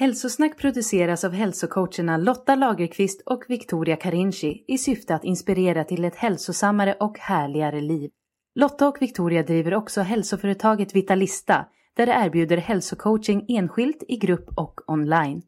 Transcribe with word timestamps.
Hälsosnack 0.00 0.58
produceras 0.58 1.24
av 1.24 1.32
hälsocoacherna 1.32 2.16
Lotta 2.16 2.54
Lagerqvist 2.54 3.22
och 3.26 3.44
Victoria 3.48 3.96
Carinci 3.96 4.64
i 4.68 4.78
syfte 4.78 5.14
att 5.14 5.24
inspirera 5.24 5.84
till 5.84 6.04
ett 6.04 6.16
hälsosammare 6.16 6.94
och 7.00 7.18
härligare 7.18 7.80
liv. 7.80 8.10
Lotta 8.54 8.88
och 8.88 8.96
Victoria 9.00 9.42
driver 9.42 9.74
också 9.74 10.00
hälsoföretaget 10.00 10.94
Vitalista 10.94 11.66
där 11.96 12.06
de 12.06 12.12
erbjuder 12.12 12.56
hälsocoaching 12.56 13.44
enskilt, 13.48 14.02
i 14.08 14.16
grupp 14.16 14.48
och 14.56 14.80
online. 14.86 15.42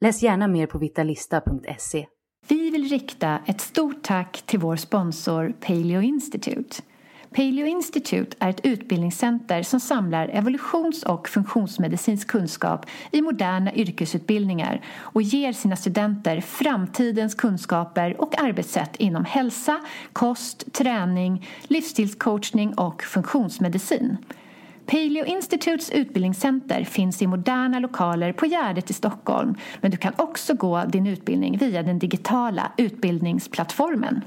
Läs 0.00 0.22
gärna 0.22 0.48
mer 0.48 0.66
på 0.66 0.78
vitalista.se. 0.78 2.06
Vi 2.48 2.70
vill 2.70 2.88
rikta 2.88 3.38
ett 3.46 3.60
stort 3.60 4.02
tack 4.02 4.42
till 4.46 4.58
vår 4.58 4.76
sponsor 4.76 5.52
Paleo 5.60 6.02
Institute. 6.02 6.82
Paleo 7.36 7.66
Institute 7.66 8.36
är 8.40 8.50
ett 8.50 8.66
utbildningscenter 8.66 9.62
som 9.62 9.80
samlar 9.80 10.28
evolutions 10.28 11.02
och 11.02 11.28
funktionsmedicinsk 11.28 12.28
kunskap 12.28 12.86
i 13.10 13.22
moderna 13.22 13.74
yrkesutbildningar 13.74 14.80
och 14.98 15.22
ger 15.22 15.52
sina 15.52 15.76
studenter 15.76 16.40
framtidens 16.40 17.34
kunskaper 17.34 18.20
och 18.20 18.42
arbetssätt 18.42 18.96
inom 18.96 19.24
hälsa, 19.24 19.80
kost, 20.12 20.72
träning, 20.72 21.46
livsstilscoachning 21.62 22.74
och 22.74 23.02
funktionsmedicin. 23.02 24.16
Paleo 24.86 25.24
Institutes 25.24 25.90
utbildningscenter 25.90 26.84
finns 26.84 27.22
i 27.22 27.26
moderna 27.26 27.78
lokaler 27.78 28.32
på 28.32 28.46
Gärdet 28.46 28.90
i 28.90 28.92
Stockholm 28.92 29.54
men 29.80 29.90
du 29.90 29.96
kan 29.96 30.12
också 30.16 30.54
gå 30.54 30.84
din 30.84 31.06
utbildning 31.06 31.58
via 31.58 31.82
den 31.82 31.98
digitala 31.98 32.72
utbildningsplattformen. 32.76 34.22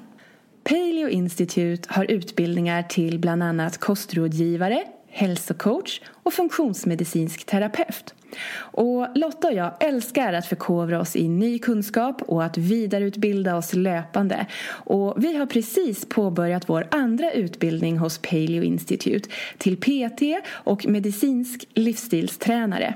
Paleo 0.69 1.09
Institute 1.09 1.89
har 1.93 2.11
utbildningar 2.11 2.83
till 2.83 3.19
bland 3.19 3.43
annat 3.43 3.77
kostrådgivare, 3.77 4.83
hälsocoach 5.07 6.01
och 6.23 6.33
funktionsmedicinsk 6.33 7.45
terapeut. 7.45 8.13
Och 8.57 9.07
Lotta 9.15 9.47
och 9.47 9.53
jag 9.53 9.73
älskar 9.79 10.33
att 10.33 10.45
förkovra 10.45 10.99
oss 10.99 11.15
i 11.15 11.27
ny 11.27 11.59
kunskap 11.59 12.21
och 12.21 12.43
att 12.43 12.57
vidareutbilda 12.57 13.55
oss 13.55 13.73
löpande. 13.73 14.45
Och 14.67 15.23
vi 15.23 15.37
har 15.37 15.45
precis 15.45 16.09
påbörjat 16.09 16.69
vår 16.69 16.87
andra 16.91 17.31
utbildning 17.31 17.97
hos 17.97 18.17
Paleo 18.17 18.63
Institute 18.63 19.29
till 19.57 19.77
PT 19.77 20.21
och 20.49 20.85
medicinsk 20.87 21.67
livsstilstränare. 21.73 22.95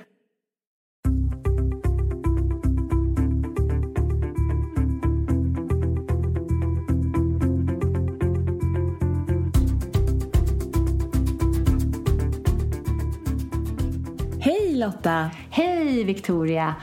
Hej 14.40 14.74
Lotta! 14.74 15.30
Hej 15.50 16.04
Victoria! 16.04 16.74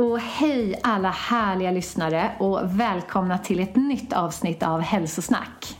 Och 0.00 0.20
hej 0.20 0.80
alla 0.82 1.10
härliga 1.10 1.70
lyssnare 1.70 2.32
och 2.38 2.80
välkomna 2.80 3.38
till 3.38 3.60
ett 3.60 3.76
nytt 3.76 4.12
avsnitt 4.12 4.62
av 4.62 4.80
Hälsosnack. 4.80 5.76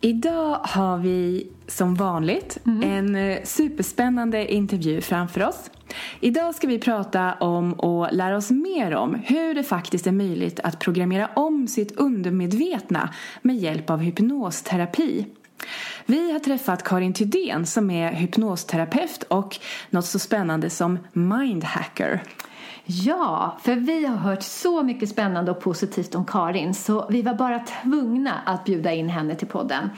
Idag 0.00 0.58
har 0.62 0.98
vi 0.98 1.46
som 1.66 1.94
vanligt 1.94 2.58
en 2.82 3.16
eh, 3.16 3.38
superspännande 3.44 4.52
intervju 4.54 5.00
framför 5.00 5.48
oss. 5.48 5.70
Idag 6.20 6.54
ska 6.54 6.66
vi 6.66 6.78
prata 6.78 7.34
om 7.34 7.72
och 7.72 8.08
lära 8.12 8.36
oss 8.36 8.50
mer 8.50 8.94
om 8.94 9.14
hur 9.14 9.54
det 9.54 9.62
faktiskt 9.62 10.06
är 10.06 10.12
möjligt 10.12 10.60
att 10.60 10.78
programmera 10.78 11.30
om 11.36 11.68
sitt 11.68 11.96
undermedvetna 11.96 13.14
med 13.42 13.56
hjälp 13.56 13.90
av 13.90 13.98
hypnosterapi. 13.98 15.26
Vi 16.06 16.32
har 16.32 16.38
träffat 16.38 16.82
Karin 16.82 17.12
Thydén 17.12 17.66
som 17.66 17.90
är 17.90 18.12
hypnosterapeut 18.12 19.22
och 19.22 19.58
något 19.90 20.06
så 20.06 20.18
spännande 20.18 20.70
som 20.70 20.98
mindhacker. 21.12 22.22
Ja, 22.94 23.56
för 23.62 23.74
vi 23.74 24.06
har 24.06 24.16
hört 24.16 24.42
så 24.42 24.82
mycket 24.82 25.08
spännande 25.08 25.50
och 25.50 25.60
positivt 25.60 26.14
om 26.14 26.24
Karin 26.24 26.74
så 26.74 27.06
vi 27.10 27.22
var 27.22 27.34
bara 27.34 27.58
tvungna 27.58 28.32
att 28.46 28.64
bjuda 28.64 28.92
in 28.92 29.08
henne 29.08 29.34
till 29.34 29.48
podden. 29.48 29.90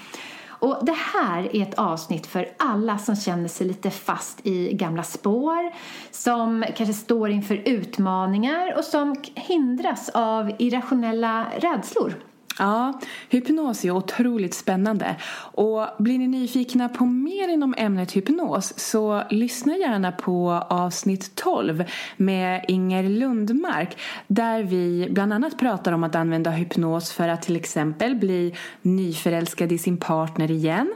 Och 0.47 0.79
det 0.83 0.97
här 1.15 1.57
är 1.57 1.63
ett 1.63 1.75
avsnitt 1.75 2.27
för 2.27 2.49
alla 2.57 2.99
som 2.99 3.17
känner 3.17 3.49
sig 3.49 3.67
lite 3.67 3.91
fast 3.91 4.47
i 4.47 4.75
gamla 4.75 5.03
spår, 5.03 5.73
som 6.11 6.65
kanske 6.77 6.95
står 6.95 7.31
inför 7.31 7.63
utmaningar 7.65 8.79
och 8.79 8.85
som 8.85 9.17
hindras 9.35 10.09
av 10.09 10.53
irrationella 10.59 11.47
rädslor. 11.59 12.15
Ja, 12.59 13.01
hypnos 13.29 13.85
är 13.85 13.91
otroligt 13.91 14.55
spännande. 14.55 15.17
Och 15.37 15.89
blir 15.99 16.19
ni 16.19 16.27
nyfikna 16.27 16.89
på 16.89 17.05
mer 17.05 17.49
inom 17.49 17.75
ämnet 17.79 18.13
hypnos 18.13 18.79
så 18.79 19.23
lyssna 19.31 19.77
gärna 19.77 20.13
på 20.13 20.51
avsnitt 20.69 21.35
12 21.35 21.85
med 22.17 22.65
Inger 22.69 23.03
Lundmark 23.03 23.99
där 24.27 24.63
vi 24.63 25.09
bland 25.11 25.33
annat 25.33 25.59
pratar 25.59 25.93
om 25.93 26.05
att 26.05 26.15
använda 26.15 26.51
hypnos 26.51 27.13
för 27.13 27.29
att 27.29 27.43
till 27.43 27.57
exempel 27.57 28.15
bli 28.15 28.55
nyförälskad 28.83 29.73
i 29.73 29.79
sin 29.79 29.97
partner 29.97 30.51
igen 30.51 30.93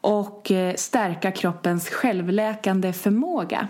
och 0.00 0.50
eh, 0.50 0.74
stärka 0.74 1.30
kroppens 1.30 1.88
självläkande 1.88 2.92
förmåga. 2.92 3.68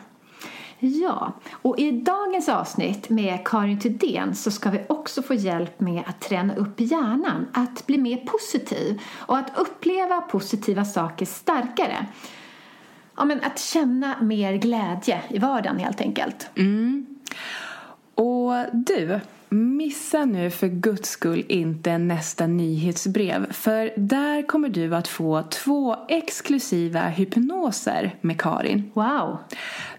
Ja, 0.86 1.32
och 1.52 1.78
i 1.78 1.90
dagens 1.90 2.48
avsnitt 2.48 3.08
med 3.08 3.38
Karin 3.44 3.80
Thydén 3.80 4.34
så 4.34 4.50
ska 4.50 4.70
vi 4.70 4.80
också 4.88 5.22
få 5.22 5.34
hjälp 5.34 5.80
med 5.80 6.02
att 6.06 6.20
träna 6.20 6.56
upp 6.56 6.80
hjärnan, 6.80 7.46
att 7.52 7.86
bli 7.86 7.98
mer 7.98 8.16
positiv 8.16 9.00
och 9.16 9.38
att 9.38 9.58
uppleva 9.58 10.20
positiva 10.20 10.84
saker 10.84 11.26
starkare. 11.26 12.06
Ja, 13.16 13.24
men 13.24 13.40
att 13.44 13.58
känna 13.58 14.22
mer 14.22 14.54
glädje 14.54 15.22
i 15.28 15.38
vardagen 15.38 15.78
helt 15.78 16.00
enkelt. 16.00 16.50
Mm. 16.54 17.06
Och 18.14 18.52
du, 18.72 19.20
missa 19.48 20.24
nu 20.24 20.50
för 20.50 20.68
guds 20.68 21.10
skull 21.10 21.44
inte 21.48 21.98
nästa 21.98 22.46
nyhetsbrev. 22.46 23.52
För 23.52 23.92
där 23.96 24.46
kommer 24.46 24.68
du 24.68 24.96
att 24.96 25.08
få 25.08 25.42
två 25.42 25.96
exklusiva 26.08 27.00
hypnoser 27.00 28.14
med 28.20 28.40
Karin. 28.40 28.90
Wow! 28.94 29.38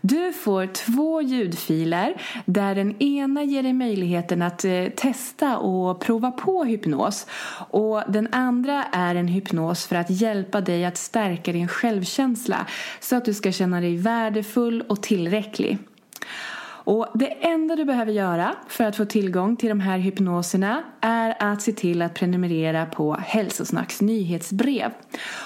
Du 0.02 0.34
får 0.34 0.66
två 0.66 1.22
ljudfiler 1.22 2.22
där 2.46 2.76
den 2.76 3.02
ena 3.02 3.44
ger 3.44 3.64
dig 3.64 3.74
möjligheten 3.74 4.42
att 4.42 4.66
eh, 4.66 4.86
testa 4.96 5.58
och 5.58 6.00
prova 6.00 6.32
på 6.32 6.64
hypnos. 6.64 7.28
Och 7.70 8.04
den 8.08 8.28
andra 8.32 8.84
är 8.84 9.16
en 9.16 9.28
hypnos 9.28 9.88
för 9.88 9.96
att 9.96 10.10
hjälpa 10.10 10.62
dig 10.62 10.86
att 10.86 10.98
stärka 10.98 11.52
din 11.52 11.68
självkänsla 11.68 12.68
så 13.00 13.16
att 13.16 13.26
du 13.26 13.34
ska 13.34 13.52
känna 13.52 13.82
dig 13.82 13.98
värdefull 13.98 14.82
och 14.82 15.04
tillräcklig. 15.04 15.78
Och 16.88 17.07
det 17.13 17.45
enda 17.45 17.75
du 17.75 17.86
behöver 17.86 18.12
göra 18.12 18.56
för 18.68 18.84
att 18.84 18.95
få 18.95 19.06
tillgång 19.06 19.56
till 19.56 19.69
de 19.69 19.80
här 19.80 19.98
hypnoserna 19.98 20.84
är 21.01 21.36
att 21.39 21.62
se 21.62 21.72
till 21.72 22.01
att 22.01 22.13
prenumerera 22.13 22.86
på 22.86 23.13
Hälsosnacks 23.13 24.01
nyhetsbrev. 24.01 24.92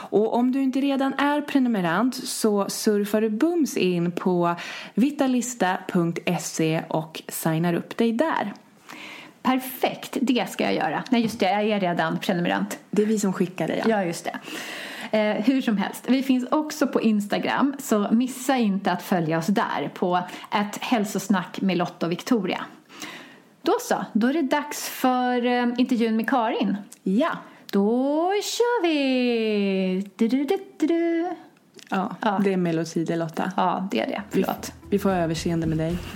Och 0.10 0.34
om 0.34 0.52
du 0.52 0.62
inte 0.62 0.82
redan 0.82 1.14
är 1.14 1.42
prenumerant 1.42 2.16
så 2.16 2.70
surfar 2.70 3.22
du 3.22 3.30
bums 3.30 3.78
in 3.78 4.12
på 4.12 4.56
vitalista.se 4.94 6.82
och 6.88 7.22
signar 7.28 7.74
upp 7.74 7.98
dig 7.98 8.12
där. 8.12 8.54
Perfekt, 9.42 10.18
det 10.22 10.50
ska 10.50 10.64
jag 10.64 10.76
göra. 10.76 11.04
Nej, 11.10 11.22
just 11.22 11.40
det, 11.40 11.52
jag 11.52 11.64
är 11.64 11.80
redan 11.80 12.20
prenumerant. 12.20 12.80
Det 12.92 13.02
är 13.02 13.06
vi 13.06 13.20
som 13.20 13.34
skickar 13.34 13.68
dig. 13.68 13.84
Ja, 13.88 14.04
just 14.04 14.26
det. 14.26 14.40
Eh, 15.14 15.34
hur 15.44 15.62
som 15.62 15.78
helst, 15.78 16.06
vi 16.08 16.24
finns 16.24 16.46
också 16.52 16.88
på 16.88 17.02
Instagram 17.02 17.76
så 17.80 18.08
missa 18.12 18.58
inte 18.58 18.92
att 18.92 19.02
följa 19.04 19.38
oss 19.38 19.48
där 19.48 19.92
på 19.94 20.20
ett 20.52 20.78
hälsosnack 20.82 21.62
med 21.62 21.78
Lotta 21.78 22.06
och 22.06 22.12
Victoria. 22.12 22.66
Då 23.62 23.74
så, 23.82 24.06
då 24.14 24.28
är 24.28 24.34
det 24.34 24.42
dags 24.42 24.90
för 24.90 25.46
eh, 25.46 25.68
intervjun 25.78 26.16
med 26.16 26.30
Karin. 26.30 26.78
Ja. 27.04 27.32
Då 27.72 28.32
kör 28.44 28.84
vi! 28.84 30.10
Du, 30.16 30.28
du, 30.28 30.48
du. 30.80 31.28
Ja, 31.90 32.16
Ja. 32.22 32.40
det 32.44 32.54
är 32.54 32.58
melodi 32.58 33.06
det 33.06 33.16
Lotta. 33.16 33.52
Ja, 33.58 33.88
det 33.92 34.00
är 34.00 34.08
det. 34.08 34.22
Vi, 34.32 34.44
Förlåt. 34.44 34.74
vi 34.90 35.00
får 35.00 35.10
överseende 35.10 35.68
med 35.68 35.78
dig. 35.78 35.98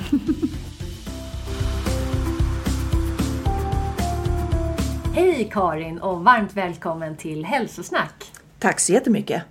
Hej 5.14 5.50
Karin 5.54 6.00
och 6.00 6.24
varmt 6.24 6.54
välkommen 6.54 7.18
till 7.18 7.46
Hälsosnack. 7.46 8.32
Tack 8.60 8.80
så 8.80 8.94
jättemycket. 8.94 9.44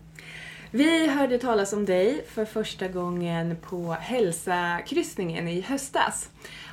Vi 0.70 1.06
hörde 1.06 1.38
talas 1.38 1.72
om 1.72 1.84
dig 1.84 2.24
för 2.28 2.44
första 2.44 2.88
gången 2.88 3.56
på 3.56 3.92
hälsakryssningen 4.00 5.48
i 5.48 5.60
höstas. 5.60 6.28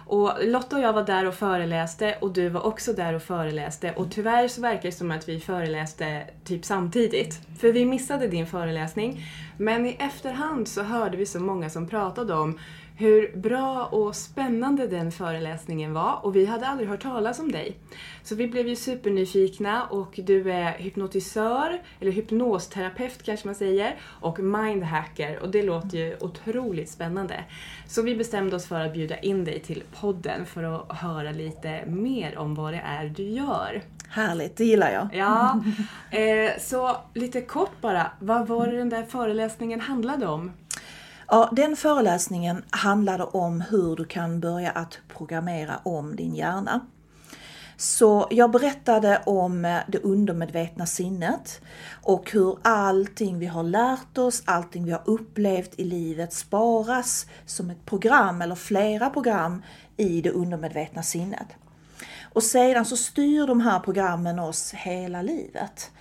Och 0.05 0.31
Lotta 0.41 0.75
och 0.75 0.81
jag 0.81 0.93
var 0.93 1.03
där 1.03 1.25
och 1.25 1.33
föreläste 1.33 2.17
och 2.21 2.33
du 2.33 2.49
var 2.49 2.65
också 2.65 2.93
där 2.93 3.13
och 3.13 3.21
föreläste 3.21 3.93
och 3.95 4.11
tyvärr 4.11 4.47
så 4.47 4.61
verkar 4.61 4.81
det 4.81 4.91
som 4.91 5.11
att 5.11 5.29
vi 5.29 5.39
föreläste 5.39 6.23
typ 6.43 6.65
samtidigt. 6.65 7.39
För 7.59 7.71
vi 7.71 7.85
missade 7.85 8.27
din 8.27 8.47
föreläsning. 8.47 9.25
Men 9.57 9.85
i 9.85 9.97
efterhand 9.99 10.67
så 10.67 10.83
hörde 10.83 11.17
vi 11.17 11.25
så 11.25 11.39
många 11.39 11.69
som 11.69 11.87
pratade 11.87 12.33
om 12.33 12.59
hur 12.95 13.37
bra 13.37 13.85
och 13.85 14.15
spännande 14.15 14.87
den 14.87 15.11
föreläsningen 15.11 15.93
var 15.93 16.25
och 16.25 16.35
vi 16.35 16.45
hade 16.45 16.67
aldrig 16.67 16.89
hört 16.89 17.03
talas 17.03 17.39
om 17.39 17.51
dig. 17.51 17.77
Så 18.23 18.35
vi 18.35 18.47
blev 18.47 18.67
ju 18.67 18.75
supernyfikna 18.75 19.85
och 19.85 20.19
du 20.23 20.51
är 20.51 20.71
hypnotisör, 20.71 21.81
eller 21.99 22.11
hypnosterapeut 22.11 23.23
kanske 23.23 23.47
man 23.47 23.55
säger, 23.55 23.95
och 24.03 24.39
mindhacker 24.39 25.39
och 25.39 25.49
det 25.49 25.63
låter 25.63 25.97
ju 25.97 26.17
otroligt 26.19 26.89
spännande. 26.89 27.43
Så 27.87 28.01
vi 28.01 28.15
bestämde 28.15 28.55
oss 28.55 28.67
för 28.67 28.79
att 28.79 28.93
bjuda 28.93 29.17
in 29.17 29.45
dig 29.45 29.59
till 29.59 29.83
podden 29.99 30.45
för 30.45 30.63
att 30.63 30.97
höra 30.97 31.31
lite 31.31 31.85
mer 31.85 32.37
om 32.37 32.55
vad 32.55 32.73
det 32.73 32.81
är 32.85 33.09
du 33.09 33.23
gör. 33.23 33.81
Härligt, 34.09 34.57
det 34.57 34.65
gillar 34.65 34.91
jag. 34.91 35.09
Ja, 35.13 35.63
eh, 36.17 36.59
så 36.59 36.97
lite 37.13 37.41
kort 37.41 37.81
bara, 37.81 38.11
vad 38.19 38.47
var 38.47 38.67
det 38.67 38.77
den 38.77 38.89
där 38.89 39.03
föreläsningen 39.03 39.81
handlade 39.81 40.27
om? 40.27 40.51
Ja, 41.33 41.49
den 41.51 41.75
föreläsningen 41.75 42.63
handlade 42.69 43.23
om 43.23 43.61
hur 43.61 43.95
du 43.95 44.05
kan 44.05 44.39
börja 44.39 44.71
att 44.71 44.99
programmera 45.07 45.79
om 45.83 46.15
din 46.15 46.35
hjärna. 46.35 46.79
Så 47.77 48.27
jag 48.31 48.51
berättade 48.51 49.21
om 49.25 49.65
eh, 49.65 49.77
det 49.87 49.97
undermedvetna 49.97 50.85
sinnet 50.85 51.61
och 52.01 52.31
hur 52.31 52.57
allting 52.61 53.39
vi 53.39 53.45
har 53.45 53.63
lärt 53.63 54.17
oss, 54.17 54.43
allting 54.45 54.85
vi 54.85 54.91
har 54.91 55.01
upplevt 55.05 55.79
i 55.79 55.83
livet 55.83 56.33
sparas 56.33 57.25
som 57.45 57.69
ett 57.69 57.85
program 57.85 58.41
eller 58.41 58.55
flera 58.55 59.09
program 59.09 59.63
i 59.97 60.21
det 60.21 60.31
undermedvetna 60.31 61.03
sinnet. 61.03 61.47
Och 62.33 62.43
sedan 62.43 62.85
så 62.85 62.97
styr 62.97 63.47
de 63.47 63.61
här 63.61 63.79
programmen 63.79 64.39
oss 64.39 64.73
hela 64.73 65.21
livet. 65.21 65.91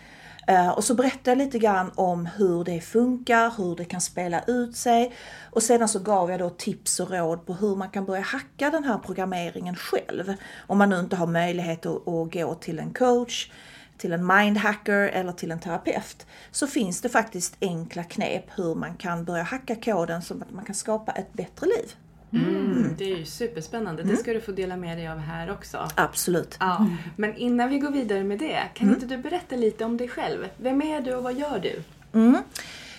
Eh, 0.50 0.68
och 0.68 0.84
så 0.84 0.94
berättade 0.94 1.30
jag 1.30 1.38
lite 1.38 1.58
grann 1.58 1.90
om 1.94 2.26
hur 2.26 2.64
det 2.64 2.80
funkar, 2.80 3.52
hur 3.56 3.76
det 3.76 3.84
kan 3.84 4.00
spela 4.00 4.42
ut 4.46 4.76
sig 4.76 5.12
och 5.50 5.62
sedan 5.62 5.88
så 5.88 5.98
gav 5.98 6.30
jag 6.30 6.40
då 6.40 6.50
tips 6.50 7.00
och 7.00 7.10
råd 7.10 7.46
på 7.46 7.54
hur 7.54 7.76
man 7.76 7.90
kan 7.90 8.04
börja 8.04 8.22
hacka 8.22 8.70
den 8.70 8.84
här 8.84 8.98
programmeringen 8.98 9.76
själv. 9.76 10.34
Om 10.66 10.78
man 10.78 10.90
nu 10.90 10.98
inte 11.00 11.16
har 11.16 11.26
möjlighet 11.26 11.86
att, 11.86 12.08
att 12.08 12.32
gå 12.32 12.54
till 12.54 12.78
en 12.78 12.94
coach, 12.94 13.50
till 13.98 14.12
en 14.12 14.26
mindhacker 14.26 15.08
eller 15.08 15.32
till 15.32 15.50
en 15.50 15.60
terapeut 15.60 16.26
så 16.50 16.66
finns 16.66 17.00
det 17.00 17.08
faktiskt 17.08 17.56
enkla 17.60 18.04
knep 18.04 18.44
hur 18.54 18.74
man 18.74 18.94
kan 18.94 19.24
börja 19.24 19.42
hacka 19.42 19.76
koden 19.76 20.22
så 20.22 20.34
att 20.34 20.50
man 20.50 20.64
kan 20.64 20.74
skapa 20.74 21.12
ett 21.12 21.32
bättre 21.32 21.66
liv. 21.66 21.94
Mm, 22.32 22.94
det 22.98 23.12
är 23.12 23.16
ju 23.16 23.24
superspännande, 23.24 24.02
det 24.02 24.16
ska 24.16 24.32
du 24.32 24.40
få 24.40 24.52
dela 24.52 24.76
med 24.76 24.98
dig 24.98 25.08
av 25.08 25.18
här 25.18 25.50
också. 25.50 25.88
Absolut. 25.94 26.56
Ja, 26.60 26.86
men 27.16 27.36
innan 27.36 27.68
vi 27.68 27.78
går 27.78 27.90
vidare 27.90 28.24
med 28.24 28.38
det, 28.38 28.60
kan 28.74 28.88
inte 28.88 29.06
du 29.06 29.16
berätta 29.18 29.56
lite 29.56 29.84
om 29.84 29.96
dig 29.96 30.08
själv? 30.08 30.48
Vem 30.56 30.82
är 30.82 31.00
du 31.00 31.14
och 31.14 31.22
vad 31.22 31.34
gör 31.34 31.58
du? 31.58 31.82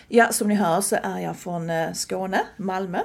Ja, 0.07 0.31
som 0.31 0.47
ni 0.47 0.55
hör 0.55 0.81
så 0.81 0.97
är 1.03 1.19
jag 1.19 1.37
från 1.37 1.69
eh, 1.69 1.93
Skåne, 1.93 2.41
Malmö. 2.57 2.99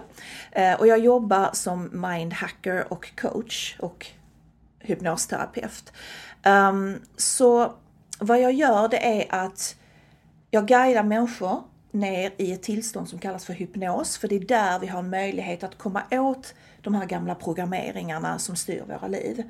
Eh, 0.52 0.72
Och 0.74 0.86
jag 0.86 0.98
jobbar 0.98 1.50
som 1.52 1.90
mindhacker 1.92 2.92
och 2.92 3.16
coach 3.20 3.76
och 3.78 4.06
hypnosterapeut. 4.80 5.92
Ehm, 6.42 6.98
Så 7.16 7.72
vad 8.18 8.40
jag 8.40 8.52
gör 8.52 8.88
det 8.88 9.20
är 9.20 9.44
att 9.44 9.76
jag 10.50 10.66
guidar 10.68 11.02
människor 11.02 11.62
ner 11.96 12.32
i 12.36 12.52
ett 12.52 12.62
tillstånd 12.62 13.08
som 13.08 13.18
kallas 13.18 13.44
för 13.44 13.52
hypnos, 13.52 14.18
för 14.18 14.28
det 14.28 14.36
är 14.36 14.40
där 14.40 14.78
vi 14.78 14.86
har 14.86 14.98
en 14.98 15.10
möjlighet 15.10 15.62
att 15.62 15.78
komma 15.78 16.02
åt 16.10 16.54
de 16.80 16.94
här 16.94 17.06
gamla 17.06 17.34
programmeringarna 17.34 18.38
som 18.38 18.56
styr 18.56 18.82
våra 18.88 19.08
liv. 19.08 19.42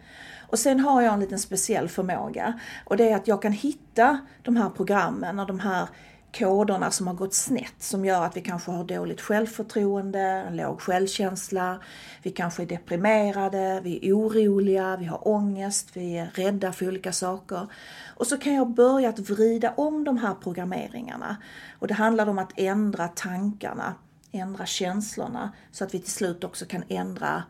Och 0.48 0.58
sen 0.58 0.80
har 0.80 1.02
jag 1.02 1.14
en 1.14 1.20
liten 1.20 1.38
speciell 1.38 1.88
förmåga 1.88 2.60
och 2.84 2.96
det 2.96 3.10
är 3.10 3.16
att 3.16 3.28
jag 3.28 3.42
kan 3.42 3.52
hitta 3.52 4.18
de 4.42 4.56
här 4.56 4.70
programmen 4.70 5.40
och 5.40 5.46
de 5.46 5.60
här 5.60 5.88
koderna 6.38 6.90
som 6.90 7.06
har 7.06 7.14
gått 7.14 7.34
snett 7.34 7.74
som 7.78 8.04
gör 8.04 8.24
att 8.24 8.36
vi 8.36 8.40
kanske 8.40 8.70
har 8.70 8.84
dåligt 8.84 9.20
självförtroende, 9.20 10.20
en 10.20 10.56
låg 10.56 10.80
självkänsla, 10.80 11.80
vi 12.22 12.30
kanske 12.30 12.62
är 12.62 12.66
deprimerade, 12.66 13.80
vi 13.84 14.08
är 14.08 14.12
oroliga, 14.12 14.96
vi 14.96 15.04
har 15.04 15.28
ångest, 15.28 15.90
vi 15.92 16.18
är 16.18 16.30
rädda 16.34 16.72
för 16.72 16.88
olika 16.88 17.12
saker. 17.12 17.66
Och 18.16 18.26
så 18.26 18.38
kan 18.38 18.54
jag 18.54 18.70
börja 18.70 19.08
att 19.08 19.18
vrida 19.18 19.74
om 19.76 20.04
de 20.04 20.18
här 20.18 20.34
programmeringarna. 20.34 21.36
Och 21.78 21.88
det 21.88 21.94
handlar 21.94 22.28
om 22.28 22.38
att 22.38 22.52
ändra 22.56 23.08
tankarna, 23.08 23.94
ändra 24.32 24.66
känslorna 24.66 25.52
så 25.70 25.84
att 25.84 25.94
vi 25.94 25.98
till 25.98 26.12
slut 26.12 26.44
också 26.44 26.66
kan 26.66 26.82
ändra 26.88 27.42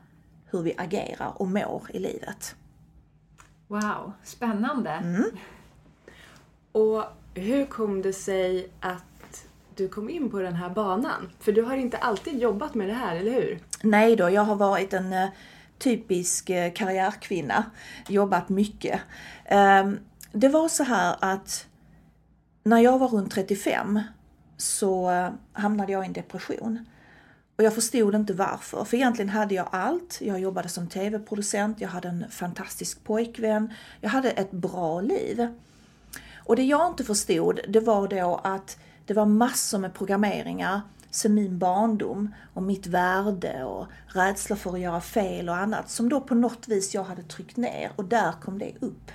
hur 0.51 0.63
vi 0.63 0.75
agerar 0.79 1.33
och 1.37 1.49
mår 1.49 1.83
i 1.89 1.99
livet. 1.99 2.57
Wow, 3.69 4.13
spännande. 4.23 5.03
Och 6.73 7.05
hur 7.37 7.67
kom 7.67 8.03
det 8.03 8.13
sig 8.13 8.69
att 8.81 9.47
du 9.75 9.89
kom 9.89 10.11
in 10.11 10.31
på 10.31 10.39
den 10.39 10.55
här 10.55 10.71
banan? 10.71 11.31
För 11.41 11.53
du 11.53 11.63
har 11.63 11.77
inte 11.77 11.97
alltid 11.97 12.39
jobbat 12.39 12.75
med 12.75 12.89
det 12.89 12.95
här, 12.95 13.17
eller 13.17 13.33
hur? 13.33 13.59
Nej 13.83 14.17
då, 14.17 14.31
jag 14.31 14.43
har 14.43 14.57
varit 14.57 14.93
en 14.93 15.13
eh, 15.13 15.29
typisk 15.79 16.51
eh, 16.51 16.73
karriärkvinna. 16.73 17.65
Jobbat 18.09 18.49
mycket. 18.49 19.01
Ehm, 19.45 19.99
det 20.33 20.49
var 20.49 20.69
så 20.69 20.83
här 20.83 21.17
att 21.21 21.67
när 22.65 22.79
jag 22.79 22.99
var 22.99 23.09
runt 23.09 23.33
35 23.33 24.01
så 24.57 25.11
eh, 25.11 25.31
hamnade 25.53 25.93
jag 25.93 26.05
i 26.05 26.07
en 26.07 26.13
depression. 26.13 26.85
Och 27.57 27.65
jag 27.65 27.75
förstod 27.75 28.15
inte 28.15 28.33
varför, 28.33 28.85
för 28.85 28.97
egentligen 28.97 29.29
hade 29.29 29.55
jag 29.55 29.69
allt. 29.73 30.19
Jag 30.21 30.41
jobbade 30.41 30.69
som 30.69 30.89
tv-producent, 30.89 31.81
jag 31.81 31.89
hade 31.89 32.09
en 32.09 32.25
fantastisk 32.31 33.05
pojkvän, 33.05 33.73
jag 34.01 34.11
hade 34.11 34.31
ett 34.31 34.51
bra 34.51 35.01
liv. 35.01 35.49
Och 36.47 36.57
det 36.57 36.63
jag 36.63 36.87
inte 36.87 37.05
förstod, 37.05 37.61
det 37.69 37.81
var 37.81 38.09
då 38.09 38.41
att 38.45 38.79
det 39.07 39.15
var 39.15 39.27
massor 39.27 39.79
med 39.79 39.95
programmeringar 39.95 40.81
sen 41.11 41.35
min 41.35 41.59
barndom 41.59 42.35
och 42.55 42.63
mitt 42.63 42.87
värde 42.87 43.65
och 43.65 43.87
rädsla 44.07 44.57
för 44.57 44.73
att 44.73 44.81
göra 44.81 45.01
fel 45.01 45.49
och 45.49 45.57
annat 45.57 45.91
som 45.91 46.09
då 46.09 46.21
på 46.21 46.35
något 46.35 46.69
vis 46.69 46.95
jag 46.95 47.05
hade 47.05 47.23
tryckt 47.23 47.57
ner 47.57 47.91
och 47.97 48.05
där 48.05 48.33
kom 48.33 48.59
det 48.59 48.73
upp. 48.81 49.11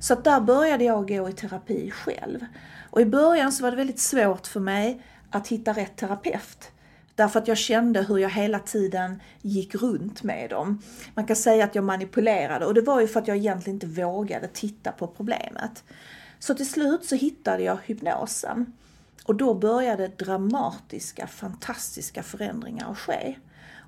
Så 0.00 0.12
att 0.12 0.24
där 0.24 0.40
började 0.40 0.84
jag 0.84 1.08
gå 1.08 1.28
i 1.28 1.32
terapi 1.32 1.90
själv. 1.90 2.44
Och 2.90 3.00
i 3.00 3.06
början 3.06 3.52
så 3.52 3.62
var 3.62 3.70
det 3.70 3.76
väldigt 3.76 4.00
svårt 4.00 4.46
för 4.46 4.60
mig 4.60 5.02
att 5.30 5.48
hitta 5.48 5.72
rätt 5.72 5.96
terapeut. 5.96 6.70
Därför 7.14 7.40
att 7.40 7.48
jag 7.48 7.58
kände 7.58 8.02
hur 8.02 8.18
jag 8.18 8.30
hela 8.30 8.58
tiden 8.58 9.22
gick 9.42 9.74
runt 9.74 10.22
med 10.22 10.50
dem. 10.50 10.82
Man 11.14 11.26
kan 11.26 11.36
säga 11.36 11.64
att 11.64 11.74
jag 11.74 11.84
manipulerade 11.84 12.66
och 12.66 12.74
det 12.74 12.80
var 12.80 13.00
ju 13.00 13.08
för 13.08 13.20
att 13.20 13.28
jag 13.28 13.36
egentligen 13.36 13.76
inte 13.76 13.86
vågade 13.86 14.48
titta 14.48 14.92
på 14.92 15.06
problemet. 15.06 15.84
Så 16.38 16.54
till 16.54 16.68
slut 16.68 17.04
så 17.04 17.14
hittade 17.14 17.62
jag 17.62 17.78
hypnosen. 17.84 18.72
Och 19.24 19.34
då 19.34 19.54
började 19.54 20.08
dramatiska, 20.08 21.26
fantastiska 21.26 22.22
förändringar 22.22 22.90
att 22.90 22.98
ske. 22.98 23.36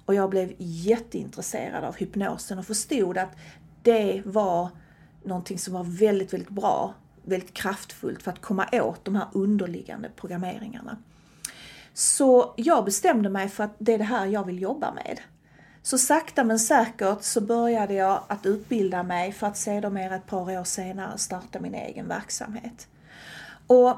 Och 0.06 0.14
jag 0.14 0.30
blev 0.30 0.52
jätteintresserad 0.58 1.84
av 1.84 1.96
hypnosen 1.96 2.58
och 2.58 2.66
förstod 2.66 3.18
att 3.18 3.36
det 3.82 4.22
var 4.24 4.68
någonting 5.22 5.58
som 5.58 5.74
var 5.74 5.84
väldigt, 5.84 6.32
väldigt 6.32 6.50
bra, 6.50 6.94
väldigt 7.22 7.54
kraftfullt 7.54 8.22
för 8.22 8.30
att 8.30 8.40
komma 8.40 8.68
åt 8.72 9.04
de 9.04 9.14
här 9.16 9.26
underliggande 9.32 10.10
programmeringarna. 10.16 10.96
Så 11.94 12.54
jag 12.56 12.84
bestämde 12.84 13.28
mig 13.28 13.48
för 13.48 13.64
att 13.64 13.74
det 13.78 13.92
är 13.92 13.98
det 13.98 14.04
här 14.04 14.26
jag 14.26 14.46
vill 14.46 14.62
jobba 14.62 14.94
med. 14.94 15.20
Så 15.82 15.98
sakta 15.98 16.44
men 16.44 16.58
säkert 16.58 17.22
så 17.22 17.40
började 17.40 17.94
jag 17.94 18.22
att 18.28 18.46
utbilda 18.46 19.02
mig 19.02 19.32
för 19.32 19.46
att 19.46 19.56
sedermera 19.56 20.14
ett 20.14 20.26
par 20.26 20.58
år 20.58 20.64
senare 20.64 21.18
starta 21.18 21.60
min 21.60 21.74
egen 21.74 22.08
verksamhet. 22.08 22.88
Och 23.66 23.96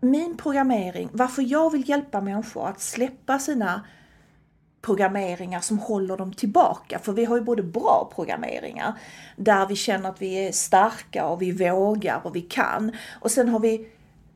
min 0.00 0.36
programmering, 0.36 1.08
varför 1.12 1.42
jag 1.42 1.70
vill 1.70 1.88
hjälpa 1.88 2.20
människor 2.20 2.68
att 2.68 2.80
släppa 2.80 3.38
sina 3.38 3.82
programmeringar 4.82 5.60
som 5.60 5.78
håller 5.78 6.16
dem 6.16 6.32
tillbaka. 6.32 6.98
För 6.98 7.12
vi 7.12 7.24
har 7.24 7.36
ju 7.36 7.42
både 7.42 7.62
bra 7.62 8.10
programmeringar 8.14 8.94
där 9.36 9.66
vi 9.66 9.76
känner 9.76 10.08
att 10.08 10.22
vi 10.22 10.46
är 10.46 10.52
starka 10.52 11.26
och 11.26 11.42
vi 11.42 11.52
vågar 11.52 12.20
och 12.24 12.36
vi 12.36 12.40
kan. 12.40 12.92
Och 13.20 13.30
sen 13.30 13.48
har 13.48 13.60
vi 13.60 13.88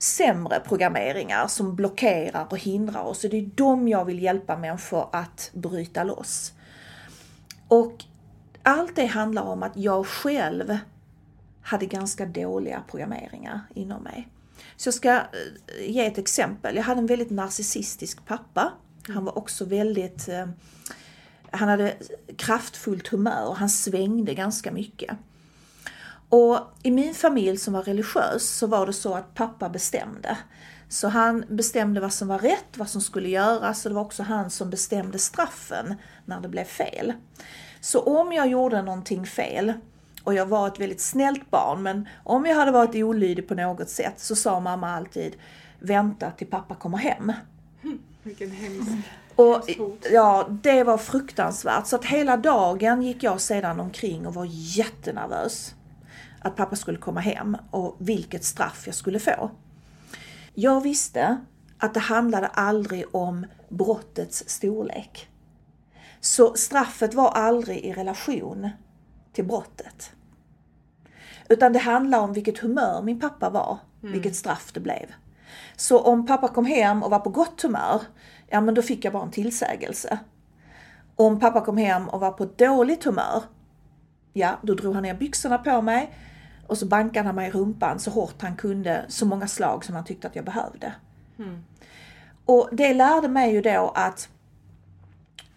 sämre 0.03 0.61
programmeringar 0.61 1.47
som 1.47 1.77
blockerar 1.77 2.47
och 2.51 2.59
hindrar 2.59 3.03
oss. 3.03 3.25
Och 3.25 3.31
det 3.31 3.39
är 3.39 3.51
de 3.55 3.89
jag 3.89 4.05
vill 4.05 4.23
hjälpa 4.23 4.57
människor 4.57 5.09
att 5.13 5.51
bryta 5.55 6.05
loss. 6.05 6.53
Och 7.69 8.05
allt 8.63 8.97
det 8.97 9.07
handlar 9.07 9.43
om 9.43 9.63
att 9.63 9.77
jag 9.77 10.07
själv 10.07 10.79
hade 11.63 11.87
ganska 11.87 12.27
dåliga 12.27 12.83
programmeringar 12.91 13.61
inom 13.75 14.03
mig. 14.03 14.29
Så 14.77 14.87
jag 14.87 14.95
ska 14.95 15.15
eh, 15.15 15.21
ge 15.87 16.07
ett 16.07 16.19
exempel. 16.19 16.77
Jag 16.77 16.83
hade 16.83 16.99
en 16.99 17.07
väldigt 17.07 17.31
narcissistisk 17.31 18.27
pappa. 18.27 18.73
Han 19.09 19.25
var 19.25 19.39
också 19.39 19.65
väldigt... 19.65 20.29
Eh, 20.29 20.47
han 21.51 21.69
hade 21.69 21.95
kraftfullt 22.37 23.09
humör. 23.09 23.55
Han 23.55 23.71
svängde 23.71 24.35
ganska 24.35 24.73
mycket. 24.73 25.17
Och 26.31 26.59
i 26.83 26.91
min 26.91 27.15
familj 27.15 27.57
som 27.57 27.73
var 27.73 27.83
religiös 27.83 28.49
så 28.49 28.67
var 28.67 28.87
det 28.87 28.93
så 28.93 29.15
att 29.15 29.35
pappa 29.35 29.69
bestämde. 29.69 30.39
Så 30.89 31.09
han 31.09 31.45
bestämde 31.49 32.01
vad 32.01 32.13
som 32.13 32.29
var 32.29 32.39
rätt, 32.39 32.77
vad 32.77 32.89
som 32.89 33.01
skulle 33.01 33.29
göras 33.29 33.85
och 33.85 33.91
det 33.91 33.95
var 33.95 34.03
också 34.03 34.23
han 34.23 34.51
som 34.51 34.71
bestämde 34.71 35.19
straffen 35.19 35.95
när 36.25 36.41
det 36.41 36.49
blev 36.49 36.65
fel. 36.65 37.13
Så 37.81 38.01
om 38.01 38.33
jag 38.33 38.49
gjorde 38.49 38.83
någonting 38.83 39.27
fel 39.27 39.73
och 40.25 40.35
jag 40.35 40.47
var 40.47 40.69
ett 40.69 40.81
väldigt 40.81 41.01
snällt 41.01 41.51
barn, 41.51 41.83
men 41.83 42.09
om 42.25 42.47
jag 42.47 42.57
hade 42.57 42.71
varit 42.71 42.95
olydig 42.95 43.49
på 43.49 43.55
något 43.55 43.89
sätt 43.89 44.21
så 44.21 44.37
sa 44.37 44.61
mamma 44.61 44.97
alltid 44.97 45.37
vänta 45.79 46.31
till 46.31 46.47
pappa 46.47 46.75
kommer 46.75 46.99
hem. 46.99 47.33
Vilken 48.23 48.51
hemsk 48.51 48.91
och, 49.37 49.71
ja, 50.11 50.47
det 50.63 50.85
var 50.85 50.99
fruktansvärt. 50.99 51.87
Så 51.87 51.97
att 51.97 52.05
hela 52.05 52.37
dagen 52.37 53.03
gick 53.03 53.23
jag 53.23 53.41
sedan 53.41 53.81
omkring 53.81 54.27
och 54.27 54.35
var 54.35 54.47
jättenervös 54.51 55.75
att 56.41 56.57
pappa 56.57 56.77
skulle 56.77 56.99
komma 56.99 57.21
hem 57.21 57.57
och 57.71 57.97
vilket 57.99 58.45
straff 58.45 58.83
jag 58.87 58.95
skulle 58.95 59.19
få. 59.19 59.51
Jag 60.55 60.81
visste 60.81 61.39
att 61.79 61.95
det 61.95 62.01
handlade 62.01 62.47
aldrig 62.47 63.15
om 63.15 63.47
brottets 63.69 64.49
storlek. 64.49 65.29
Så 66.21 66.55
straffet 66.55 67.15
var 67.15 67.29
aldrig 67.29 67.79
i 67.79 67.93
relation 67.93 68.71
till 69.33 69.45
brottet. 69.45 70.13
Utan 71.49 71.73
det 71.73 71.79
handlar 71.79 72.21
om 72.21 72.33
vilket 72.33 72.59
humör 72.59 73.03
min 73.03 73.21
pappa 73.21 73.51
var, 73.51 73.79
mm. 74.03 74.13
vilket 74.13 74.37
straff 74.37 74.73
det 74.73 74.81
blev. 74.81 75.13
Så 75.77 75.99
om 75.99 76.27
pappa 76.27 76.49
kom 76.49 76.65
hem 76.65 77.03
och 77.03 77.11
var 77.11 77.19
på 77.19 77.31
gott 77.31 77.63
humör, 77.63 78.03
ja 78.49 78.61
men 78.61 78.75
då 78.75 78.83
fick 78.83 79.05
jag 79.05 79.13
bara 79.13 79.23
en 79.23 79.31
tillsägelse. 79.31 80.19
Om 81.17 81.41
pappa 81.41 81.61
kom 81.61 81.77
hem 81.77 82.09
och 82.09 82.21
var 82.21 82.33
på 82.33 82.45
dåligt 82.45 83.05
humör, 83.05 83.43
ja 84.33 84.59
då 84.63 84.75
drog 84.75 84.95
han 84.95 85.03
ner 85.03 85.15
byxorna 85.15 85.59
på 85.59 85.83
mig 85.83 86.15
och 86.71 86.79
så 86.79 86.87
bankade 86.87 87.27
han 87.27 87.35
mig 87.35 87.49
i 87.49 87.51
rumpan 87.51 87.99
så 87.99 88.11
hårt 88.11 88.43
han 88.43 88.57
kunde, 88.57 89.05
så 89.09 89.27
många 89.27 89.49
slag 89.49 89.85
som 89.85 89.95
han 89.95 90.05
tyckte 90.05 90.27
att 90.27 90.37
jag 90.37 90.45
behövde. 90.45 90.93
Mm. 91.39 91.65
Och 92.45 92.69
det 92.73 92.95
lärde 92.95 93.29
mig 93.29 93.53
ju 93.53 93.63
då 93.63 93.93
att 93.95 94.29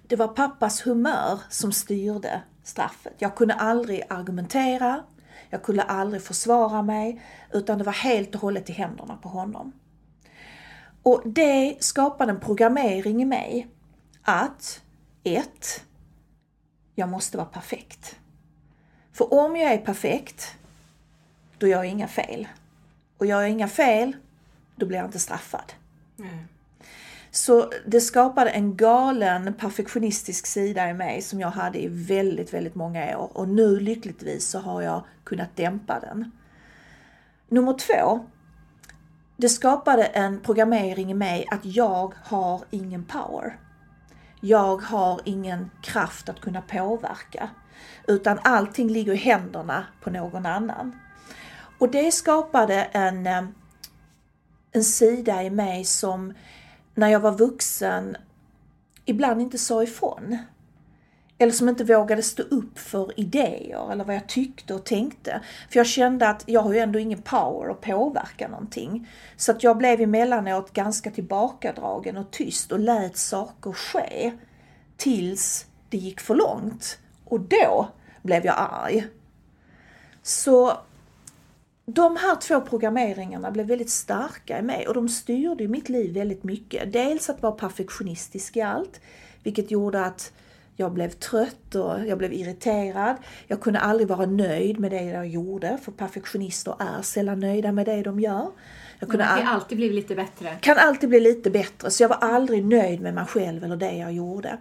det 0.08 0.15
var 0.15 0.27
pappas 0.27 0.88
humör 0.88 1.39
som 1.50 1.72
styrde 1.72 2.41
straffet. 2.63 3.13
Jag 3.17 3.36
kunde 3.36 3.53
aldrig 3.53 4.03
argumentera, 4.10 5.03
jag 5.50 5.63
kunde 5.63 5.84
aldrig 5.84 6.24
försvara 6.24 6.82
mig, 6.82 7.22
utan 7.51 7.77
det 7.77 7.84
var 7.84 7.93
helt 7.93 8.36
och 8.36 8.41
hållet 8.41 8.70
i 8.70 8.74
händerna 8.74 9.17
på 9.17 9.29
honom. 9.29 9.72
Och 11.03 11.22
det 11.25 11.77
skapade 11.79 12.32
en 12.32 12.39
programmering 12.39 13.22
i 13.22 13.25
mig 13.25 13.67
att 14.24 14.82
1. 15.24 15.84
Jag 16.96 17.10
måste 17.10 17.38
vara 17.38 17.48
perfekt. 17.48 18.15
För 19.12 19.34
om 19.34 19.55
jag 19.55 19.74
är 19.74 19.77
perfekt, 19.77 20.58
då 21.63 21.67
gör 21.67 21.84
jag 21.84 21.91
inga 21.91 22.08
fel. 22.08 22.48
Och 23.17 23.25
gör 23.25 23.41
jag 23.41 23.50
inga 23.50 23.67
fel, 23.67 24.15
då 24.75 24.86
blir 24.86 24.98
jag 24.98 25.08
inte 25.08 25.20
straffad. 25.20 25.74
Mm. 26.20 26.38
Så 27.32 27.72
det 27.86 28.01
skapade 28.01 28.50
en 28.50 28.75
galen 28.75 29.53
perfektionistisk 29.53 30.46
sida 30.46 30.89
i 30.89 30.93
mig 30.93 31.22
som 31.22 31.39
jag 31.39 31.50
hade 31.51 31.84
i 31.84 31.88
väldigt, 31.88 32.53
väldigt 32.53 32.75
många 32.75 33.17
år. 33.17 33.38
Och 33.38 33.48
nu 33.48 33.79
lyckligtvis 33.79 34.48
så 34.48 34.60
har 34.60 34.82
jag 34.82 35.03
kunnat 35.24 35.55
dämpa 35.55 36.00
den. 36.00 36.32
Nummer 37.48 37.74
två, 37.74 38.25
det 39.38 39.50
skapade 39.50 40.03
en 40.03 40.39
programmering 40.39 41.12
i 41.12 41.13
mig 41.13 41.48
att 41.51 41.65
jag 41.65 42.13
har 42.24 42.62
ingen 42.70 43.05
power. 43.05 43.58
Jag 44.39 44.77
har 44.77 45.22
ingen 45.24 45.72
kraft 45.82 46.29
att 46.29 46.41
kunna 46.41 46.62
påverka. 46.62 47.50
Utan 48.08 48.39
allting 48.43 48.89
ligger 48.89 49.13
i 49.13 49.17
händerna 49.17 49.86
på 50.01 50.10
någon 50.10 50.46
annan. 50.46 51.00
Och 51.77 51.92
det 51.92 52.12
skapade 52.12 52.84
en, 52.84 53.27
eh, 53.27 53.44
en 54.72 54.84
sida 54.84 55.44
i 55.44 55.50
mig 55.50 55.86
som 55.86 56.34
när 56.96 57.08
jag 57.08 57.20
var 57.20 57.38
vuxen 57.38 58.18
ibland 59.06 59.42
inte 59.42 59.58
sa 59.58 59.84
ifrån. 59.84 60.38
Eller 61.38 61.51
som 61.53 61.70
inte 61.70 61.84
vågade 61.84 62.24
stå 62.24 62.44
upp 62.44 62.80
för 62.80 63.20
idéer 63.20 63.92
eller 63.92 64.03
vad 64.03 64.15
jag 64.15 64.27
tyckte 64.27 64.74
och 64.74 64.84
tänkte. 64.84 65.42
För 65.70 65.80
jag 65.80 65.88
kände 65.88 66.30
att 66.30 66.44
jag 66.46 66.62
har 66.62 66.74
ju 66.74 66.80
ändå 66.80 67.00
ingen 67.00 67.22
power 67.22 67.72
att 67.72 67.82
påverka 67.82 68.48
någonting. 68.48 69.10
Så 69.38 69.51
att 69.51 69.63
jag 69.63 69.77
blev 69.77 70.01
emellanåt 70.01 70.74
ganska 70.74 71.12
tillbakadragen 71.12 72.18
och 72.18 72.32
tyst 72.32 72.72
och 72.72 72.80
lät 72.80 73.18
saker 73.18 73.72
ske. 73.72 74.34
Tills 74.98 75.65
det 75.89 75.98
gick 75.98 76.20
för 76.20 76.36
långt. 76.36 77.00
Och 77.25 77.39
då 77.39 77.88
blev 78.22 78.46
jag 78.46 78.56
arg. 78.58 79.08
Så 80.24 80.77
de 81.86 82.16
här 82.16 82.36
två 82.36 82.62
programmeringarna 82.62 83.52
blev 83.52 83.66
väldigt 83.66 83.90
starka 83.90 84.60
i 84.60 84.62
mig 84.62 84.88
och 84.88 84.94
de 84.94 85.10
styrde 85.10 85.68
mitt 85.68 85.90
liv 85.90 86.13
väldigt 86.13 86.44
mycket. 86.44 86.94
Dels 86.94 87.30
att 87.30 87.42
vara 87.42 87.54
perfektionistisk 87.54 88.58
i 88.58 88.62
allt, 88.62 89.02
vilket 89.44 89.72
gjorde 89.72 90.06
att 90.06 90.34
jag 90.75 90.92
blev 90.92 91.10
trött 91.10 91.75
och 91.75 92.06
jag 92.08 92.18
blev 92.18 92.34
irriterad. 92.34 93.16
Jag 93.48 93.62
kunde 93.62 93.80
aldrig 93.80 94.08
vara 94.08 94.25
nöjd 94.25 94.80
med 94.80 94.92
det 94.92 95.04
jag 95.04 95.28
gjorde, 95.28 95.78
för 95.82 95.92
perfektionister 95.92 96.75
är 96.80 97.02
sällan 97.02 97.40
nöjda 97.40 97.72
med 97.72 97.86
det 97.86 98.02
de 98.02 98.20
gör. 98.20 98.52
Jag 99.00 99.10
kunde 99.10 99.25
kan 99.25 99.48
alltid 99.48 99.78
bli 99.78 99.90
lite 99.90 100.16
bättre. 100.16 100.58
Kan 100.62 100.78
alltid 100.78 101.10
bli 101.10 101.20
lite 101.20 101.50
bättre, 101.50 101.92
så 101.92 102.04
jag 102.04 102.10
var 102.10 102.18
aldrig 102.22 102.66
nöjd 102.66 103.02
med 103.02 103.13
mig 103.13 103.25
själv 103.25 103.63
eller 103.63 103.75
det 103.75 103.94
jag 103.94 104.13
gjorde. 104.13 104.58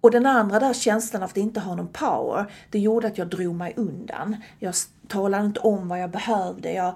Och 0.00 0.10
den 0.10 0.26
andra 0.26 0.58
där 0.58 0.72
känslan 0.72 1.22
av 1.22 1.28
att 1.28 1.36
inte 1.36 1.60
ha 1.60 1.74
någon 1.74 1.88
power, 1.88 2.52
det 2.70 2.78
gjorde 2.78 3.06
att 3.06 3.18
jag 3.18 3.28
drog 3.28 3.54
mig 3.54 3.74
undan. 3.76 4.36
Jag 4.58 4.74
talade 5.08 5.46
inte 5.46 5.60
om 5.60 5.88
vad 5.88 6.00
jag 6.00 6.10
behövde. 6.10 6.72
Jag 6.72 6.94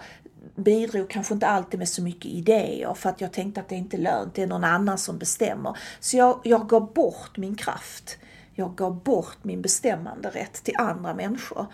bidrog 0.54 1.10
kanske 1.10 1.34
inte 1.34 1.46
alltid 1.46 1.78
med 1.78 1.88
så 1.88 2.02
mycket 2.02 2.26
idéer 2.26 2.94
för 2.94 3.10
att 3.10 3.20
jag 3.20 3.32
tänkte 3.32 3.60
att 3.60 3.68
det 3.68 3.74
inte 3.74 3.96
är 3.96 4.00
lönt, 4.00 4.34
det 4.34 4.42
är 4.42 4.46
någon 4.46 4.64
annan 4.64 4.98
som 4.98 5.18
bestämmer. 5.18 5.78
Så 6.00 6.16
jag, 6.16 6.40
jag 6.44 6.68
gav 6.68 6.92
bort 6.92 7.36
min 7.36 7.54
kraft. 7.54 8.18
Jag 8.54 8.74
gav 8.74 9.02
bort 9.02 9.38
min 9.42 9.62
bestämmande 9.62 10.30
rätt 10.30 10.52
till 10.52 10.74
andra 10.78 11.14
människor. 11.14 11.66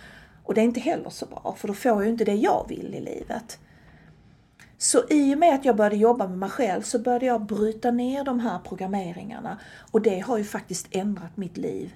Och 0.44 0.54
det 0.54 0.60
är 0.60 0.64
inte 0.64 0.80
heller 0.80 1.10
så 1.10 1.26
bra, 1.26 1.56
för 1.58 1.68
då 1.68 1.74
får 1.74 1.90
jag 1.90 2.04
ju 2.04 2.10
inte 2.10 2.24
det 2.24 2.34
jag 2.34 2.66
vill 2.68 2.94
i 2.94 3.00
livet. 3.00 3.58
Så 4.82 5.04
i 5.10 5.34
och 5.34 5.38
med 5.38 5.54
att 5.54 5.64
jag 5.64 5.76
började 5.76 5.96
jobba 5.96 6.28
med 6.28 6.38
mig 6.38 6.50
själv 6.50 6.82
så 6.82 6.98
började 6.98 7.26
jag 7.26 7.46
bryta 7.46 7.90
ner 7.90 8.24
de 8.24 8.40
här 8.40 8.58
programmeringarna 8.58 9.58
och 9.90 10.02
det 10.02 10.18
har 10.18 10.38
ju 10.38 10.44
faktiskt 10.44 10.86
ändrat 10.90 11.36
mitt 11.36 11.56
liv 11.56 11.94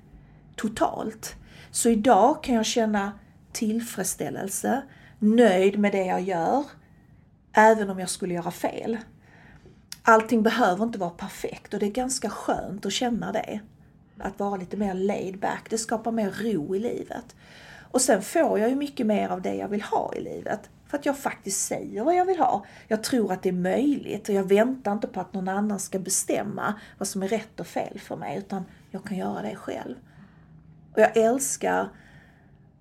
totalt. 0.57 1.35
Så 1.71 1.89
idag 1.89 2.43
kan 2.43 2.55
jag 2.55 2.67
känna 2.67 3.13
tillfredsställelse, 3.53 4.83
nöjd 5.19 5.79
med 5.79 5.93
det 5.93 6.05
jag 6.05 6.21
gör, 6.21 6.65
även 7.53 7.91
om 7.91 7.99
jag 7.99 8.11
skulle 8.11 8.35
göra 8.35 8.51
fel. 8.51 8.99
Allting 10.03 10.43
behöver 10.43 10.85
inte 10.85 10.99
vara 10.99 11.11
perfekt 11.11 11.75
och 11.75 11.81
det 11.81 11.87
är 11.87 11.91
ganska 11.91 12.31
skönt 12.31 12.87
att 12.87 12.93
känna 12.93 13.33
det. 13.33 13.61
Att 14.19 14.39
vara 14.39 14.57
lite 14.57 14.77
mer 14.77 14.95
laid 14.95 15.39
back, 15.39 15.67
det 15.71 15.79
skapar 15.79 16.13
mer 16.13 16.31
ro 16.31 16.77
i 16.77 16.79
livet. 16.79 17.37
Och 17.91 18.01
sen 18.01 18.23
får 18.23 18.59
jag 18.59 18.69
ju 18.69 18.75
mycket 18.75 19.07
mer 19.07 19.29
av 19.29 19.43
det 19.43 19.55
jag 19.55 19.69
vill 19.69 19.83
ha 19.83 20.15
i 20.15 20.21
livet. 20.21 20.71
För 20.95 20.99
att 20.99 21.07
jag 21.07 21.19
faktiskt 21.19 21.67
säger 21.67 22.05
vad 22.05 22.17
jag 22.17 22.25
vill 22.25 22.39
ha. 22.39 22.65
Jag 22.89 23.03
tror 23.03 23.33
att 23.33 23.43
det 23.43 23.49
är 23.49 23.53
möjligt 23.53 24.29
och 24.29 24.35
jag 24.35 24.45
väntar 24.45 24.93
inte 24.93 25.07
på 25.07 25.21
att 25.21 25.33
någon 25.33 25.49
annan 25.49 25.79
ska 25.79 25.99
bestämma 25.99 26.75
vad 26.99 27.09
som 27.09 27.23
är 27.23 27.29
rätt 27.29 27.61
och 27.61 27.67
fel 27.67 28.01
för 28.01 28.17
mig, 28.17 28.39
utan 28.39 28.65
jag 28.91 29.05
kan 29.05 29.17
göra 29.17 29.43
det 29.43 29.57
själv. 29.57 29.95
Och 30.93 31.01
jag 31.01 31.17
älskar 31.17 31.89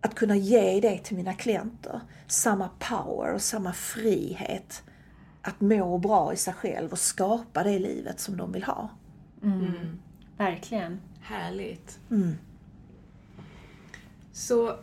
att 0.02 0.16
kunna 0.16 0.36
ge 0.36 0.80
det 0.80 0.98
till 0.98 1.18
mina 1.18 1.34
klienter. 1.34 2.02
Samma 2.28 2.70
power 2.80 3.34
och 3.34 3.42
samma 3.42 3.74
frihet 3.74 4.84
att 5.42 5.62
må 5.62 5.98
bra 5.98 6.34
i 6.34 6.38
sig 6.38 6.54
själv 6.54 6.92
och 6.92 7.00
skapa 7.00 7.64
det 7.64 7.80
livet 7.80 8.20
som 8.20 8.38
de 8.38 8.52
vill 8.52 8.64
ha. 8.64 8.90
Mm. 9.44 9.60
Mm. 9.60 10.00
Verkligen. 10.38 11.00
Härligt. 11.22 12.00
Mm. 12.12 12.36
Så 14.32 14.76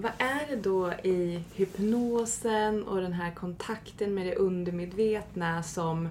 vad 0.00 0.12
är 0.18 0.46
det 0.48 0.56
då 0.56 0.92
i 0.92 1.44
hypnosen 1.54 2.82
och 2.82 3.00
den 3.00 3.12
här 3.12 3.34
kontakten 3.34 4.14
med 4.14 4.26
det 4.26 4.34
undermedvetna 4.34 5.62
som, 5.62 6.08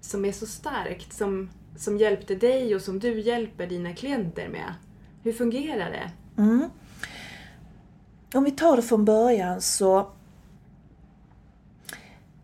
som 0.00 0.24
är 0.24 0.32
så 0.32 0.46
starkt, 0.46 1.12
som, 1.12 1.50
som 1.76 1.98
hjälpte 1.98 2.34
dig 2.34 2.74
och 2.74 2.82
som 2.82 2.98
du 2.98 3.20
hjälper 3.20 3.66
dina 3.66 3.94
klienter 3.94 4.48
med? 4.48 4.74
Hur 5.22 5.32
fungerar 5.32 5.90
det? 5.90 6.10
Mm. 6.42 6.70
Om 8.34 8.44
vi 8.44 8.50
tar 8.50 8.76
det 8.76 8.82
från 8.82 9.04
början 9.04 9.60
så 9.60 10.12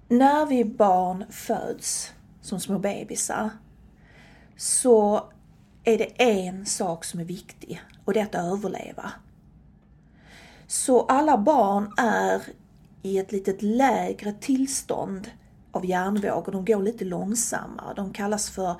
när 0.08 0.46
vi 0.46 0.64
barn 0.64 1.24
föds 1.30 2.12
som 2.40 2.60
små 2.60 2.78
bebisar 2.78 3.50
så 4.56 5.30
är 5.84 5.98
det 5.98 6.22
en 6.22 6.66
sak 6.66 7.04
som 7.04 7.20
är 7.20 7.24
viktig 7.24 7.80
och 8.04 8.12
det 8.12 8.20
är 8.20 8.24
att 8.24 8.34
överleva. 8.34 9.12
Så 10.66 11.02
alla 11.02 11.38
barn 11.38 11.92
är 11.96 12.42
i 13.02 13.18
ett 13.18 13.32
litet 13.32 13.62
lägre 13.62 14.32
tillstånd 14.32 15.30
av 15.72 15.86
hjärnvågor. 15.86 16.52
De 16.52 16.64
går 16.64 16.82
lite 16.82 17.04
långsammare. 17.04 17.94
De 17.94 18.12
kallas 18.12 18.50
för 18.50 18.76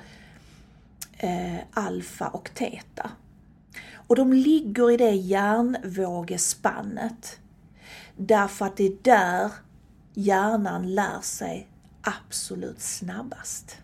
eh, 1.19 1.59
alfa 1.71 2.29
och 2.29 2.51
teta. 2.55 3.11
Och 3.95 4.17
de 4.17 4.33
ligger 4.33 4.91
i 4.91 4.97
det 4.97 5.11
hjärnvågespannet 5.11 7.39
därför 8.17 8.67
att 8.67 8.77
det 8.77 8.85
är 8.85 8.97
där 9.03 9.51
hjärnan 10.15 10.95
lär 10.95 11.21
sig 11.21 11.69
absolut 12.03 12.81
snabbast. 12.81 13.77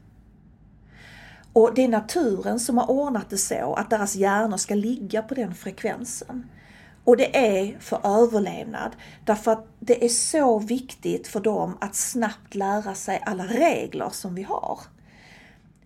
Och 1.53 1.75
det 1.75 1.85
är 1.85 1.89
naturen 1.89 2.61
som 2.61 2.79
har 2.79 2.91
ordnat 2.91 3.31
det 3.31 3.39
så 3.39 3.75
att 3.75 3.91
deras 3.91 4.15
hjärnor 4.15 4.57
ska 4.57 4.75
ligga 4.75 5.23
på 5.23 5.35
den 5.35 5.55
frekvensen. 5.55 6.49
Och 7.05 7.17
det 7.17 7.37
är 7.37 7.79
för 7.81 8.23
överlevnad. 8.23 8.97
Därför 9.25 9.53
att 9.53 9.67
det 9.81 10.05
är 10.05 10.09
så 10.09 10.59
viktigt 10.59 11.29
för 11.29 11.41
dem 11.41 11.79
att 11.81 11.95
snabbt 11.95 12.55
lära 12.55 12.95
sig 12.95 13.23
alla 13.27 13.45
regler 13.45 14.09
som 14.11 14.35
vi 14.35 14.43
har. 14.43 14.81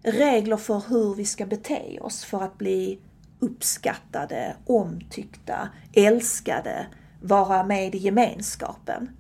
Regler 0.03 0.57
för 0.57 0.83
hur 0.89 1.15
vi 1.15 1.25
ska 1.25 1.47
bete 1.47 1.99
oss 2.01 2.25
för 2.25 2.43
att 2.43 2.59
bli 2.59 2.99
uppskattade, 3.41 4.57
omtyckta, 4.67 5.69
älskade, 5.93 6.87
vara 7.23 7.65
med 7.65 7.95
i 7.95 7.99
gemenskapen. 7.99 9.11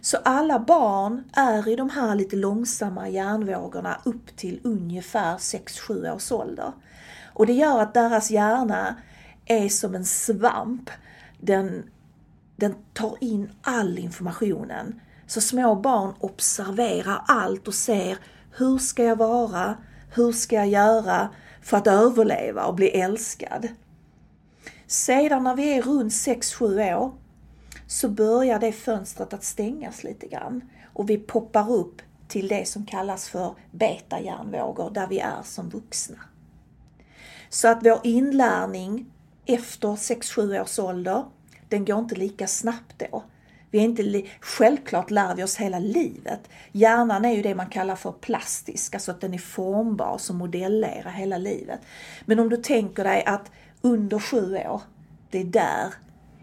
Så 0.00 0.16
alla 0.24 0.58
barn 0.58 1.24
är 1.32 1.68
i 1.68 1.76
de 1.76 1.90
här 1.90 2.14
lite 2.14 2.36
långsamma 2.36 3.08
hjärnvågorna 3.08 4.00
upp 4.04 4.36
till 4.36 4.60
ungefär 4.64 5.36
6-7 5.36 6.14
års 6.14 6.32
ålder. 6.32 6.72
Och 7.34 7.46
det 7.46 7.52
gör 7.52 7.82
att 7.82 7.94
deras 7.94 8.30
hjärna 8.30 8.96
är 9.48 9.68
som 9.68 9.94
en 9.94 10.04
svamp. 10.04 10.90
Den, 11.40 11.90
den 12.56 12.74
tar 12.92 13.16
in 13.20 13.50
all 13.62 13.98
informationen. 13.98 15.00
Så 15.26 15.40
små 15.40 15.74
barn 15.74 16.14
observerar 16.20 17.22
allt 17.26 17.68
och 17.68 17.74
ser 17.74 18.18
hur 18.56 18.78
ska 18.78 19.04
jag 19.04 19.16
vara? 19.16 19.76
Hur 20.14 20.32
ska 20.32 20.56
jag 20.56 20.68
göra 20.68 21.28
för 21.62 21.76
att 21.76 21.86
överleva 21.86 22.64
och 22.64 22.74
bli 22.74 22.88
älskad? 22.88 23.68
Sedan 24.86 25.44
när 25.44 25.56
vi 25.56 25.78
är 25.78 25.82
runt 25.82 26.12
6-7 26.12 26.96
år 26.96 27.12
så 27.86 28.08
börjar 28.08 28.58
det 28.58 28.72
fönstret 28.72 29.32
att 29.32 29.44
stängas 29.44 30.04
lite 30.04 30.26
grann 30.26 30.70
och 30.92 31.10
vi 31.10 31.18
poppar 31.18 31.72
upp 31.72 32.02
till 32.28 32.48
det 32.48 32.68
som 32.68 32.86
kallas 32.86 33.28
för 33.28 33.54
beta-hjärnvågor 33.70 34.90
där 34.90 35.06
vi 35.06 35.18
är 35.18 35.42
som 35.44 35.68
vuxna. 35.68 36.18
Så 37.48 37.68
att 37.68 37.78
vår 37.82 38.00
inlärning 38.04 39.06
efter 39.48 39.88
6-7 39.88 40.62
års 40.62 40.78
ålder, 40.78 41.24
den 41.68 41.84
går 41.84 41.98
inte 41.98 42.14
lika 42.14 42.46
snabbt 42.46 43.02
då. 43.10 43.22
Vi 43.70 43.78
är 43.78 43.82
inte 43.82 44.22
självklart 44.40 45.10
lär 45.10 45.34
vi 45.34 45.42
oss 45.42 45.56
hela 45.56 45.78
livet. 45.78 46.40
Hjärnan 46.72 47.24
är 47.24 47.32
ju 47.32 47.42
det 47.42 47.54
man 47.54 47.68
kallar 47.68 47.96
för 47.96 48.12
plastisk, 48.12 48.94
alltså 48.94 49.10
att 49.10 49.20
den 49.20 49.34
är 49.34 49.38
formbar 49.38 50.18
som 50.18 50.36
modellerar 50.36 51.10
hela 51.10 51.38
livet. 51.38 51.80
Men 52.24 52.38
om 52.38 52.48
du 52.48 52.56
tänker 52.56 53.04
dig 53.04 53.24
att 53.24 53.50
under 53.80 54.18
sju 54.18 54.56
år, 54.56 54.82
det 55.30 55.40
är 55.40 55.44
där 55.44 55.94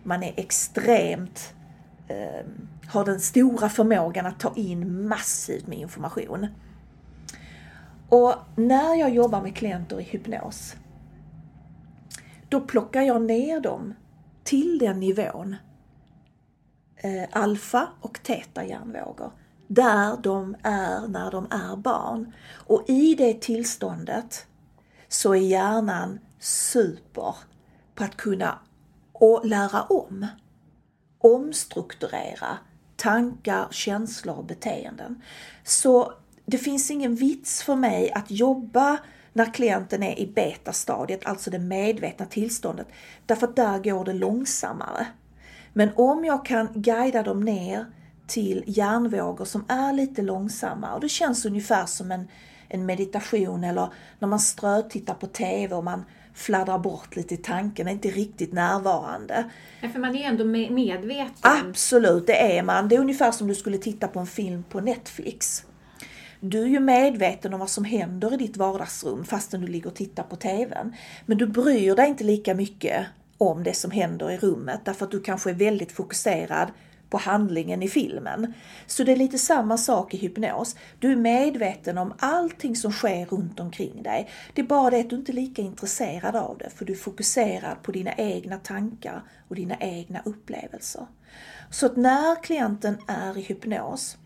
man 0.04 0.24
är 0.24 0.34
extremt, 0.38 1.54
eh, 2.08 2.46
har 2.88 3.06
den 3.06 3.20
stora 3.20 3.70
förmågan 3.70 4.26
att 4.26 4.40
ta 4.40 4.54
in 4.56 5.08
massivt 5.08 5.68
med 5.68 5.78
information. 5.78 6.48
Och 8.10 8.34
när 8.56 8.96
jag 8.96 9.10
jobbar 9.10 9.42
med 9.42 9.56
klienter 9.56 10.00
i 10.00 10.04
hypnos, 10.04 10.76
då 12.50 12.62
plockar 12.62 13.02
jag 13.02 13.22
ner 13.22 13.60
dem 13.60 13.94
till 14.44 14.80
den 14.80 15.00
nivån, 15.00 15.56
eh, 16.96 17.30
alfa 17.32 17.88
och 18.02 18.20
teta 18.24 18.66
hjärnvågor, 18.66 19.32
där 19.68 20.18
de 20.18 20.56
är 20.64 21.08
när 21.08 21.32
de 21.32 21.48
är 21.52 21.76
barn. 21.76 22.34
Och 22.68 22.84
i 22.88 23.16
det 23.16 23.42
tillståndet 23.42 24.48
så 25.08 25.36
är 25.36 25.40
hjärnan 25.40 26.20
super 26.40 27.36
på 27.96 28.04
att 28.04 28.18
kunna 28.18 28.60
och 29.12 29.46
lära 29.46 29.82
om. 29.82 30.28
Omstrukturera 31.18 32.58
tankar, 32.96 33.68
känslor 33.72 34.36
och 34.38 34.46
beteenden. 34.46 35.22
Så 35.64 36.14
det 36.46 36.58
finns 36.58 36.92
ingen 36.92 37.16
vits 37.16 37.64
för 37.64 37.76
mig 37.76 38.12
att 38.12 38.32
jobba 38.32 38.98
när 39.36 39.54
klienten 39.54 40.04
är 40.04 40.20
i 40.20 40.28
betastadiet, 40.28 41.26
alltså 41.26 41.52
det 41.52 41.60
medvetna 41.60 42.26
tillståndet, 42.26 42.88
därför 43.26 43.48
att 43.48 43.56
där 43.56 43.80
går 43.80 44.06
det 44.06 44.14
långsammare. 44.14 45.08
Men 45.74 45.90
om 45.96 46.26
jag 46.26 46.46
kan 46.46 46.68
guida 46.74 47.24
dem 47.24 47.42
ner 47.42 47.86
till 48.28 48.64
hjärnvågor 48.68 49.46
som 49.46 49.66
är 49.68 49.94
lite 49.94 50.22
långsammare 50.22 50.94
och 50.94 51.02
det 51.02 51.10
känns 51.10 51.46
ungefär 51.46 51.86
som 51.86 52.12
en, 52.12 52.28
en 52.70 52.86
meditation 52.86 53.64
eller 53.64 53.90
när 54.20 54.28
man 54.28 54.40
strötittar 54.40 55.14
på 55.14 55.28
TV 55.28 55.76
och 55.76 55.84
man 55.84 56.06
fladdrar 56.34 56.80
bort 56.80 57.16
lite 57.16 57.34
i 57.34 57.38
tanken, 57.38 57.88
är 57.88 57.92
inte 57.92 58.10
riktigt 58.10 58.54
närvarande. 58.54 59.50
Ja, 59.82 59.90
för 59.90 60.00
man 60.00 60.16
är 60.16 60.24
ändå 60.24 60.44
medveten. 60.74 61.34
Absolut, 61.42 62.28
det 62.28 62.58
är 62.58 62.64
man. 62.64 62.90
Det 62.90 62.96
är 62.96 63.00
ungefär 63.00 63.32
som 63.32 63.48
du 63.48 63.56
skulle 63.56 63.78
titta 63.78 64.08
på 64.08 64.20
en 64.20 64.28
film 64.28 64.64
på 64.70 64.82
Netflix. 64.82 65.66
Du 66.50 66.64
är 66.64 66.68
ju 66.68 66.80
medveten 66.80 67.54
om 67.54 67.60
vad 67.60 67.70
som 67.70 67.84
händer 67.84 68.34
i 68.34 68.38
ditt 68.38 68.58
vardagsrum 68.58 69.26
fastän 69.26 69.62
du 69.62 69.68
ligger 69.68 69.88
och 69.88 69.96
tittar 69.96 70.24
på 70.24 70.36
TVn. 70.36 70.96
Men 71.26 71.38
du 71.38 71.48
bryr 71.48 71.96
dig 71.96 72.08
inte 72.08 72.24
lika 72.24 72.54
mycket 72.54 73.06
om 73.38 73.64
det 73.64 73.74
som 73.74 73.92
händer 73.92 74.32
i 74.32 74.38
rummet 74.38 74.80
därför 74.84 75.06
att 75.06 75.12
du 75.12 75.22
kanske 75.22 75.50
är 75.50 75.54
väldigt 75.54 75.92
fokuserad 75.92 76.72
på 77.10 77.18
handlingen 77.18 77.84
i 77.84 77.88
filmen. 77.88 78.54
Så 78.88 79.04
det 79.04 79.12
är 79.12 79.16
lite 79.16 79.38
samma 79.38 79.78
sak 79.78 80.14
i 80.14 80.18
hypnos. 80.18 80.76
Du 81.00 81.12
är 81.12 81.16
medveten 81.16 81.98
om 81.98 82.14
allting 82.20 82.76
som 82.76 82.92
sker 82.92 83.26
runt 83.26 83.60
omkring 83.60 84.04
dig. 84.04 84.30
Det 84.54 84.62
är 84.62 84.66
bara 84.66 84.90
det 84.90 85.00
att 85.00 85.10
du 85.10 85.16
inte 85.16 85.32
är 85.32 85.34
lika 85.34 85.62
intresserad 85.62 86.36
av 86.36 86.58
det 86.58 86.70
för 86.70 86.86
du 86.86 86.94
är 86.94 86.98
fokuserad 86.98 87.84
på 87.84 87.92
dina 87.92 88.14
egna 88.14 88.58
tankar 88.58 89.24
och 89.48 89.56
dina 89.56 89.76
egna 89.80 90.22
upplevelser. 90.26 91.08
Så 91.70 91.86
att 91.86 91.98
när 91.98 92.44
klienten 92.44 92.98
är 93.08 93.38
i 93.38 93.42
hypnos, 93.42 94.18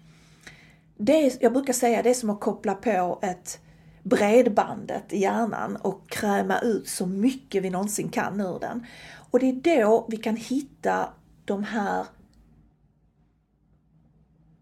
det 1.01 1.25
är, 1.25 1.33
jag 1.39 1.53
brukar 1.53 1.73
säga 1.73 2.03
det 2.03 2.09
är 2.09 2.13
som 2.13 2.29
att 2.29 2.39
koppla 2.39 2.75
på 2.75 3.19
ett 3.21 3.59
bredbandet 4.03 5.13
i 5.13 5.19
hjärnan 5.19 5.75
och 5.75 6.09
kräma 6.09 6.59
ut 6.59 6.88
så 6.88 7.05
mycket 7.05 7.63
vi 7.63 7.69
någonsin 7.69 8.09
kan 8.09 8.41
ur 8.41 8.59
den. 8.59 8.85
Och 9.31 9.39
det 9.39 9.45
är 9.45 9.81
då 9.81 10.05
vi 10.09 10.17
kan 10.17 10.35
hitta 10.35 11.09
de 11.45 11.63
här 11.63 12.05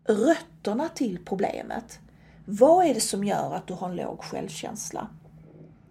rötterna 0.08 0.90
till 0.90 1.20
problemet. 1.26 2.00
Vad 2.46 2.86
är 2.86 2.94
det 2.94 3.00
som 3.00 3.24
gör 3.24 3.54
att 3.54 3.68
du 3.68 3.74
har 3.74 3.90
en 3.90 3.96
låg 3.96 4.24
självkänsla? 4.24 5.08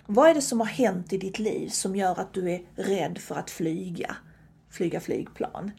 Vad 0.07 0.31
är 0.31 0.35
det 0.35 0.43
som 0.43 0.61
har 0.61 0.67
hänt 0.67 1.13
i 1.13 1.19
ditt 1.19 1.39
liv 1.39 1.69
som 1.69 1.97
gör 1.97 2.21
att 2.21 2.33
du 2.33 2.51
är 2.51 2.63
rädd 2.75 3.19
för 3.19 3.35
att 3.35 3.51
flyga? 3.51 4.17
Flyga 4.71 5.01
flygplan. 5.01 5.71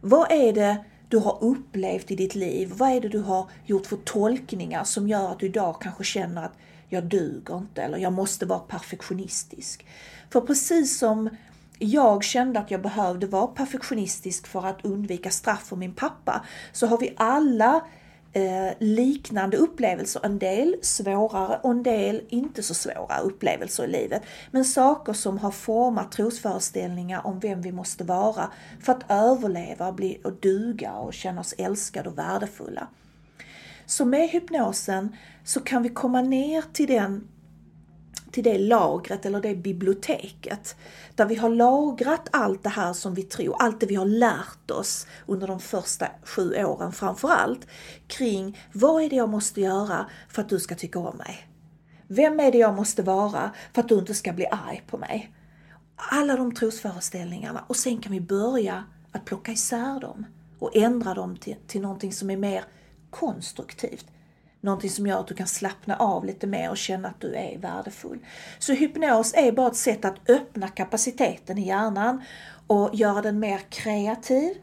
Vad 0.00 0.32
är 0.32 0.52
det 0.52 0.84
du 1.08 1.18
har 1.18 1.44
upplevt 1.44 2.10
i 2.10 2.16
ditt 2.16 2.34
liv? 2.34 2.72
Vad 2.74 2.90
är 2.90 3.00
det 3.00 3.08
du 3.08 3.20
har 3.20 3.50
gjort 3.64 3.86
för 3.86 3.96
tolkningar 3.96 4.84
som 4.84 5.08
gör 5.08 5.32
att 5.32 5.38
du 5.38 5.46
idag 5.46 5.80
kanske 5.80 6.04
känner 6.04 6.44
att 6.44 6.52
jag 6.88 7.04
duger 7.04 7.58
inte 7.58 7.82
eller 7.82 7.98
jag 7.98 8.12
måste 8.12 8.46
vara 8.46 8.58
perfektionistisk? 8.58 9.86
För 10.30 10.40
precis 10.40 10.98
som 10.98 11.30
jag 11.78 12.24
kände 12.24 12.60
att 12.60 12.70
jag 12.70 12.82
behövde 12.82 13.26
vara 13.26 13.46
perfektionistisk 13.46 14.46
för 14.46 14.66
att 14.66 14.84
undvika 14.84 15.30
straff 15.30 15.66
för 15.66 15.76
min 15.76 15.94
pappa, 15.94 16.44
så 16.72 16.86
har 16.86 16.98
vi 16.98 17.14
alla 17.16 17.84
eh, 18.32 18.74
liknande 18.78 19.56
upplevelser. 19.56 20.20
En 20.24 20.38
del 20.38 20.76
svårare 20.82 21.60
och 21.62 21.70
en 21.70 21.82
del 21.82 22.22
inte 22.28 22.62
så 22.62 22.74
svåra 22.74 23.18
upplevelser 23.18 23.84
i 23.84 23.88
livet. 23.88 24.22
Men 24.50 24.64
saker 24.64 25.12
som 25.12 25.38
har 25.38 25.50
format 25.50 26.12
trosföreställningar 26.12 27.26
om 27.26 27.40
vem 27.40 27.62
vi 27.62 27.72
måste 27.72 28.04
vara 28.04 28.50
för 28.80 28.92
att 28.92 29.10
överleva, 29.10 29.92
bli 29.92 30.20
och 30.24 30.32
duga 30.32 30.92
och 30.92 31.14
känna 31.14 31.40
oss 31.40 31.54
älskade 31.58 32.08
och 32.08 32.18
värdefulla. 32.18 32.88
Så 33.86 34.04
med 34.04 34.28
hypnosen 34.28 35.16
så 35.44 35.60
kan 35.60 35.82
vi 35.82 35.88
komma 35.88 36.22
ner 36.22 36.64
till 36.72 36.86
den 36.86 37.28
till 38.30 38.44
det 38.44 38.58
lagret 38.58 39.26
eller 39.26 39.40
det 39.40 39.54
biblioteket. 39.54 40.76
Där 41.14 41.26
vi 41.26 41.34
har 41.34 41.48
lagrat 41.48 42.28
allt 42.32 42.62
det 42.62 42.68
här 42.68 42.92
som 42.92 43.14
vi 43.14 43.22
tror, 43.22 43.56
allt 43.58 43.80
det 43.80 43.86
vi 43.86 43.94
har 43.94 44.06
lärt 44.06 44.70
oss 44.70 45.06
under 45.26 45.46
de 45.46 45.60
första 45.60 46.06
sju 46.22 46.64
åren 46.64 46.92
framförallt. 46.92 47.66
Kring 48.06 48.58
vad 48.72 49.02
är 49.02 49.10
det 49.10 49.16
jag 49.16 49.28
måste 49.28 49.60
göra 49.60 50.06
för 50.28 50.42
att 50.42 50.48
du 50.48 50.60
ska 50.60 50.74
tycka 50.74 50.98
om 50.98 51.16
mig? 51.16 51.48
Vem 52.08 52.40
är 52.40 52.52
det 52.52 52.58
jag 52.58 52.74
måste 52.74 53.02
vara 53.02 53.50
för 53.74 53.82
att 53.82 53.88
du 53.88 53.98
inte 53.98 54.14
ska 54.14 54.32
bli 54.32 54.46
arg 54.46 54.82
på 54.86 54.98
mig? 54.98 55.32
Alla 55.96 56.36
de 56.36 56.54
trosföreställningarna 56.54 57.64
och 57.66 57.76
sen 57.76 57.98
kan 57.98 58.12
vi 58.12 58.20
börja 58.20 58.84
att 59.12 59.24
plocka 59.24 59.52
isär 59.52 60.00
dem 60.00 60.26
och 60.58 60.76
ändra 60.76 61.14
dem 61.14 61.36
till, 61.36 61.56
till 61.66 61.80
någonting 61.80 62.12
som 62.12 62.30
är 62.30 62.36
mer 62.36 62.64
konstruktivt. 63.10 64.06
Någonting 64.66 64.90
som 64.90 65.06
gör 65.06 65.20
att 65.20 65.28
du 65.28 65.34
kan 65.34 65.46
slappna 65.46 65.96
av 65.96 66.24
lite 66.24 66.46
mer 66.46 66.70
och 66.70 66.76
känna 66.76 67.08
att 67.08 67.20
du 67.20 67.34
är 67.34 67.58
värdefull. 67.58 68.18
Så 68.58 68.72
hypnos 68.72 69.34
är 69.34 69.52
bara 69.52 69.66
ett 69.66 69.76
sätt 69.76 70.04
att 70.04 70.30
öppna 70.30 70.68
kapaciteten 70.68 71.58
i 71.58 71.66
hjärnan 71.66 72.22
och 72.66 72.90
göra 72.94 73.22
den 73.22 73.38
mer 73.38 73.58
kreativ 73.58 74.54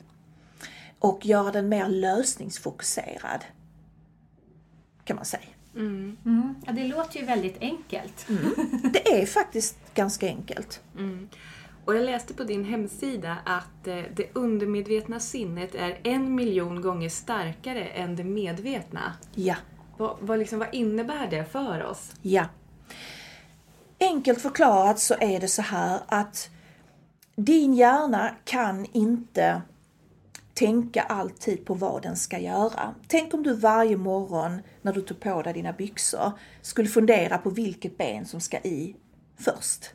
och 0.99 1.25
göra 1.25 1.51
den 1.51 1.69
mer 1.69 1.87
lösningsfokuserad. 1.87 3.45
Kan 5.03 5.15
man 5.15 5.25
säga. 5.25 5.43
Mm. 5.75 6.17
Mm. 6.25 6.55
Ja, 6.65 6.71
det 6.71 6.83
låter 6.83 7.19
ju 7.19 7.25
väldigt 7.25 7.57
enkelt. 7.61 8.29
Mm. 8.29 8.53
Det 8.93 9.21
är 9.21 9.25
faktiskt 9.25 9.77
ganska 9.93 10.27
enkelt. 10.27 10.81
Mm. 10.97 11.29
Och 11.85 11.95
jag 11.95 12.05
läste 12.05 12.33
på 12.33 12.43
din 12.43 12.65
hemsida 12.65 13.37
att 13.45 13.87
eh, 13.87 14.01
det 14.15 14.29
undermedvetna 14.33 15.19
sinnet 15.19 15.75
är 15.75 15.99
en 16.03 16.35
miljon 16.35 16.81
gånger 16.81 17.09
starkare 17.09 17.85
än 17.85 18.15
det 18.15 18.23
medvetna. 18.23 19.13
Ja. 19.35 19.55
Vad, 19.97 20.17
vad, 20.19 20.39
liksom, 20.39 20.59
vad 20.59 20.75
innebär 20.75 21.27
det 21.27 21.45
för 21.45 21.83
oss? 21.83 22.11
Ja. 22.21 22.45
Enkelt 23.99 24.41
förklarat 24.41 24.99
så 24.99 25.15
är 25.19 25.39
det 25.39 25.47
så 25.47 25.61
här 25.61 25.99
att 26.07 26.49
din 27.35 27.73
hjärna 27.73 28.35
kan 28.43 28.85
inte 28.91 29.61
tänka 30.53 31.01
alltid 31.01 31.65
på 31.65 31.73
vad 31.73 32.01
den 32.01 32.15
ska 32.15 32.39
göra. 32.39 32.95
Tänk 33.07 33.33
om 33.33 33.43
du 33.43 33.55
varje 33.55 33.97
morgon 33.97 34.61
när 34.81 34.93
du 34.93 35.01
tog 35.01 35.19
på 35.19 35.41
dig 35.41 35.53
dina 35.53 35.73
byxor 35.73 36.31
skulle 36.61 36.89
fundera 36.89 37.37
på 37.37 37.49
vilket 37.49 37.97
ben 37.97 38.25
som 38.25 38.41
ska 38.41 38.57
i 38.57 38.95
först. 39.39 39.85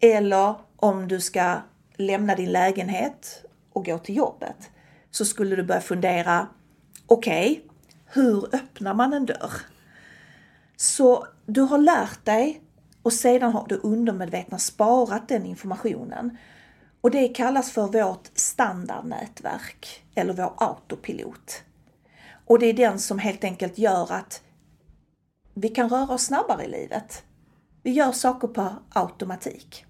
Eller 0.00 0.54
om 0.76 1.08
du 1.08 1.20
ska 1.20 1.56
lämna 1.96 2.34
din 2.34 2.52
lägenhet 2.52 3.44
och 3.72 3.84
gå 3.84 3.98
till 3.98 4.16
jobbet 4.16 4.70
så 5.10 5.24
skulle 5.24 5.56
du 5.56 5.62
börja 5.62 5.80
fundera, 5.80 6.46
okej, 7.06 7.50
okay, 7.50 7.67
hur 8.12 8.54
öppnar 8.54 8.94
man 8.94 9.12
en 9.12 9.26
dörr? 9.26 9.52
Så 10.76 11.26
du 11.46 11.60
har 11.60 11.78
lärt 11.78 12.24
dig 12.24 12.62
och 13.02 13.12
sedan 13.12 13.52
har 13.52 13.66
du 13.68 13.80
undermedvetna 13.82 14.58
sparat 14.58 15.28
den 15.28 15.46
informationen. 15.46 16.36
Och 17.00 17.10
det 17.10 17.28
kallas 17.28 17.72
för 17.72 17.86
vårt 17.86 18.28
standardnätverk 18.34 20.04
eller 20.14 20.32
vår 20.32 20.52
autopilot. 20.56 21.62
Och 22.46 22.58
det 22.58 22.66
är 22.66 22.72
den 22.72 22.98
som 22.98 23.18
helt 23.18 23.44
enkelt 23.44 23.78
gör 23.78 24.12
att 24.12 24.42
vi 25.54 25.68
kan 25.68 25.88
röra 25.88 26.14
oss 26.14 26.24
snabbare 26.24 26.64
i 26.64 26.68
livet. 26.68 27.24
Vi 27.82 27.90
gör 27.90 28.12
saker 28.12 28.48
på 28.48 28.72
automatik. 28.88 29.84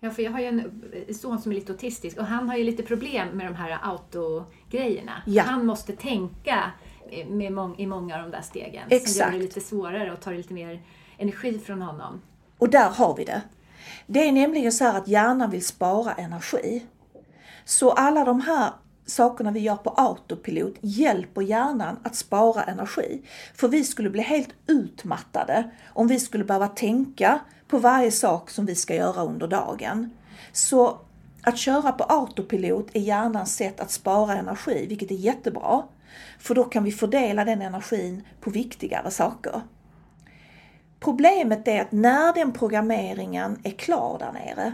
Ja, 0.00 0.10
för 0.10 0.22
jag 0.22 0.32
har 0.32 0.40
ju 0.40 0.46
en 0.46 1.14
son 1.14 1.42
som 1.42 1.52
är 1.52 1.56
lite 1.56 1.72
autistisk 1.72 2.18
och 2.18 2.24
han 2.24 2.48
har 2.48 2.56
ju 2.56 2.64
lite 2.64 2.82
problem 2.82 3.28
med 3.28 3.46
de 3.46 3.54
här 3.54 3.78
autogrejerna. 3.82 5.22
Ja. 5.26 5.42
Han 5.42 5.66
måste 5.66 5.96
tänka 5.96 6.72
med 7.26 7.52
må 7.52 7.74
i 7.78 7.86
många 7.86 8.16
av 8.16 8.22
de 8.22 8.30
där 8.30 8.42
stegen. 8.42 8.82
Exakt. 8.90 9.10
Som 9.10 9.24
gör 9.24 9.32
det 9.32 9.38
lite 9.38 9.60
svårare 9.60 10.12
och 10.12 10.20
tar 10.20 10.32
lite 10.32 10.54
mer 10.54 10.82
energi 11.18 11.58
från 11.58 11.82
honom. 11.82 12.22
Och 12.58 12.68
där 12.70 12.90
har 12.90 13.16
vi 13.16 13.24
det. 13.24 13.42
Det 14.06 14.28
är 14.28 14.32
nämligen 14.32 14.72
så 14.72 14.84
här 14.84 14.98
att 14.98 15.08
hjärnan 15.08 15.50
vill 15.50 15.64
spara 15.64 16.12
energi. 16.12 16.86
Så 17.64 17.90
alla 17.90 18.24
de 18.24 18.40
här 18.40 18.70
sakerna 19.06 19.50
vi 19.50 19.60
gör 19.60 19.76
på 19.76 19.90
autopilot 19.90 20.74
hjälper 20.80 21.42
hjärnan 21.42 21.96
att 22.02 22.16
spara 22.16 22.62
energi. 22.62 23.22
För 23.54 23.68
vi 23.68 23.84
skulle 23.84 24.10
bli 24.10 24.22
helt 24.22 24.54
utmattade 24.66 25.70
om 25.88 26.06
vi 26.06 26.20
skulle 26.20 26.44
behöva 26.44 26.68
tänka 26.68 27.40
på 27.68 27.78
varje 27.78 28.10
sak 28.10 28.50
som 28.50 28.66
vi 28.66 28.74
ska 28.74 28.94
göra 28.94 29.22
under 29.22 29.46
dagen. 29.46 30.10
Så 30.52 30.98
att 31.42 31.58
köra 31.58 31.92
på 31.92 32.04
autopilot 32.04 32.86
är 32.92 33.00
hjärnans 33.00 33.56
sätt 33.56 33.80
att 33.80 33.90
spara 33.90 34.36
energi, 34.36 34.86
vilket 34.88 35.10
är 35.10 35.14
jättebra. 35.14 35.82
För 36.38 36.54
då 36.54 36.64
kan 36.64 36.84
vi 36.84 36.92
fördela 36.92 37.44
den 37.44 37.62
energin 37.62 38.22
på 38.40 38.50
viktigare 38.50 39.10
saker. 39.10 39.60
Problemet 41.00 41.68
är 41.68 41.80
att 41.80 41.92
när 41.92 42.34
den 42.34 42.52
programmeringen 42.52 43.58
är 43.64 43.70
klar 43.70 44.18
där 44.18 44.32
nere, 44.32 44.72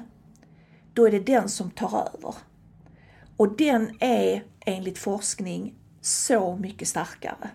då 0.94 1.06
är 1.06 1.10
det 1.10 1.20
den 1.20 1.48
som 1.48 1.70
tar 1.70 2.08
över. 2.14 2.34
Och 3.36 3.56
den 3.56 3.96
är 4.00 4.44
enligt 4.66 4.98
forskning 4.98 5.74
så 6.00 6.56
mycket 6.56 6.88
starkare. 6.88 7.50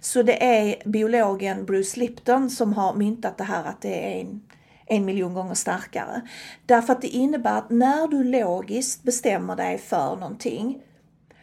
Så 0.00 0.22
det 0.22 0.44
är 0.44 0.88
biologen 0.88 1.64
Bruce 1.64 2.00
Lipton 2.00 2.50
som 2.50 2.72
har 2.72 2.94
myntat 2.94 3.38
det 3.38 3.44
här 3.44 3.64
att 3.64 3.80
det 3.80 4.14
är 4.14 4.20
en, 4.20 4.42
en 4.86 5.04
miljon 5.04 5.34
gånger 5.34 5.54
starkare. 5.54 6.20
Därför 6.66 6.92
att 6.92 7.02
det 7.02 7.08
innebär 7.08 7.58
att 7.58 7.70
när 7.70 8.08
du 8.08 8.24
logiskt 8.24 9.02
bestämmer 9.02 9.56
dig 9.56 9.78
för 9.78 10.16
någonting, 10.16 10.82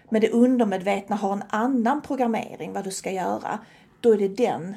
men 0.10 0.22
det 0.22 0.30
undermedvetna 0.30 1.16
har 1.16 1.34
en 1.34 1.44
annan 1.50 2.02
programmering 2.02 2.74
vad 2.74 2.84
du 2.84 2.92
ska 2.92 3.12
göra, 3.12 3.60
då 4.02 4.14
är 4.14 4.18
det 4.18 4.28
den 4.28 4.76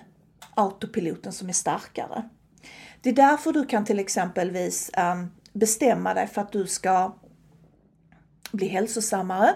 autopiloten 0.55 1.33
som 1.33 1.49
är 1.49 1.53
starkare. 1.53 2.29
Det 3.01 3.11
är 3.11 3.15
därför 3.15 3.53
du 3.53 3.65
kan 3.65 3.85
till 3.85 3.99
exempelvis 3.99 4.91
ehm, 4.95 5.31
bestämma 5.53 6.15
dig 6.15 6.27
för 6.27 6.41
att 6.41 6.53
du 6.53 6.67
ska 6.67 7.15
bli 8.53 8.69
hälsosammare 8.69 9.55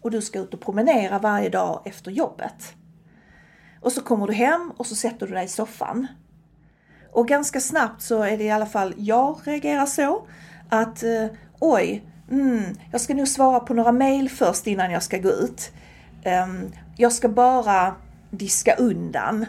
och 0.00 0.10
du 0.10 0.22
ska 0.22 0.38
ut 0.38 0.54
och 0.54 0.60
promenera 0.60 1.18
varje 1.18 1.48
dag 1.48 1.82
efter 1.84 2.10
jobbet. 2.10 2.74
Och 3.80 3.92
så 3.92 4.02
kommer 4.02 4.26
du 4.26 4.32
hem 4.32 4.72
och 4.76 4.86
så 4.86 4.94
sätter 4.94 5.26
du 5.26 5.32
dig 5.32 5.44
i 5.44 5.48
soffan. 5.48 6.06
Och 7.12 7.28
ganska 7.28 7.60
snabbt 7.60 8.02
så 8.02 8.22
är 8.22 8.38
det 8.38 8.44
i 8.44 8.50
alla 8.50 8.66
fall 8.66 8.94
jag 8.96 9.40
reagerar 9.44 9.86
så 9.86 10.26
att 10.68 11.02
eh, 11.02 11.26
oj, 11.60 12.09
mm, 12.30 12.76
jag 12.92 13.00
ska 13.00 13.14
nog 13.14 13.28
svara 13.28 13.60
på 13.60 13.74
några 13.74 13.92
mail 13.92 14.30
först 14.30 14.66
innan 14.66 14.90
jag 14.90 15.02
ska 15.02 15.18
gå 15.18 15.30
ut. 15.30 15.72
Um, 16.24 16.72
jag 16.96 17.12
ska 17.12 17.28
bara 17.28 17.94
diska 18.30 18.74
undan 18.74 19.46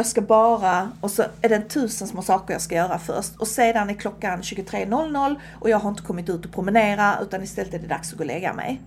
jag 0.00 0.06
ska 0.06 0.20
bara, 0.20 0.90
och 1.00 1.10
så 1.10 1.22
är 1.42 1.48
det 1.48 1.60
tusen 1.60 2.08
små 2.08 2.22
saker 2.22 2.54
jag 2.54 2.60
ska 2.60 2.74
göra 2.74 2.98
först 2.98 3.36
och 3.36 3.48
sedan 3.48 3.90
är 3.90 3.94
klockan 3.94 4.40
23.00 4.40 5.36
och 5.60 5.70
jag 5.70 5.78
har 5.78 5.90
inte 5.90 6.02
kommit 6.02 6.28
ut 6.28 6.44
och 6.44 6.52
promenera 6.52 7.18
utan 7.22 7.42
istället 7.42 7.74
är 7.74 7.78
det 7.78 7.86
dags 7.86 8.12
att 8.12 8.18
gå 8.18 8.22
och 8.22 8.26
lägga 8.26 8.52
mig. 8.52 8.80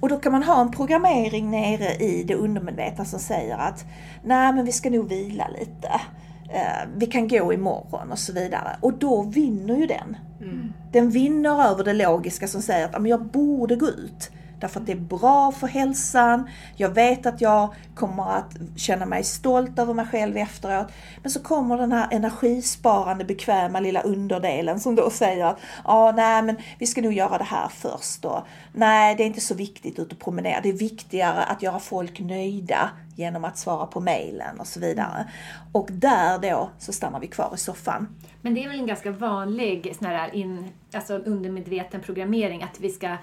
Och 0.00 0.08
då 0.08 0.18
kan 0.18 0.32
man 0.32 0.42
ha 0.42 0.60
en 0.60 0.70
programmering 0.70 1.50
nere 1.50 1.94
i 1.94 2.24
det 2.24 2.34
undermedvetna 2.34 3.04
som 3.04 3.20
säger 3.20 3.58
att 3.58 3.84
nej 4.24 4.52
men 4.52 4.64
vi 4.64 4.72
ska 4.72 4.90
nog 4.90 5.08
vila 5.08 5.48
lite. 5.48 6.00
Eh, 6.48 6.88
vi 6.96 7.06
kan 7.06 7.28
gå 7.28 7.52
imorgon 7.52 8.12
och 8.12 8.18
så 8.18 8.32
vidare. 8.32 8.76
Och 8.80 8.92
då 8.92 9.22
vinner 9.22 9.76
ju 9.76 9.86
den. 9.86 10.16
Mm. 10.40 10.72
Den 10.92 11.10
vinner 11.10 11.70
över 11.70 11.84
det 11.84 11.92
logiska 11.92 12.48
som 12.48 12.62
säger 12.62 12.96
att 12.96 13.08
jag 13.08 13.24
borde 13.24 13.76
gå 13.76 13.86
ut. 13.86 14.30
Därför 14.60 14.80
att 14.80 14.86
det 14.86 14.92
är 14.92 14.96
bra 14.96 15.52
för 15.52 15.66
hälsan. 15.66 16.50
Jag 16.76 16.88
vet 16.88 17.26
att 17.26 17.40
jag 17.40 17.74
kommer 17.94 18.36
att 18.36 18.56
känna 18.76 19.06
mig 19.06 19.24
stolt 19.24 19.78
över 19.78 19.94
mig 19.94 20.06
själv 20.06 20.36
efteråt. 20.36 20.86
Men 21.22 21.30
så 21.30 21.42
kommer 21.42 21.78
den 21.78 21.92
här 21.92 22.08
energisparande, 22.10 23.24
bekväma 23.24 23.80
lilla 23.80 24.00
underdelen 24.00 24.80
som 24.80 24.94
då 24.94 25.10
säger 25.10 25.44
att 25.46 25.58
ah, 25.84 26.12
nej, 26.12 26.42
men 26.42 26.56
vi 26.78 26.86
ska 26.86 27.02
nog 27.02 27.12
göra 27.12 27.38
det 27.38 27.44
här 27.44 27.68
först. 27.68 28.22
då. 28.22 28.46
nej, 28.72 29.14
det 29.14 29.22
är 29.22 29.26
inte 29.26 29.40
så 29.40 29.54
viktigt 29.54 29.98
ut 29.98 30.12
och 30.12 30.18
promenera. 30.18 30.60
Det 30.60 30.68
är 30.68 30.72
viktigare 30.72 31.44
att 31.44 31.62
göra 31.62 31.78
folk 31.78 32.20
nöjda 32.20 32.90
genom 33.16 33.44
att 33.44 33.58
svara 33.58 33.86
på 33.86 34.00
mejlen 34.00 34.60
och 34.60 34.66
så 34.66 34.80
vidare. 34.80 35.28
Och 35.72 35.88
där 35.92 36.38
då 36.38 36.70
så 36.78 36.92
stannar 36.92 37.20
vi 37.20 37.26
kvar 37.26 37.50
i 37.54 37.58
soffan. 37.58 38.16
Men 38.42 38.54
det 38.54 38.64
är 38.64 38.68
väl 38.68 38.78
en 38.78 38.86
ganska 38.86 39.10
vanlig 39.10 39.94
sån 39.98 40.06
här 40.06 40.34
in, 40.34 40.68
alltså 40.92 41.14
undermedveten 41.14 42.00
programmering 42.00 42.62
att 42.62 42.80
vi 42.80 42.90
ska 42.90 43.16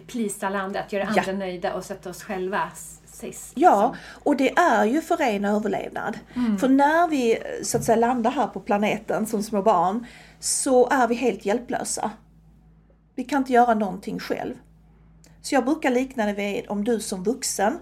plisa 0.00 0.48
att 0.48 0.92
göra 0.92 1.04
andra 1.04 1.22
ja. 1.26 1.32
nöjda 1.32 1.74
och 1.74 1.84
sätta 1.84 2.10
oss 2.10 2.22
själva 2.22 2.70
sist. 3.20 3.52
Ja, 3.54 3.94
och 4.24 4.36
det 4.36 4.50
är 4.58 4.84
ju 4.84 5.00
för 5.00 5.16
ren 5.16 5.44
överlevnad. 5.44 6.18
Mm. 6.36 6.58
För 6.58 6.68
när 6.68 7.08
vi 7.08 7.38
så 7.62 7.76
att 7.76 7.84
säga 7.84 7.96
landar 7.96 8.30
här 8.30 8.46
på 8.46 8.60
planeten 8.60 9.26
som 9.26 9.42
små 9.42 9.62
barn 9.62 10.06
så 10.38 10.88
är 10.88 11.08
vi 11.08 11.14
helt 11.14 11.44
hjälplösa. 11.44 12.10
Vi 13.14 13.24
kan 13.24 13.38
inte 13.38 13.52
göra 13.52 13.74
någonting 13.74 14.18
själv. 14.18 14.54
Så 15.42 15.54
jag 15.54 15.64
brukar 15.64 15.90
likna 15.90 16.26
det 16.26 16.32
vid 16.32 16.64
om 16.68 16.84
du 16.84 17.00
som 17.00 17.24
vuxen 17.24 17.78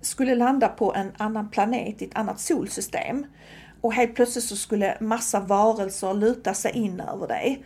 skulle 0.00 0.34
landa 0.34 0.68
på 0.68 0.94
en 0.94 1.12
annan 1.16 1.50
planet 1.50 2.02
i 2.02 2.04
ett 2.04 2.16
annat 2.16 2.40
solsystem 2.40 3.26
och 3.80 3.92
helt 3.92 4.14
plötsligt 4.14 4.44
så 4.44 4.56
skulle 4.56 4.96
massa 5.00 5.40
varelser 5.40 6.14
luta 6.14 6.54
sig 6.54 6.72
in 6.72 7.00
över 7.00 7.28
dig 7.28 7.64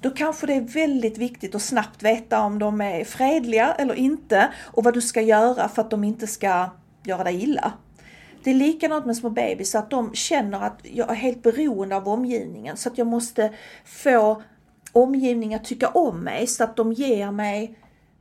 då 0.00 0.10
kanske 0.10 0.46
det 0.46 0.54
är 0.54 0.60
väldigt 0.60 1.18
viktigt 1.18 1.54
att 1.54 1.62
snabbt 1.62 2.02
veta 2.02 2.40
om 2.40 2.58
de 2.58 2.80
är 2.80 3.04
fredliga 3.04 3.74
eller 3.74 3.94
inte 3.94 4.48
och 4.64 4.84
vad 4.84 4.94
du 4.94 5.00
ska 5.00 5.20
göra 5.20 5.68
för 5.68 5.82
att 5.82 5.90
de 5.90 6.04
inte 6.04 6.26
ska 6.26 6.70
göra 7.04 7.24
dig 7.24 7.42
illa. 7.42 7.72
Det 8.44 8.50
är 8.50 8.54
likadant 8.54 9.06
med 9.06 9.16
små 9.16 9.30
bebisar, 9.30 9.78
att 9.78 9.90
de 9.90 10.14
känner 10.14 10.60
att 10.60 10.80
jag 10.82 11.10
är 11.10 11.14
helt 11.14 11.42
beroende 11.42 11.96
av 11.96 12.08
omgivningen. 12.08 12.76
Så 12.76 12.88
att 12.88 12.98
jag 12.98 13.06
måste 13.06 13.52
få 13.84 14.42
omgivningen 14.92 15.60
att 15.60 15.66
tycka 15.66 15.88
om 15.88 16.20
mig 16.20 16.46
så 16.46 16.64
att 16.64 16.76
de 16.76 16.92
ger 16.92 17.30
mig 17.30 17.78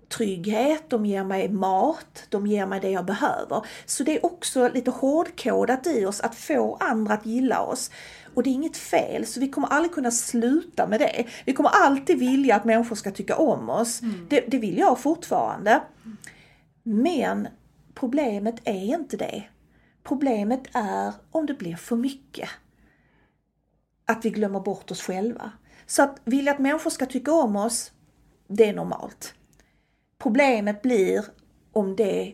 trygghet, 0.10 0.84
de 0.90 1.06
ger 1.06 1.24
mig 1.24 1.50
mat, 1.50 2.26
de 2.30 2.48
ger 2.48 2.66
mig 2.66 2.80
det 2.80 2.90
jag 2.90 3.06
behöver. 3.06 3.66
Så 3.86 4.04
det 4.04 4.16
är 4.18 4.26
också 4.26 4.70
lite 4.74 4.92
hårdkodat 4.92 5.88
i 5.88 6.06
oss 6.06 6.22
att 6.22 6.36
få 6.36 6.78
andra 6.80 7.14
att 7.14 7.26
gilla 7.26 7.62
oss. 7.62 7.92
Och 8.34 8.44
det 8.44 8.50
är 8.50 8.54
inget 8.54 8.78
fel, 8.78 9.26
så 9.26 9.40
vi 9.40 9.50
kommer 9.50 9.68
aldrig 9.68 9.94
kunna 9.94 10.12
sluta 10.12 10.88
med 10.88 11.00
det. 11.00 11.26
Vi 11.46 11.54
kommer 11.54 11.70
alltid 11.70 12.20
vilja 12.20 12.56
att 12.56 12.66
människor 12.66 12.96
ska 12.96 13.12
tycka 13.12 13.36
om 13.36 13.70
oss. 13.70 14.02
Mm. 14.02 14.28
Det, 14.30 14.40
det 14.40 14.58
vill 14.58 14.78
jag 14.78 15.00
fortfarande. 15.00 15.82
Men 16.84 17.48
problemet 17.94 18.56
är 18.64 18.84
inte 18.84 19.18
det. 19.18 19.44
Problemet 20.04 20.64
är 20.74 21.14
om 21.32 21.46
det 21.46 21.54
blir 21.54 21.76
för 21.76 21.96
mycket. 21.96 22.50
Att 24.06 24.26
vi 24.26 24.30
glömmer 24.30 24.60
bort 24.60 24.92
oss 24.92 25.02
själva. 25.02 25.52
Så 25.86 26.04
att 26.04 26.22
vilja 26.24 26.52
att 26.52 26.60
människor 26.60 26.90
ska 26.90 27.06
tycka 27.06 27.32
om 27.32 27.56
oss, 27.56 27.92
det 28.48 28.66
är 28.66 28.74
normalt. 28.74 29.34
Problemet 30.18 30.82
blir 30.82 31.26
om 31.74 31.96
det 31.96 32.34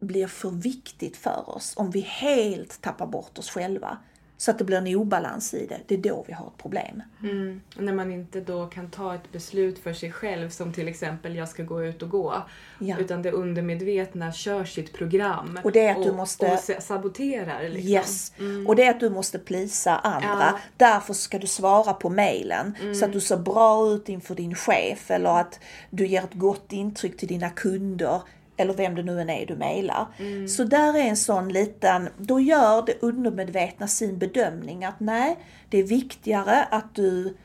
blir 0.00 0.26
för 0.26 0.50
viktigt 0.50 1.16
för 1.16 1.56
oss, 1.56 1.74
om 1.76 1.90
vi 1.90 2.00
helt 2.00 2.80
tappar 2.80 3.06
bort 3.06 3.38
oss 3.38 3.50
själva 3.50 3.98
så 4.40 4.50
att 4.50 4.58
det 4.58 4.64
blir 4.64 4.76
en 4.76 4.96
obalans 4.96 5.54
i 5.54 5.66
det. 5.66 5.80
Det 5.86 5.94
är 5.94 5.98
då 5.98 6.24
vi 6.26 6.32
har 6.32 6.46
ett 6.46 6.62
problem. 6.62 7.02
Mm. 7.22 7.60
När 7.76 7.92
man 7.92 8.12
inte 8.12 8.40
då 8.40 8.66
kan 8.66 8.90
ta 8.90 9.14
ett 9.14 9.32
beslut 9.32 9.78
för 9.78 9.92
sig 9.92 10.12
själv 10.12 10.48
som 10.48 10.72
till 10.72 10.88
exempel 10.88 11.36
jag 11.36 11.48
ska 11.48 11.62
gå 11.62 11.84
ut 11.84 12.02
och 12.02 12.10
gå. 12.10 12.42
Ja. 12.78 12.98
Utan 12.98 13.22
det 13.22 13.30
undermedvetna 13.30 14.32
kör 14.32 14.64
sitt 14.64 14.92
program 14.92 15.58
och, 15.64 15.72
det 15.72 15.80
är 15.80 15.96
att 15.96 16.02
du 16.02 16.12
måste... 16.12 16.52
och 16.52 16.82
saboterar. 16.82 17.68
Liksom. 17.68 17.90
Yes. 17.90 18.32
Mm. 18.38 18.66
Och 18.66 18.76
det 18.76 18.84
är 18.84 18.90
att 18.90 19.00
du 19.00 19.10
måste 19.10 19.38
plisa 19.38 19.98
andra. 19.98 20.28
Ja. 20.28 20.58
Därför 20.76 21.14
ska 21.14 21.38
du 21.38 21.46
svara 21.46 21.92
på 21.92 22.10
mejlen 22.10 22.74
mm. 22.80 22.94
så 22.94 23.04
att 23.04 23.12
du 23.12 23.20
ser 23.20 23.36
bra 23.36 23.86
ut 23.86 24.08
inför 24.08 24.34
din 24.34 24.54
chef 24.54 25.10
eller 25.10 25.40
att 25.40 25.60
du 25.90 26.06
ger 26.06 26.24
ett 26.24 26.34
gott 26.34 26.72
intryck 26.72 27.16
till 27.16 27.28
dina 27.28 27.50
kunder 27.50 28.22
eller 28.60 28.74
vem 28.74 28.94
det 28.94 29.02
nu 29.02 29.20
än 29.20 29.30
är 29.30 29.46
du 29.46 29.56
mejlar. 29.56 30.06
Mm. 30.18 30.48
Så 30.48 30.64
där 30.64 30.96
är 30.96 31.02
en 31.02 31.16
sån 31.16 31.48
liten, 31.48 32.08
då 32.18 32.40
gör 32.40 32.86
det 32.86 33.02
undermedvetna 33.02 33.88
sin 33.88 34.18
bedömning 34.18 34.84
att 34.84 35.00
nej, 35.00 35.38
det 35.68 35.78
är 35.78 35.84
viktigare 35.84 36.64
att 36.70 36.94
du 36.94 37.36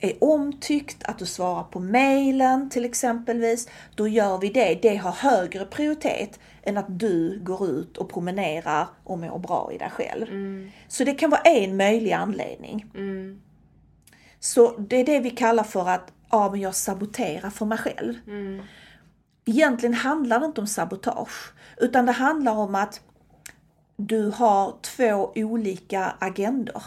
är 0.00 0.24
omtyckt, 0.24 1.04
att 1.04 1.18
du 1.18 1.26
svarar 1.26 1.62
på 1.62 1.80
mejlen 1.80 2.70
till 2.70 2.84
exempelvis, 2.84 3.68
då 3.94 4.08
gör 4.08 4.38
vi 4.38 4.48
det. 4.48 4.78
Det 4.82 4.96
har 4.96 5.12
högre 5.12 5.64
prioritet 5.64 6.40
än 6.62 6.78
att 6.78 6.98
du 6.98 7.40
går 7.42 7.68
ut 7.68 7.96
och 7.96 8.12
promenerar 8.12 8.86
och 9.04 9.18
mår 9.18 9.38
bra 9.38 9.70
i 9.74 9.78
dig 9.78 9.90
själv. 9.90 10.28
Mm. 10.28 10.70
Så 10.88 11.04
det 11.04 11.14
kan 11.14 11.30
vara 11.30 11.40
en 11.40 11.76
möjlig 11.76 12.12
anledning. 12.12 12.86
Mm. 12.94 13.40
Så 14.40 14.76
det 14.78 14.96
är 14.96 15.04
det 15.04 15.20
vi 15.20 15.30
kallar 15.30 15.64
för 15.64 15.88
att 15.88 16.12
ja, 16.30 16.50
men 16.50 16.60
jag 16.60 16.74
saboterar 16.74 17.50
för 17.50 17.66
mig 17.66 17.78
själv. 17.78 18.14
Mm. 18.26 18.62
Egentligen 19.48 19.94
handlar 19.94 20.40
det 20.40 20.46
inte 20.46 20.60
om 20.60 20.66
sabotage, 20.66 21.52
utan 21.76 22.06
det 22.06 22.12
handlar 22.12 22.52
om 22.52 22.74
att 22.74 23.00
du 23.96 24.30
har 24.30 24.74
två 24.82 25.32
olika 25.34 26.14
agendor. 26.18 26.82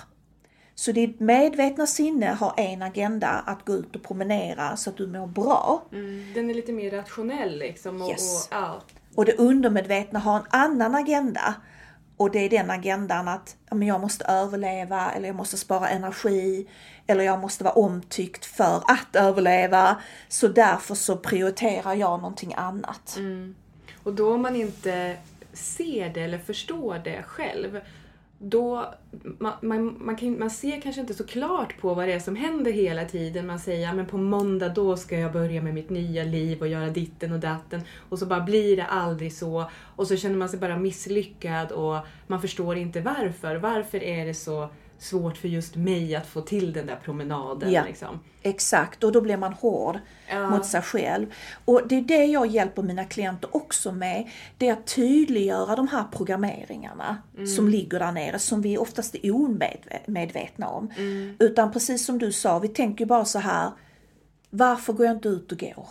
Så 0.76 0.92
ditt 0.92 1.20
medvetna 1.20 1.88
sinne 1.88 2.26
har 2.26 2.54
en 2.58 2.82
agenda 2.82 3.28
att 3.30 3.66
gå 3.66 3.74
ut 3.74 3.96
och 3.96 4.04
promenera 4.04 4.78
så 4.78 4.90
att 4.90 4.98
du 4.98 5.08
mår 5.08 5.28
bra. 5.28 5.84
Mm, 5.92 6.34
den 6.34 6.50
är 6.50 6.54
lite 6.54 6.72
mer 6.72 6.92
rationell 6.92 7.58
liksom. 7.58 8.02
Och, 8.02 8.10
yes. 8.10 8.48
och, 8.48 8.56
ja. 8.56 8.82
och 9.16 9.26
det 9.26 9.34
undermedvetna 9.38 10.20
har 10.20 10.36
en 10.40 10.46
annan 10.50 10.96
agenda. 10.96 11.56
Och 12.22 12.32
det 12.32 12.40
är 12.40 12.50
den 12.50 12.72
agendan 12.72 13.28
att 13.28 13.56
jag 13.70 14.02
måste 14.02 14.26
överleva 14.26 15.12
eller 15.12 15.28
jag 15.28 15.36
måste 15.36 15.58
spara 15.58 15.90
energi 15.90 16.68
eller 17.08 17.24
jag 17.24 17.40
måste 17.40 17.64
vara 17.64 17.74
omtyckt 17.74 18.46
för 18.46 18.84
att 18.88 19.16
överleva. 19.16 20.02
Så 20.28 20.48
därför 20.48 20.96
så 20.96 21.18
prioriterar 21.18 21.94
jag 21.94 22.20
någonting 22.20 22.54
annat. 22.58 23.16
Mm. 23.18 23.56
Och 24.04 24.14
då 24.14 24.34
om 24.34 24.42
man 24.42 24.56
inte 24.56 25.18
ser 25.54 26.10
det 26.10 26.22
eller 26.22 26.38
förstår 26.38 27.02
det 27.04 27.24
själv, 27.24 27.80
då, 28.44 28.94
man, 29.40 29.54
man, 29.62 29.96
man, 30.06 30.16
kan, 30.16 30.40
man 30.40 30.50
ser 30.50 30.82
kanske 30.82 31.02
inte 31.02 31.14
så 31.14 31.28
klart 31.28 31.82
på 31.82 31.94
vad 31.94 32.08
det 32.08 32.14
är 32.14 32.20
som 32.20 32.36
händer 32.36 32.72
hela 32.72 33.06
tiden. 33.06 33.48
Man 33.48 33.60
säger 33.60 33.94
men 33.94 34.06
på 34.06 34.18
måndag 34.18 34.70
då 34.70 34.98
ska 34.98 35.20
jag 35.20 35.34
börja 35.34 35.62
med 35.62 35.74
mitt 35.74 35.90
nya 35.90 36.24
liv 36.24 36.62
och 36.62 36.68
göra 36.68 36.90
ditten 36.90 37.34
och 37.34 37.40
datten. 37.40 37.82
Och 38.10 38.20
så 38.20 38.26
bara 38.26 38.42
blir 38.42 38.78
det 38.78 38.86
aldrig 38.86 39.34
så. 39.34 39.70
Och 39.96 40.08
så 40.08 40.16
känner 40.16 40.36
man 40.36 40.50
sig 40.50 40.60
bara 40.60 40.78
misslyckad 40.78 41.72
och 41.72 41.98
man 42.28 42.42
förstår 42.42 42.78
inte 42.78 43.02
varför. 43.02 43.56
Varför 43.56 44.04
är 44.04 44.26
det 44.26 44.34
så 44.34 44.70
svårt 45.02 45.38
för 45.38 45.48
just 45.48 45.76
mig 45.76 46.16
att 46.16 46.28
få 46.28 46.42
till 46.42 46.74
den 46.74 46.86
där 46.86 47.00
promenaden. 47.04 47.72
Ja, 47.72 47.84
liksom. 47.86 48.20
Exakt, 48.42 49.04
och 49.04 49.12
då 49.12 49.22
blir 49.22 49.38
man 49.38 49.54
hård 49.54 50.00
ja. 50.30 50.50
mot 50.50 50.66
sig 50.66 50.82
själv. 50.82 51.28
Och 51.66 51.82
det 51.88 51.96
är 51.96 52.02
det 52.02 52.26
jag 52.26 52.48
hjälper 52.48 52.82
mina 52.82 53.06
klienter 53.06 53.56
också 53.56 53.92
med. 53.92 54.30
Det 54.58 54.68
är 54.68 54.74
att 54.74 54.88
tydliggöra 54.88 55.76
de 55.76 55.88
här 55.88 56.04
programmeringarna 56.12 57.18
mm. 57.34 57.48
som 57.48 57.68
ligger 57.68 58.00
där 58.00 58.12
nere, 58.12 58.40
som 58.40 58.62
vi 58.62 58.78
oftast 58.78 59.16
är 59.16 59.36
omedvetna 59.36 60.70
om. 60.70 60.92
Mm. 60.98 61.36
Utan 61.40 61.72
precis 61.72 62.06
som 62.06 62.18
du 62.18 62.32
sa, 62.32 62.60
vi 62.60 62.68
tänker 62.68 63.06
bara 63.06 63.26
så 63.26 63.40
här, 63.40 63.72
varför 64.50 64.94
går 64.94 65.06
jag 65.06 65.16
inte 65.16 65.30
ut 65.30 65.52
och 65.52 65.60
går? 65.60 65.88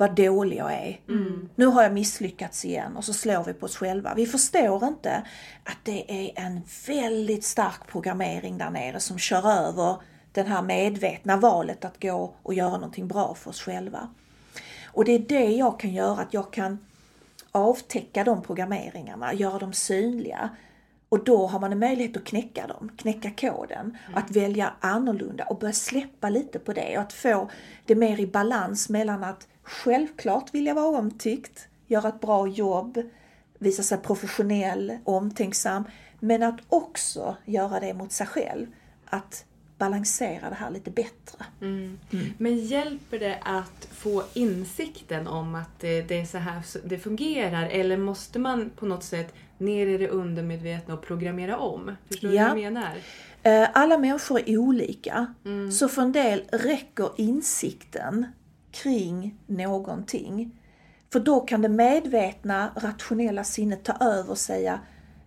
Vad 0.00 0.14
dålig 0.14 0.56
jag 0.56 0.72
är. 0.72 1.00
Mm. 1.08 1.48
Nu 1.54 1.66
har 1.66 1.82
jag 1.82 1.92
misslyckats 1.92 2.64
igen 2.64 2.96
och 2.96 3.04
så 3.04 3.12
slår 3.12 3.44
vi 3.44 3.52
på 3.52 3.66
oss 3.66 3.76
själva. 3.76 4.14
Vi 4.14 4.26
förstår 4.26 4.84
inte 4.84 5.26
att 5.64 5.78
det 5.82 6.12
är 6.12 6.44
en 6.44 6.60
väldigt 6.86 7.44
stark 7.44 7.86
programmering 7.86 8.58
där 8.58 8.70
nere 8.70 9.00
som 9.00 9.18
kör 9.18 9.50
över 9.50 9.96
det 10.32 10.42
här 10.42 10.62
medvetna 10.62 11.36
valet 11.36 11.84
att 11.84 12.02
gå 12.02 12.34
och 12.42 12.54
göra 12.54 12.72
någonting 12.72 13.08
bra 13.08 13.34
för 13.34 13.50
oss 13.50 13.60
själva. 13.60 14.08
Och 14.84 15.04
det 15.04 15.12
är 15.12 15.18
det 15.18 15.50
jag 15.50 15.80
kan 15.80 15.92
göra, 15.92 16.20
att 16.20 16.34
jag 16.34 16.52
kan 16.52 16.78
avtäcka 17.52 18.24
de 18.24 18.42
programmeringarna, 18.42 19.34
göra 19.34 19.58
dem 19.58 19.72
synliga. 19.72 20.50
Och 21.08 21.24
då 21.24 21.46
har 21.46 21.60
man 21.60 21.72
en 21.72 21.78
möjlighet 21.78 22.16
att 22.16 22.24
knäcka 22.24 22.66
dem, 22.66 22.90
knäcka 22.96 23.30
koden, 23.30 23.98
mm. 24.06 24.18
att 24.18 24.30
välja 24.30 24.72
annorlunda 24.80 25.44
och 25.44 25.58
börja 25.58 25.72
släppa 25.72 26.30
lite 26.30 26.58
på 26.58 26.72
det 26.72 26.96
och 26.96 27.02
att 27.02 27.12
få 27.12 27.50
det 27.86 27.94
mer 27.94 28.20
i 28.20 28.26
balans 28.26 28.88
mellan 28.88 29.24
att 29.24 29.46
självklart 29.62 30.54
vilja 30.54 30.74
vara 30.74 30.98
omtyckt, 30.98 31.68
göra 31.86 32.08
ett 32.08 32.20
bra 32.20 32.48
jobb, 32.48 33.02
visa 33.58 33.82
sig 33.82 33.98
professionell, 33.98 34.98
omtänksam, 35.04 35.84
men 36.20 36.42
att 36.42 36.60
också 36.68 37.36
göra 37.44 37.80
det 37.80 37.94
mot 37.94 38.12
sig 38.12 38.26
själv. 38.26 38.66
Att 39.04 39.44
balansera 39.80 40.48
det 40.50 40.54
här 40.54 40.70
lite 40.70 40.90
bättre. 40.90 41.44
Mm. 41.60 41.98
Mm. 42.10 42.26
Men 42.38 42.56
hjälper 42.58 43.18
det 43.18 43.38
att 43.42 43.88
få 43.92 44.22
insikten 44.34 45.26
om 45.26 45.54
att 45.54 45.80
det, 45.80 46.02
det, 46.02 46.20
är 46.20 46.24
så 46.24 46.38
här 46.38 46.62
det 46.84 46.98
fungerar 46.98 47.66
eller 47.66 47.96
måste 47.96 48.38
man 48.38 48.70
på 48.76 48.86
något 48.86 49.04
sätt 49.04 49.34
ner 49.58 49.86
i 49.86 49.98
det 49.98 50.08
undermedvetna 50.08 50.94
och 50.94 51.02
programmera 51.02 51.58
om? 51.58 51.96
Förstår 52.08 52.28
du 52.28 52.34
ja. 52.34 52.48
vad 52.48 52.58
jag 52.58 52.72
menar? 52.72 52.96
Eh, 53.42 53.68
alla 53.72 53.98
människor 53.98 54.40
är 54.46 54.58
olika, 54.58 55.34
mm. 55.44 55.72
så 55.72 55.88
för 55.88 56.02
en 56.02 56.12
del 56.12 56.42
räcker 56.52 57.10
insikten 57.16 58.26
kring 58.70 59.36
någonting. 59.46 60.50
För 61.12 61.20
då 61.20 61.40
kan 61.40 61.62
det 61.62 61.68
medvetna, 61.68 62.70
rationella 62.76 63.44
sinnet 63.44 63.84
ta 63.84 63.92
över 63.92 64.30
och 64.30 64.38
säga 64.38 64.80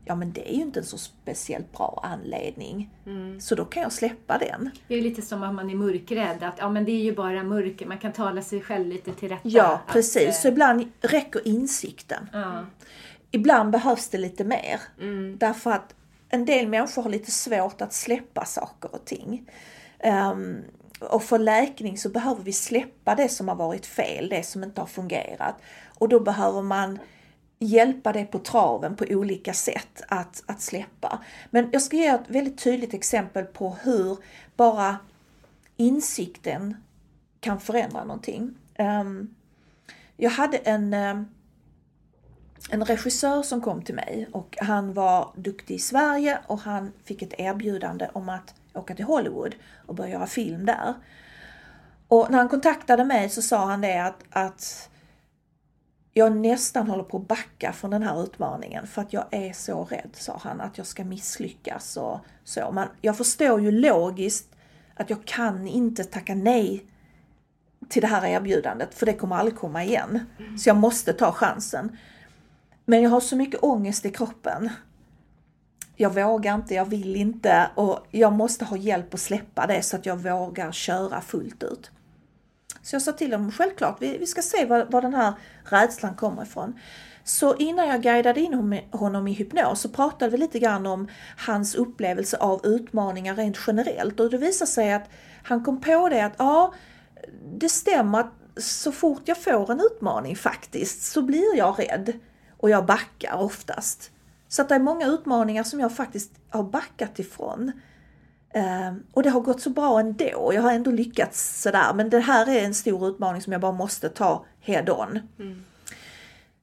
ja 0.05 0.15
men 0.15 0.33
det 0.33 0.51
är 0.51 0.55
ju 0.55 0.61
inte 0.61 0.79
en 0.79 0.85
så 0.85 0.97
speciellt 0.97 1.71
bra 1.71 1.99
anledning. 2.03 2.89
Mm. 3.05 3.41
Så 3.41 3.55
då 3.55 3.65
kan 3.65 3.83
jag 3.83 3.91
släppa 3.91 4.37
den. 4.37 4.69
Det 4.87 4.95
är 4.95 5.01
lite 5.01 5.21
som 5.21 5.43
om 5.43 5.55
man 5.55 5.69
är 5.69 5.75
mörkrädd, 5.75 6.43
att 6.43 6.55
ja 6.57 6.69
men 6.69 6.85
det 6.85 6.91
är 6.91 7.03
ju 7.03 7.15
bara 7.15 7.43
mörker, 7.43 7.85
man 7.85 7.97
kan 7.97 8.11
tala 8.11 8.41
sig 8.41 8.61
själv 8.61 8.87
lite 8.87 9.13
till 9.13 9.29
rätta. 9.29 9.49
Ja 9.49 9.81
precis, 9.87 10.29
att, 10.29 10.35
så 10.35 10.47
ibland 10.47 10.91
räcker 11.01 11.47
insikten. 11.47 12.29
Mm. 12.33 12.65
Ibland 13.31 13.71
behövs 13.71 14.09
det 14.09 14.17
lite 14.17 14.43
mer. 14.43 14.81
Mm. 15.01 15.37
Därför 15.37 15.71
att 15.71 15.95
en 16.29 16.45
del 16.45 16.67
människor 16.67 17.03
har 17.03 17.09
lite 17.09 17.31
svårt 17.31 17.81
att 17.81 17.93
släppa 17.93 18.45
saker 18.45 18.95
och 18.95 19.05
ting. 19.05 19.49
Um, 20.31 20.57
och 21.09 21.23
för 21.23 21.39
läkning 21.39 21.97
så 21.97 22.09
behöver 22.09 22.43
vi 22.43 22.53
släppa 22.53 23.15
det 23.15 23.29
som 23.29 23.47
har 23.47 23.55
varit 23.55 23.85
fel, 23.85 24.29
det 24.29 24.43
som 24.43 24.63
inte 24.63 24.81
har 24.81 24.87
fungerat. 24.87 25.55
Och 25.99 26.09
då 26.09 26.19
behöver 26.19 26.61
man 26.61 26.99
hjälpa 27.59 28.13
det 28.13 28.25
på 28.25 28.39
traven 28.39 28.95
på 28.95 29.05
olika 29.09 29.53
sätt 29.53 30.01
att, 30.07 30.43
att 30.45 30.61
släppa. 30.61 31.19
Men 31.49 31.69
jag 31.71 31.81
ska 31.81 31.97
ge 31.97 32.07
ett 32.07 32.21
väldigt 32.27 32.57
tydligt 32.63 32.93
exempel 32.93 33.45
på 33.45 33.77
hur 33.83 34.17
bara 34.55 34.97
insikten 35.77 36.77
kan 37.39 37.59
förändra 37.59 38.03
någonting. 38.03 38.55
Ehm, 38.75 39.35
jag 40.17 40.29
hade 40.29 40.57
en, 40.57 40.93
ehm, 40.93 41.25
en 42.69 42.85
regissör 42.85 43.43
som 43.43 43.61
kom 43.61 43.81
till 43.81 43.95
mig 43.95 44.27
och 44.31 44.57
han 44.61 44.93
var 44.93 45.31
duktig 45.35 45.75
i 45.75 45.79
Sverige 45.79 46.39
och 46.47 46.59
han 46.59 46.91
fick 47.03 47.21
ett 47.21 47.33
erbjudande 47.37 48.09
om 48.13 48.29
att 48.29 48.55
åka 48.73 48.95
till 48.95 49.05
Hollywood 49.05 49.55
och 49.85 49.95
börja 49.95 50.11
göra 50.11 50.27
film 50.27 50.65
där. 50.65 50.93
Och 52.07 52.31
när 52.31 52.37
han 52.37 52.49
kontaktade 52.49 53.05
mig 53.05 53.29
så 53.29 53.41
sa 53.41 53.65
han 53.65 53.81
det 53.81 53.99
att, 53.99 54.23
att 54.29 54.89
jag 56.13 56.37
nästan 56.37 56.87
håller 56.87 57.03
på 57.03 57.17
att 57.17 57.27
backa 57.27 57.73
från 57.73 57.91
den 57.91 58.03
här 58.03 58.23
utmaningen 58.23 58.87
för 58.87 59.01
att 59.01 59.13
jag 59.13 59.25
är 59.31 59.53
så 59.53 59.83
rädd, 59.83 60.09
sa 60.13 60.39
han, 60.43 60.61
att 60.61 60.77
jag 60.77 60.87
ska 60.87 61.03
misslyckas 61.03 61.97
och 61.97 62.19
så. 62.43 62.71
Men 62.71 62.87
jag 63.01 63.17
förstår 63.17 63.61
ju 63.61 63.71
logiskt 63.71 64.55
att 64.95 65.09
jag 65.09 65.25
kan 65.25 65.67
inte 65.67 66.03
tacka 66.03 66.35
nej 66.35 66.85
till 67.89 68.01
det 68.01 68.07
här 68.07 68.27
erbjudandet 68.27 68.93
för 68.93 69.05
det 69.05 69.13
kommer 69.13 69.35
aldrig 69.35 69.57
komma 69.57 69.83
igen. 69.83 70.19
Så 70.59 70.69
jag 70.69 70.77
måste 70.77 71.13
ta 71.13 71.31
chansen. 71.31 71.97
Men 72.85 73.01
jag 73.01 73.09
har 73.09 73.19
så 73.19 73.35
mycket 73.35 73.63
ångest 73.63 74.05
i 74.05 74.09
kroppen. 74.09 74.69
Jag 75.95 76.13
vågar 76.13 76.55
inte, 76.55 76.73
jag 76.73 76.85
vill 76.85 77.15
inte 77.15 77.69
och 77.75 78.07
jag 78.11 78.33
måste 78.33 78.65
ha 78.65 78.77
hjälp 78.77 79.13
att 79.13 79.19
släppa 79.19 79.67
det 79.67 79.81
så 79.81 79.95
att 79.95 80.05
jag 80.05 80.15
vågar 80.15 80.71
köra 80.71 81.21
fullt 81.21 81.63
ut. 81.63 81.91
Så 82.81 82.95
jag 82.95 83.01
sa 83.01 83.11
till 83.11 83.33
honom, 83.33 83.51
självklart, 83.51 83.97
vi, 83.99 84.17
vi 84.17 84.25
ska 84.25 84.41
se 84.41 84.65
var, 84.65 84.85
var 84.85 85.01
den 85.01 85.13
här 85.13 85.33
rädslan 85.63 86.15
kommer 86.15 86.43
ifrån. 86.43 86.79
Så 87.23 87.55
innan 87.55 87.87
jag 87.87 88.01
guidade 88.01 88.41
in 88.41 88.81
honom 88.91 89.27
i 89.27 89.33
hypnos 89.33 89.81
så 89.81 89.89
pratade 89.89 90.31
vi 90.31 90.37
lite 90.37 90.59
grann 90.59 90.85
om 90.85 91.07
hans 91.37 91.75
upplevelse 91.75 92.37
av 92.37 92.65
utmaningar 92.65 93.35
rent 93.35 93.57
generellt 93.67 94.19
och 94.19 94.29
det 94.29 94.37
visade 94.37 94.71
sig 94.71 94.93
att 94.93 95.09
han 95.43 95.63
kom 95.63 95.81
på 95.81 96.09
det 96.09 96.25
att 96.25 96.33
ja, 96.37 96.73
det 97.57 97.69
stämmer 97.69 98.19
att 98.19 98.33
så 98.57 98.91
fort 98.91 99.21
jag 99.25 99.37
får 99.37 99.71
en 99.71 99.79
utmaning 99.79 100.35
faktiskt 100.35 101.03
så 101.03 101.21
blir 101.21 101.57
jag 101.57 101.79
rädd 101.79 102.13
och 102.57 102.69
jag 102.69 102.85
backar 102.85 103.37
oftast. 103.37 104.11
Så 104.53 104.61
att 104.61 104.69
det 104.69 104.75
är 104.75 104.79
många 104.79 105.07
utmaningar 105.07 105.63
som 105.63 105.79
jag 105.79 105.95
faktiskt 105.95 106.31
har 106.49 106.63
backat 106.63 107.19
ifrån. 107.19 107.71
Ehm, 108.53 109.03
och 109.13 109.23
det 109.23 109.29
har 109.29 109.41
gått 109.41 109.61
så 109.61 109.69
bra 109.69 109.99
ändå. 109.99 110.51
Jag 110.53 110.61
har 110.61 110.71
ändå 110.71 110.91
lyckats 110.91 111.61
sådär. 111.61 111.93
Men 111.93 112.09
det 112.09 112.19
här 112.19 112.49
är 112.49 112.63
en 112.63 112.73
stor 112.73 113.07
utmaning 113.07 113.41
som 113.41 113.53
jag 113.53 113.61
bara 113.61 113.71
måste 113.71 114.09
ta 114.09 114.45
head 114.59 114.91
on. 114.91 115.19
Mm. 115.39 115.63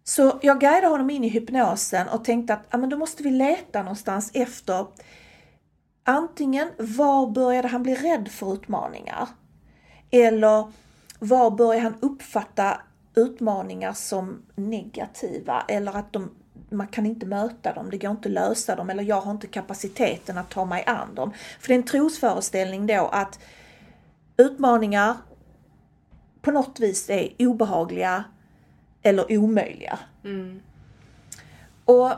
Så 0.04 0.38
jag 0.42 0.60
guidade 0.60 0.86
honom 0.86 1.10
in 1.10 1.24
i 1.24 1.28
hypnosen 1.28 2.08
och 2.08 2.24
tänkte 2.24 2.54
att 2.54 2.66
ja, 2.70 2.78
men 2.78 2.90
då 2.90 2.96
måste 2.96 3.22
vi 3.22 3.30
leta 3.30 3.82
någonstans 3.82 4.30
efter 4.34 4.86
antingen 6.04 6.68
var 6.78 7.30
började 7.30 7.68
han 7.68 7.82
bli 7.82 7.94
rädd 7.94 8.28
för 8.28 8.54
utmaningar? 8.54 9.28
Eller 10.10 10.72
var 11.18 11.50
började 11.50 11.80
han 11.84 11.94
uppfatta 12.00 12.80
utmaningar 13.14 13.92
som 13.92 14.42
negativa 14.54 15.64
eller 15.68 15.96
att 15.96 16.12
de 16.12 16.30
man 16.70 16.86
kan 16.86 17.06
inte 17.06 17.26
möta 17.26 17.72
dem, 17.72 17.90
det 17.90 17.98
går 17.98 18.10
inte 18.10 18.28
att 18.28 18.32
lösa 18.32 18.76
dem 18.76 18.90
eller 18.90 19.02
jag 19.02 19.20
har 19.20 19.30
inte 19.30 19.46
kapaciteten 19.46 20.38
att 20.38 20.50
ta 20.50 20.64
mig 20.64 20.84
an 20.86 21.14
dem. 21.14 21.32
För 21.60 21.68
det 21.68 21.74
är 21.74 21.78
en 21.78 21.82
trosföreställning 21.82 22.86
då 22.86 23.08
att 23.12 23.38
utmaningar 24.36 25.16
på 26.42 26.50
något 26.50 26.80
vis 26.80 27.10
är 27.10 27.32
obehagliga 27.38 28.24
eller 29.02 29.38
omöjliga. 29.38 29.98
Mm. 30.24 30.60
Och 31.84 32.12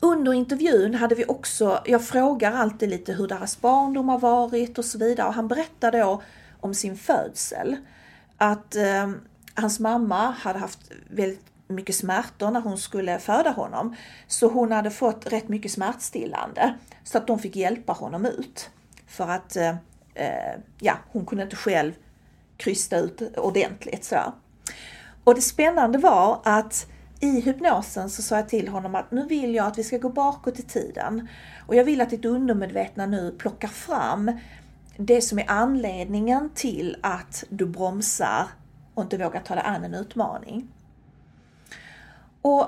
under 0.00 0.32
intervjun 0.32 0.94
hade 0.94 1.14
vi 1.14 1.24
också, 1.28 1.82
jag 1.84 2.04
frågar 2.04 2.52
alltid 2.52 2.88
lite 2.88 3.12
hur 3.12 3.28
deras 3.28 3.60
barndom 3.60 4.08
har 4.08 4.18
varit 4.18 4.78
och 4.78 4.84
så 4.84 4.98
vidare 4.98 5.28
och 5.28 5.34
han 5.34 5.48
berättar 5.48 5.92
då 5.92 6.22
om 6.60 6.74
sin 6.74 6.96
födsel. 6.96 7.76
Att 8.36 8.76
eh, 8.76 9.10
hans 9.54 9.80
mamma 9.80 10.30
hade 10.30 10.58
haft 10.58 10.92
väldigt 11.10 11.53
mycket 11.74 11.94
smärtor 11.94 12.50
när 12.50 12.60
hon 12.60 12.78
skulle 12.78 13.18
föda 13.18 13.50
honom. 13.50 13.96
Så 14.26 14.48
hon 14.48 14.72
hade 14.72 14.90
fått 14.90 15.26
rätt 15.26 15.48
mycket 15.48 15.72
smärtstillande 15.72 16.74
så 17.04 17.18
att 17.18 17.26
de 17.26 17.38
fick 17.38 17.56
hjälpa 17.56 17.92
honom 17.92 18.26
ut. 18.26 18.70
För 19.06 19.28
att 19.28 19.56
eh, 19.56 19.74
ja, 20.78 20.94
hon 21.12 21.26
kunde 21.26 21.44
inte 21.44 21.56
själv 21.56 21.92
krysta 22.56 22.96
ut 22.96 23.38
ordentligt. 23.38 24.04
Så. 24.04 24.32
Och 25.24 25.34
det 25.34 25.40
spännande 25.40 25.98
var 25.98 26.40
att 26.44 26.86
i 27.20 27.40
hypnosen 27.40 28.10
så 28.10 28.22
sa 28.22 28.36
jag 28.36 28.48
till 28.48 28.68
honom 28.68 28.94
att 28.94 29.10
nu 29.10 29.26
vill 29.26 29.54
jag 29.54 29.66
att 29.66 29.78
vi 29.78 29.84
ska 29.84 29.98
gå 29.98 30.08
bakåt 30.08 30.58
i 30.58 30.62
tiden. 30.62 31.28
Och 31.66 31.74
jag 31.74 31.84
vill 31.84 32.00
att 32.00 32.10
ditt 32.10 32.24
undermedvetna 32.24 33.06
nu 33.06 33.34
plockar 33.38 33.68
fram 33.68 34.32
det 34.96 35.20
som 35.20 35.38
är 35.38 35.44
anledningen 35.50 36.50
till 36.54 36.96
att 37.00 37.44
du 37.48 37.66
bromsar 37.66 38.46
och 38.94 39.02
inte 39.02 39.18
vågar 39.18 39.40
ta 39.40 39.54
dig 39.54 39.64
an 39.66 39.84
en 39.84 39.94
utmaning. 39.94 40.68
Och 42.44 42.66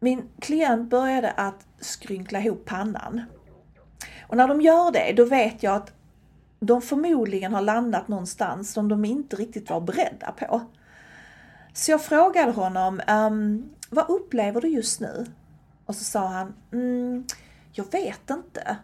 min 0.00 0.28
klient 0.40 0.90
började 0.90 1.30
att 1.30 1.66
skrynkla 1.80 2.40
ihop 2.40 2.64
pannan. 2.64 3.22
Och 4.28 4.36
när 4.36 4.48
de 4.48 4.60
gör 4.60 4.92
det, 4.92 5.12
då 5.12 5.24
vet 5.24 5.62
jag 5.62 5.74
att 5.74 5.92
de 6.60 6.82
förmodligen 6.82 7.54
har 7.54 7.60
landat 7.60 8.08
någonstans 8.08 8.72
som 8.72 8.88
de 8.88 9.04
inte 9.04 9.36
riktigt 9.36 9.70
var 9.70 9.80
beredda 9.80 10.32
på. 10.32 10.60
Så 11.72 11.90
jag 11.90 12.04
frågade 12.04 12.52
honom, 12.52 13.00
um, 13.08 13.70
vad 13.90 14.10
upplever 14.10 14.60
du 14.60 14.68
just 14.68 15.00
nu? 15.00 15.26
Och 15.86 15.94
så 15.94 16.04
sa 16.04 16.26
han, 16.26 16.54
mm, 16.72 17.24
jag 17.72 17.92
vet 17.92 18.30
inte. 18.30 18.76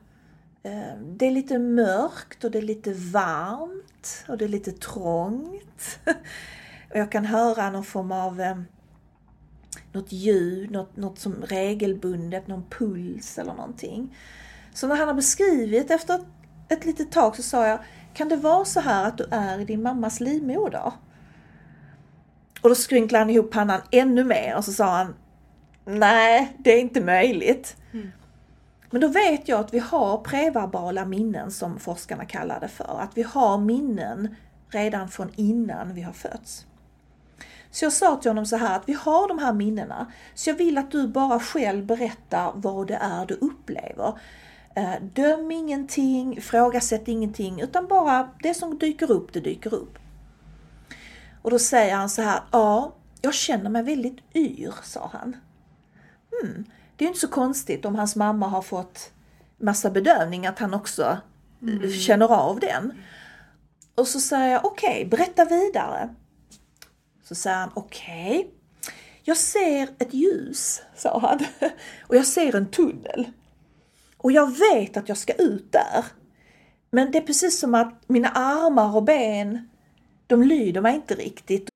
Ehm, 0.62 1.19
det 1.19 1.27
är 1.27 1.31
lite 1.31 1.59
mörkt 1.59 2.45
och 2.45 2.51
det 2.51 2.59
är 2.59 2.62
lite 2.62 2.93
varmt 2.93 4.25
och 4.29 4.38
det 4.38 4.45
är 4.45 4.49
lite 4.49 4.73
trångt. 4.73 5.99
och 6.91 6.99
jag 6.99 7.12
kan 7.12 7.25
höra 7.25 7.71
någon 7.71 7.85
form 7.85 8.12
av 8.12 8.41
ehm, 8.41 8.65
något 9.92 10.12
ljud, 10.12 10.70
något, 10.70 10.96
något 10.96 11.18
som 11.18 11.35
regelbundet, 11.35 12.46
någon 12.46 12.64
puls 12.70 13.38
eller 13.38 13.55
någonting. 13.55 14.16
Så 14.74 14.87
när 14.87 14.96
han 14.96 15.09
har 15.09 15.14
beskrivit 15.14 15.90
efter 15.90 16.14
ett, 16.14 16.26
ett 16.68 16.85
litet 16.85 17.12
tag 17.12 17.37
så 17.37 17.42
sa 17.42 17.66
jag, 17.66 17.78
kan 18.14 18.28
det 18.28 18.37
vara 18.37 18.64
så 18.64 18.81
här 18.81 19.09
att 19.09 19.18
du 19.18 19.26
är 19.31 19.59
i 19.59 19.64
din 19.64 19.83
mammas 19.83 20.20
livmoder? 20.20 20.92
Och 22.62 22.68
då 22.68 22.74
skrynklade 22.74 23.24
han 23.24 23.31
ihop 23.31 23.50
pannan 23.50 23.81
ännu 23.90 24.24
mer 24.24 24.57
och 24.57 24.64
så 24.64 24.72
sa 24.72 24.96
han, 24.96 25.14
nej, 25.85 26.57
det 26.59 26.70
är 26.70 26.81
inte 26.81 27.00
möjligt. 27.00 27.76
Mm. 27.92 28.12
Men 28.90 29.00
då 29.00 29.09
vet 29.09 29.48
jag 29.48 29.61
att 29.61 29.74
vi 29.74 29.78
har 29.78 30.18
preverbala 30.18 31.05
minnen 31.05 31.50
som 31.50 31.78
forskarna 31.78 32.24
kallar 32.24 32.61
det 32.61 32.68
för. 32.68 32.98
Att 33.00 33.11
vi 33.14 33.22
har 33.22 33.59
minnen 33.59 34.35
redan 34.68 35.09
från 35.09 35.31
innan 35.37 35.94
vi 35.94 36.02
har 36.02 36.12
fötts. 36.12 36.66
Så 37.73 37.85
jag 37.85 37.93
sa 37.93 38.17
till 38.17 38.31
honom 38.31 38.47
så 38.47 38.57
här 38.57 38.77
att 38.77 38.89
vi 38.89 38.93
har 38.93 39.29
de 39.29 39.39
här 39.39 39.53
minnena, 39.53 40.13
så 40.35 40.51
jag 40.51 40.55
vill 40.55 40.79
att 40.79 40.91
du 40.91 41.09
bara 41.09 41.41
själv 41.41 41.87
berättar 41.87 42.53
vad 42.55 42.87
det 42.87 42.95
är 42.95 43.27
du 43.27 43.35
upplever. 43.35 44.19
Eh, 44.75 44.95
döm 45.03 45.51
ingenting, 45.51 46.41
frågasätt 46.41 47.09
ingenting, 47.09 47.61
utan 47.61 47.87
bara 47.87 48.29
det 48.43 48.55
som 48.55 48.79
dyker 48.79 49.11
upp, 49.11 49.33
det 49.33 49.41
dyker 49.41 49.75
upp. 49.75 49.99
Och 51.43 51.51
då 51.51 51.59
säger 51.59 51.95
han 51.95 52.11
så 52.11 52.23
här, 52.23 52.41
ja, 52.51 52.95
jag 53.23 53.35
känner 53.35 53.71
mig 53.71 53.83
väldigt 53.83 54.19
yr, 54.35 54.75
sa 54.83 55.11
han. 55.13 55.37
Hmm, 56.31 56.65
det 56.97 57.05
är 57.05 57.09
inte 57.09 57.21
så 57.21 57.29
konstigt 57.29 57.85
om 57.85 57.95
hans 57.95 58.17
mamma 58.17 58.49
har 58.49 58.63
fått 58.63 59.13
massa 59.59 59.91
bedövning 59.91 60.47
att 60.47 60.59
han 60.59 60.75
också 60.75 61.19
mm. 61.63 61.91
känner 61.91 62.33
av 62.33 62.61
den. 62.61 62.93
Och 63.95 64.09
så 64.09 64.21
säger 64.21 64.53
jag, 64.53 64.65
okej, 64.65 64.91
okay, 64.91 65.05
berätta 65.05 65.45
vidare. 65.45 66.15
Så 67.33 67.37
sa 67.37 67.51
han, 67.51 67.71
okej. 67.75 68.38
Okay. 68.38 68.51
Jag 69.25 69.37
ser 69.37 69.88
ett 69.99 70.14
ljus, 70.14 70.83
sa 70.97 71.18
han. 71.18 71.38
Och 72.09 72.16
jag 72.16 72.27
ser 72.27 72.57
en 72.57 72.71
tunnel. 72.71 73.27
Och 74.16 74.33
jag 74.33 74.59
vet 74.59 74.97
att 74.97 75.09
jag 75.09 75.18
ska 75.18 75.33
ut 75.33 75.73
där. 75.73 76.05
Men 76.90 77.11
det 77.11 77.18
är 77.18 77.23
precis 77.23 77.61
som 77.61 77.75
att 77.75 78.03
mina 78.07 78.29
armar 78.29 78.97
och 78.97 79.03
ben, 79.03 79.68
de 80.27 80.42
lyder 80.42 80.81
mig 80.81 80.95
inte 80.95 81.14
riktigt. 81.14 81.68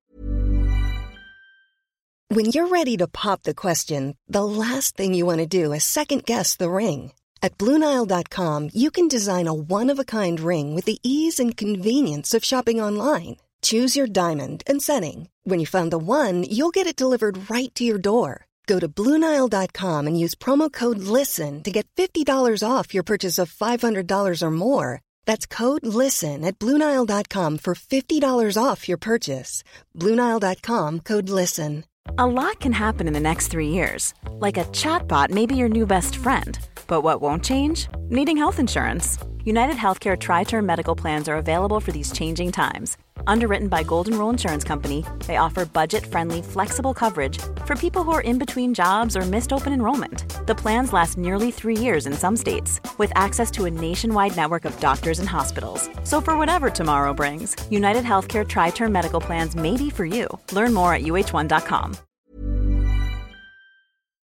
When 2.35 2.47
you're 2.47 2.69
ready 2.69 2.99
to 2.99 3.07
pop 3.07 3.43
the 3.43 3.55
question, 3.55 4.15
the 4.33 4.45
last 4.45 4.97
thing 4.97 5.15
you 5.15 5.27
want 5.27 5.51
to 5.51 5.65
do 5.65 5.75
is 5.75 5.85
second 5.85 6.25
guess 6.25 6.57
the 6.57 6.69
ring. 6.69 7.13
At 7.43 7.59
BlueNile.com 7.59 8.71
you 8.75 8.91
can 8.91 9.09
design 9.09 9.49
a 9.49 9.55
one-of-a-kind 9.55 10.41
ring 10.41 10.75
with 10.75 10.87
the 10.87 10.99
ease 11.03 11.43
and 11.43 11.57
convenience 11.57 12.37
of 12.37 12.45
shopping 12.45 12.83
online. 12.83 13.37
Choose 13.67 13.97
your 13.97 14.07
diamond 14.07 14.63
and 14.69 14.81
setting. 14.81 15.29
When 15.43 15.59
you 15.59 15.67
find 15.67 15.93
the 15.93 15.99
one, 15.99 16.45
you'll 16.45 16.71
get 16.71 16.87
it 16.87 16.95
delivered 17.03 17.51
right 17.51 17.75
to 17.75 17.83
your 17.83 17.99
door. 17.99 18.47
Go 18.69 18.79
to 18.79 18.87
Bluenile.com 18.87 20.07
and 20.07 20.21
use 20.21 20.37
promo 20.37 20.73
code 20.73 20.99
LISTEN 20.99 21.65
to 21.65 21.73
get 21.73 21.89
$50 21.97 22.63
off 22.63 22.95
your 22.95 23.03
purchase 23.03 23.41
of 23.41 23.53
$500 23.53 24.43
or 24.43 24.51
more. 24.53 25.03
That's 25.25 25.47
code 25.47 25.85
LISTEN 25.85 26.45
at 26.45 26.61
Bluenile.com 26.61 27.59
for 27.59 27.75
$50 27.75 28.63
off 28.63 28.89
your 28.89 28.99
purchase. 28.99 29.65
Bluenile.com 29.97 31.01
code 31.01 31.29
LISTEN. 31.29 31.83
A 32.19 32.27
lot 32.27 32.61
can 32.61 32.73
happen 32.73 33.09
in 33.09 33.15
the 33.15 33.29
next 33.29 33.49
three 33.49 33.71
years. 33.71 34.15
Like 34.31 34.59
a 34.59 34.67
chatbot 34.67 35.31
may 35.31 35.45
be 35.45 35.57
your 35.57 35.69
new 35.69 35.87
best 35.87 36.15
friend. 36.15 36.57
But 36.87 37.01
what 37.01 37.21
won't 37.21 37.43
change? 37.43 37.89
Needing 38.11 38.37
health 38.37 38.61
insurance. 38.61 39.19
United 39.43 39.75
Healthcare 39.75 40.17
Tri 40.17 40.45
Term 40.45 40.67
Medical 40.67 40.95
Plans 40.95 41.29
are 41.29 41.37
available 41.37 41.81
for 41.81 41.91
these 41.91 42.13
changing 42.13 42.53
times 42.53 42.97
Underwritten 43.27 43.69
by 43.69 43.83
Golden 43.83 44.19
Rule 44.19 44.31
Insurance 44.31 44.65
Company, 44.65 45.05
they 45.27 45.37
offer 45.37 45.65
budget-friendly, 45.65 46.43
flexible 46.43 46.95
coverage 46.95 47.39
for 47.65 47.77
people 47.77 48.03
who 48.03 48.13
are 48.13 48.23
in 48.23 48.39
between 48.39 48.75
jobs 48.75 49.17
or 49.17 49.23
missed 49.23 49.53
open 49.53 49.73
enrollment. 49.73 50.25
The 50.47 50.55
plans 50.55 50.93
last 50.93 51.17
nearly 51.19 51.51
three 51.51 51.77
years 51.77 52.07
in 52.07 52.13
some 52.13 52.37
states, 52.37 52.81
with 52.99 53.13
access 53.15 53.51
to 53.53 53.65
a 53.67 53.71
nationwide 53.71 54.37
network 54.37 54.65
of 54.65 54.79
doctors 54.81 55.19
and 55.19 55.29
hospitals. 55.29 55.89
So 56.05 56.21
for 56.21 56.37
whatever 56.37 56.71
tomorrow 56.71 57.15
brings, 57.15 57.57
United 57.71 58.05
Healthcare 58.05 58.47
Tri-Term 58.47 58.93
Medical 58.93 59.21
Plans 59.21 59.57
may 59.57 59.77
be 59.77 59.91
for 59.91 60.05
you. 60.05 60.27
Learn 60.53 60.75
more 60.75 60.95
at 60.95 61.03
uh1.com. 61.03 61.97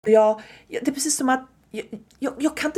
Jag, 0.07 0.41
det 0.67 0.87
är 0.87 0.91
precis 0.91 1.17
som 1.17 1.29
att 1.29 1.49
jag, 2.19 2.33
jag, 2.39 2.57
kan 2.57 2.71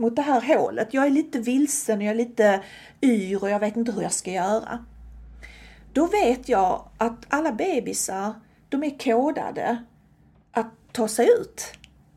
mot 0.00 0.16
det 0.16 0.22
här 0.22 0.56
hålet. 0.56 0.94
Jag 0.94 1.06
är 1.06 1.10
lite 1.10 1.38
vilsen, 1.38 2.00
jag 2.00 2.10
är 2.10 2.14
lite 2.14 2.62
yr 3.02 3.42
och 3.42 3.50
jag 3.50 3.60
vet 3.60 3.76
inte 3.76 3.92
hur 3.92 4.02
jag 4.02 4.12
ska 4.12 4.30
göra. 4.30 4.84
Då 5.96 6.06
vet 6.06 6.48
jag 6.48 6.88
att 6.98 7.26
alla 7.28 7.52
bebisar, 7.52 8.34
de 8.68 8.84
är 8.84 8.98
kodade 8.98 9.84
att 10.52 10.66
ta 10.92 11.08
sig 11.08 11.28
ut. 11.40 11.72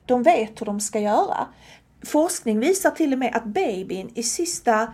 De 0.06 0.24
vet 0.24 0.62
hur 0.62 0.66
de 0.66 0.80
ska 0.80 1.00
göra. 1.00 1.48
Forskning 2.04 2.60
visar 2.60 2.92
till 2.92 3.14
och 3.14 3.20
med 3.20 3.36
att 3.36 3.46
babyn 3.46 4.12
i 4.16 4.24
sista 4.24 4.94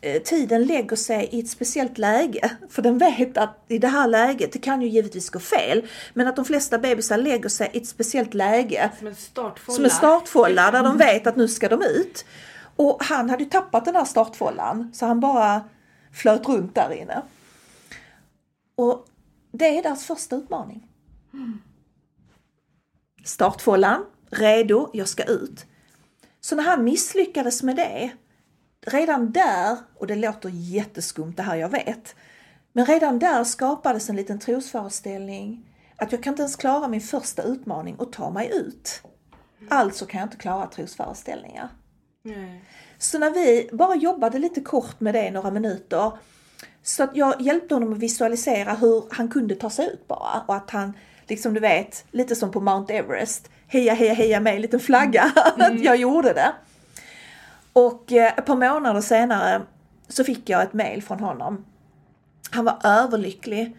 Eh, 0.00 0.22
tiden 0.22 0.64
lägger 0.64 0.96
sig 0.96 1.28
i 1.32 1.40
ett 1.40 1.48
speciellt 1.48 1.98
läge. 1.98 2.50
För 2.70 2.82
den 2.82 2.98
vet 2.98 3.36
att 3.38 3.64
i 3.68 3.78
det 3.78 3.88
här 3.88 4.08
läget, 4.08 4.52
det 4.52 4.58
kan 4.58 4.82
ju 4.82 4.88
givetvis 4.88 5.30
gå 5.30 5.38
fel, 5.38 5.86
men 6.14 6.28
att 6.28 6.36
de 6.36 6.44
flesta 6.44 6.78
bebisar 6.78 7.18
lägger 7.18 7.48
sig 7.48 7.70
i 7.72 7.78
ett 7.78 7.86
speciellt 7.86 8.34
läge. 8.34 8.90
Som 8.98 9.06
en 9.06 9.14
startfålla. 9.14 9.76
Som 9.76 9.84
en 9.84 9.90
startfålla 9.90 10.70
där 10.70 10.82
de 10.82 10.98
vet 10.98 11.26
att 11.26 11.36
nu 11.36 11.48
ska 11.48 11.68
de 11.68 11.82
ut. 11.82 12.24
Och 12.76 13.04
han 13.04 13.30
hade 13.30 13.42
ju 13.42 13.50
tappat 13.50 13.84
den 13.84 13.96
här 13.96 14.04
startfållan 14.04 14.90
så 14.94 15.06
han 15.06 15.20
bara 15.20 15.60
flöt 16.12 16.48
runt 16.48 16.74
där 16.74 16.92
inne. 16.92 17.22
Och 18.76 19.06
det 19.52 19.78
är 19.78 19.82
deras 19.82 20.04
första 20.04 20.36
utmaning. 20.36 20.88
Startfållan, 23.24 24.04
redo, 24.30 24.90
jag 24.92 25.08
ska 25.08 25.24
ut. 25.24 25.66
Så 26.40 26.56
när 26.56 26.62
han 26.62 26.84
misslyckades 26.84 27.62
med 27.62 27.76
det 27.76 28.10
redan 28.86 29.32
där, 29.32 29.76
och 29.94 30.06
det 30.06 30.16
låter 30.16 30.48
jätteskumt 30.52 31.32
det 31.36 31.42
här 31.42 31.56
jag 31.56 31.68
vet, 31.68 32.16
men 32.72 32.86
redan 32.86 33.18
där 33.18 33.44
skapades 33.44 34.10
en 34.10 34.16
liten 34.16 34.38
trosföreställning 34.38 35.72
att 35.96 36.12
jag 36.12 36.22
kan 36.22 36.32
inte 36.32 36.42
ens 36.42 36.56
klara 36.56 36.88
min 36.88 37.00
första 37.00 37.42
utmaning 37.42 37.96
och 37.96 38.12
ta 38.12 38.30
mig 38.30 38.50
ut. 38.54 39.02
Alltså 39.68 40.06
kan 40.06 40.20
jag 40.20 40.26
inte 40.26 40.36
klara 40.36 40.66
trosföreställningar. 40.66 41.68
Nej. 42.22 42.64
Så 42.98 43.18
när 43.18 43.30
vi 43.30 43.70
bara 43.72 43.94
jobbade 43.94 44.38
lite 44.38 44.60
kort 44.60 45.00
med 45.00 45.14
det 45.14 45.30
några 45.30 45.50
minuter 45.50 46.12
så 46.82 47.02
att 47.02 47.16
jag 47.16 47.40
hjälpte 47.40 47.74
honom 47.74 47.92
att 47.92 47.98
visualisera 47.98 48.74
hur 48.74 49.04
han 49.10 49.28
kunde 49.28 49.54
ta 49.54 49.70
sig 49.70 49.86
ut 49.86 50.08
bara 50.08 50.42
och 50.46 50.56
att 50.56 50.70
han, 50.70 50.92
liksom 51.26 51.54
du 51.54 51.60
vet, 51.60 52.04
lite 52.10 52.36
som 52.36 52.50
på 52.50 52.60
Mount 52.60 52.94
Everest, 52.94 53.50
heja 53.66 53.94
heja 53.94 54.14
heja 54.14 54.36
en 54.36 54.62
liten 54.62 54.80
flagga, 54.80 55.22
att 55.58 55.80
jag 55.80 55.96
gjorde 55.96 56.32
det. 56.32 56.52
Och 57.72 58.12
eh, 58.12 58.32
ett 58.38 58.46
par 58.46 58.56
månader 58.56 59.00
senare 59.00 59.62
så 60.08 60.24
fick 60.24 60.48
jag 60.48 60.62
ett 60.62 60.72
mail 60.72 61.02
från 61.02 61.20
honom. 61.20 61.64
Han 62.50 62.64
var 62.64 62.78
överlycklig. 62.84 63.76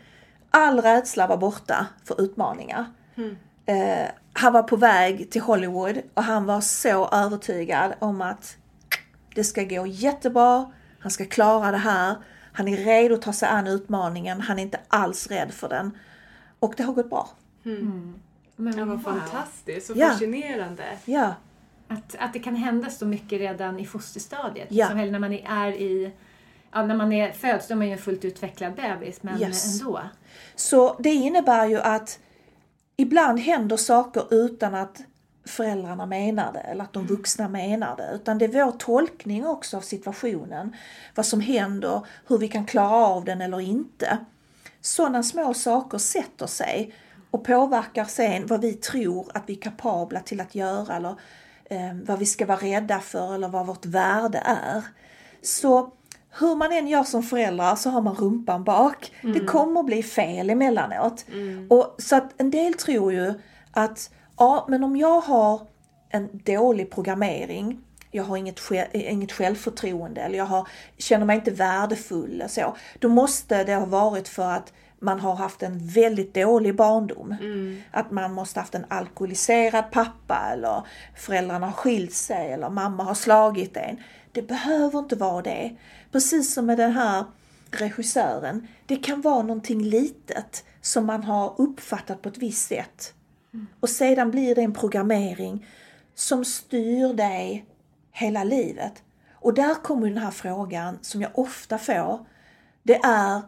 All 0.50 0.82
rädsla 0.82 1.28
var 1.28 1.38
borta 1.38 1.88
för 2.06 2.22
utmaningar. 2.22 2.86
Mm. 3.16 3.38
Eh, 3.66 4.08
han 4.34 4.54
var 4.54 4.64
på 4.64 4.76
väg 4.76 5.32
till 5.32 5.42
Hollywood 5.42 6.02
och 6.14 6.24
han 6.24 6.46
var 6.46 6.62
så 6.62 7.10
övertygad 7.10 7.94
om 8.00 8.22
att 8.22 8.58
det 9.36 9.44
ska 9.44 9.64
gå 9.64 9.86
jättebra, 9.88 10.72
han 11.00 11.12
ska 11.12 11.26
klara 11.26 11.72
det 11.72 11.78
här, 11.78 12.16
han 12.58 12.68
är 12.68 12.78
redo 12.78 13.16
att 13.16 13.22
ta 13.22 13.34
sig 13.34 13.50
an 13.50 13.68
utmaningen, 13.68 14.42
han 14.42 14.60
är 14.60 14.64
inte 14.64 14.80
alls 14.88 15.28
rädd 15.28 15.54
för 15.54 15.70
den. 15.70 15.98
Och 16.60 16.74
det 16.78 16.84
har 16.84 16.94
gått 16.94 17.10
bra. 17.10 17.30
Mm. 17.66 18.20
Men 18.56 18.76
det 18.76 18.86
var 18.86 18.96
wow. 18.96 19.04
fantastiskt 19.04 19.90
och 19.90 19.98
ja. 19.98 20.08
fascinerande. 20.08 20.84
Ja. 21.06 21.34
Att, 21.88 22.16
att 22.20 22.34
det 22.34 22.40
kan 22.40 22.56
hända 22.56 22.90
så 22.90 23.06
mycket 23.06 23.40
redan 23.40 23.80
i 23.80 23.86
fosterstadiet. 23.86 24.68
Ja. 24.72 24.88
Som 24.88 24.98
när 24.98 25.20
man 25.20 25.34
är 25.34 25.72
i 25.72 26.12
Ja, 26.72 26.86
när 26.86 26.96
man 26.96 27.14
är 27.14 27.32
föds 27.32 27.68
då 27.68 27.74
är 27.74 27.76
man 27.76 27.88
ju 27.88 27.94
en 27.94 28.00
fullt 28.00 28.26
utvecklad 28.26 28.76
bebis, 28.76 29.24
men 29.24 29.42
Yes. 29.42 29.82
ändå. 29.82 30.02
Så 30.56 30.96
det 31.00 31.14
innebär 31.14 31.66
ju 31.66 31.80
att 31.80 32.20
ibland 32.96 33.40
händer 33.40 33.78
saker 33.78 34.34
utan 34.34 34.76
att 34.76 35.02
föräldrarna 35.48 36.06
menar 36.06 36.54
det 36.54 36.60
eller 36.60 36.84
att 36.84 36.94
de 36.94 37.08
vuxna 37.08 37.48
menar 37.48 37.96
det. 37.98 38.12
Utan 38.16 38.38
det 38.38 38.46
är 38.46 38.66
vår 38.66 38.72
tolkning 38.72 39.48
också 39.48 39.78
av 39.78 39.82
situationen. 39.82 40.76
Vad 41.16 41.26
som 41.26 41.42
händer, 41.42 42.02
hur 42.28 42.38
vi 42.38 42.48
kan 42.48 42.66
klara 42.66 42.96
av 42.96 43.26
den 43.26 43.42
eller 43.42 43.60
inte. 43.60 44.18
Sådana 44.82 45.24
små 45.24 45.54
saker 45.54 45.98
sätter 45.98 46.48
sig 46.48 46.94
och 47.32 47.44
påverkar 47.44 48.06
sen 48.06 48.48
vad 48.48 48.62
vi 48.62 48.74
tror 48.74 49.32
att 49.34 49.44
vi 49.46 49.54
är 49.58 49.62
kapabla 49.62 50.20
till 50.20 50.42
att 50.42 50.56
göra 50.56 50.96
eller 50.96 51.16
eh, 51.66 51.94
vad 52.06 52.20
vi 52.20 52.26
ska 52.26 52.46
vara 52.46 52.58
rädda 52.58 53.00
för 53.00 53.36
eller 53.36 53.48
vad 53.48 53.68
vårt 53.68 53.86
värde 53.86 54.42
är. 54.46 54.84
Så 55.42 55.94
hur 56.40 56.56
man 56.56 56.72
än 56.72 56.88
gör 56.88 57.04
som 57.04 57.24
föräldrar 57.24 57.76
så 57.76 57.90
har 57.90 58.02
man 58.02 58.16
rumpan 58.16 58.64
bak. 58.64 59.12
Det 59.22 59.40
kommer 59.46 59.84
bli 59.84 60.04
fel 60.04 60.50
emellanåt. 60.50 61.26
Och, 61.70 61.96
så 61.98 62.16
att 62.16 62.42
en 62.42 62.52
del 62.52 62.74
tror 62.74 63.14
ju 63.14 63.34
att 63.72 64.10
ja, 64.38 64.66
men 64.70 64.84
om 64.84 64.96
jag 64.96 65.22
har 65.22 65.62
en 66.10 66.30
dålig 66.34 66.92
programmering, 66.92 67.80
jag 68.12 68.24
har 68.24 68.38
inget, 68.38 68.62
inget 68.94 69.32
självförtroende 69.32 70.22
eller 70.22 70.38
jag 70.38 70.46
har, 70.46 70.68
känner 70.98 71.26
mig 71.26 71.36
inte 71.36 71.52
värdefull 71.52 72.42
och 72.46 72.52
så, 72.52 72.76
då 73.00 73.10
måste 73.10 73.64
det 73.64 73.76
ha 73.76 73.86
varit 73.86 74.28
för 74.28 74.52
att 74.52 74.74
man 75.00 75.20
har 75.20 75.36
haft 75.36 75.64
en 75.64 75.88
väldigt 75.88 76.34
dålig 76.34 76.76
barndom. 76.76 77.36
Att 77.92 78.12
man 78.12 78.34
måste 78.34 78.60
haft 78.60 78.76
en 78.76 78.86
alkoholiserad 78.88 79.92
pappa 79.92 80.50
eller 80.54 80.84
föräldrarna 81.16 81.66
har 81.66 81.74
skilt 81.74 82.14
sig 82.14 82.52
eller 82.52 82.70
mamma 82.70 83.04
har 83.04 83.14
slagit 83.14 83.78
en. 83.78 83.98
Det 84.32 84.42
behöver 84.42 85.00
inte 85.00 85.16
vara 85.16 85.42
det. 85.42 85.76
Precis 86.12 86.54
som 86.54 86.66
med 86.66 86.78
den 86.78 86.92
här 86.92 87.24
regissören. 87.72 88.68
Det 88.86 88.96
kan 88.96 89.22
vara 89.22 89.42
någonting 89.42 89.84
litet 89.84 90.64
som 90.82 91.06
man 91.06 91.24
har 91.24 91.54
uppfattat 91.58 92.22
på 92.22 92.30
ett 92.30 92.38
visst 92.38 92.68
sätt. 92.68 93.14
Och 93.80 93.90
sedan 93.90 94.32
blir 94.32 94.56
det 94.56 94.62
en 94.62 94.74
programmering 94.74 95.66
som 96.16 96.46
styr 96.46 97.14
dig 97.14 97.66
hela 98.12 98.44
livet. 98.44 99.04
Och 99.34 99.54
där 99.54 99.74
kommer 99.74 100.08
den 100.08 100.18
här 100.18 100.32
frågan 100.32 101.00
som 101.02 101.22
jag 101.22 101.32
ofta 101.40 101.78
får. 101.78 102.26
Det 102.84 102.96
är 103.04 103.42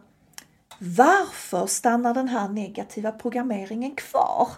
varför 0.78 1.66
stannar 1.66 2.14
den 2.14 2.28
här 2.28 2.48
negativa 2.48 3.12
programmeringen 3.12 3.94
kvar? 3.94 4.48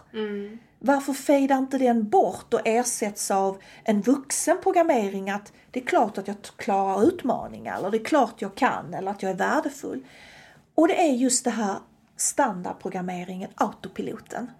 Varför 0.79 1.13
fejdar 1.13 1.57
inte 1.57 1.77
den 1.77 2.09
bort 2.09 2.53
och 2.53 2.67
ersätts 2.67 3.31
av 3.31 3.57
en 3.83 4.01
vuxen 4.01 4.57
programmering 4.63 5.29
att 5.29 5.53
det 5.71 5.79
är 5.79 5.85
klart 5.85 6.17
att 6.17 6.27
jag 6.27 6.37
klarar 6.55 7.03
utmaningar 7.03 7.77
eller 7.77 7.91
det 7.91 7.97
är 7.97 8.03
klart 8.03 8.41
jag 8.41 8.55
kan 8.55 8.93
eller 8.93 9.11
att 9.11 9.23
jag 9.23 9.31
är 9.31 9.35
värdefull. 9.35 10.03
Och 10.75 10.87
det 10.87 11.01
är 11.01 11.13
just 11.13 11.43
det 11.43 11.49
här 11.49 11.75
standardprogrammeringen, 12.17 13.49
autopiloten. 13.55 14.51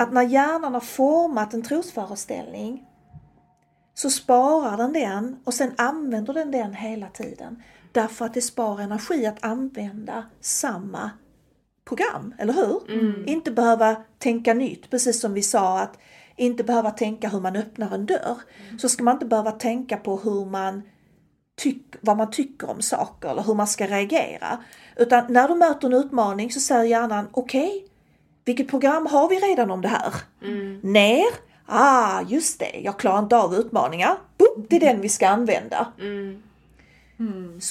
Att 0.00 0.12
när 0.12 0.22
hjärnan 0.22 0.74
har 0.74 0.80
format 0.80 1.54
en 1.54 1.62
trosföreställning 1.62 2.84
så 3.94 4.10
sparar 4.10 4.76
den 4.76 4.92
den 4.92 5.36
och 5.44 5.54
sen 5.54 5.72
använder 5.76 6.34
den 6.34 6.50
den 6.50 6.74
hela 6.74 7.08
tiden. 7.08 7.62
Därför 7.92 8.24
att 8.24 8.34
det 8.34 8.42
sparar 8.42 8.82
energi 8.82 9.26
att 9.26 9.44
använda 9.44 10.24
samma 10.40 11.10
program, 11.84 12.34
eller 12.38 12.52
hur? 12.52 12.90
Inte 13.28 13.50
behöva 13.50 13.96
tänka 14.18 14.54
nytt, 14.54 14.90
precis 14.90 15.20
som 15.20 15.34
vi 15.34 15.42
sa 15.42 15.80
att 15.80 15.98
inte 16.36 16.64
behöva 16.64 16.90
tänka 16.90 17.28
hur 17.28 17.40
man 17.40 17.56
öppnar 17.56 17.94
en 17.94 18.06
dörr. 18.06 18.36
Så 18.78 18.88
ska 18.88 19.04
man 19.04 19.14
inte 19.14 19.26
behöva 19.26 19.52
tänka 19.52 19.96
på 19.96 20.16
hur 20.16 20.44
man 20.44 20.82
tyck, 21.56 21.94
vad 22.00 22.16
man 22.16 22.30
tycker 22.30 22.70
om 22.70 22.82
saker 22.82 23.28
eller 23.28 23.42
hur 23.42 23.54
man 23.54 23.66
ska 23.66 23.86
reagera. 23.86 24.58
Utan 24.96 25.24
när 25.28 25.48
du 25.48 25.54
möter 25.54 25.86
en 25.86 25.94
utmaning 25.94 26.50
så 26.50 26.60
säger 26.60 26.82
hjärnan 26.82 27.28
okej, 27.30 27.86
vilket 28.44 28.68
program 28.68 29.06
har 29.06 29.28
vi 29.28 29.36
redan 29.36 29.70
om 29.70 29.80
det 29.80 29.88
här? 29.88 30.14
Ner, 30.82 31.26
ah 31.66 32.22
just 32.28 32.58
det, 32.58 32.80
jag 32.84 32.98
klarar 32.98 33.18
inte 33.18 33.36
av 33.36 33.54
utmaningar. 33.54 34.16
Boop, 34.38 34.66
det 34.68 34.76
är 34.76 34.80
den 34.80 35.00
vi 35.00 35.08
ska 35.08 35.28
använda. 35.28 35.92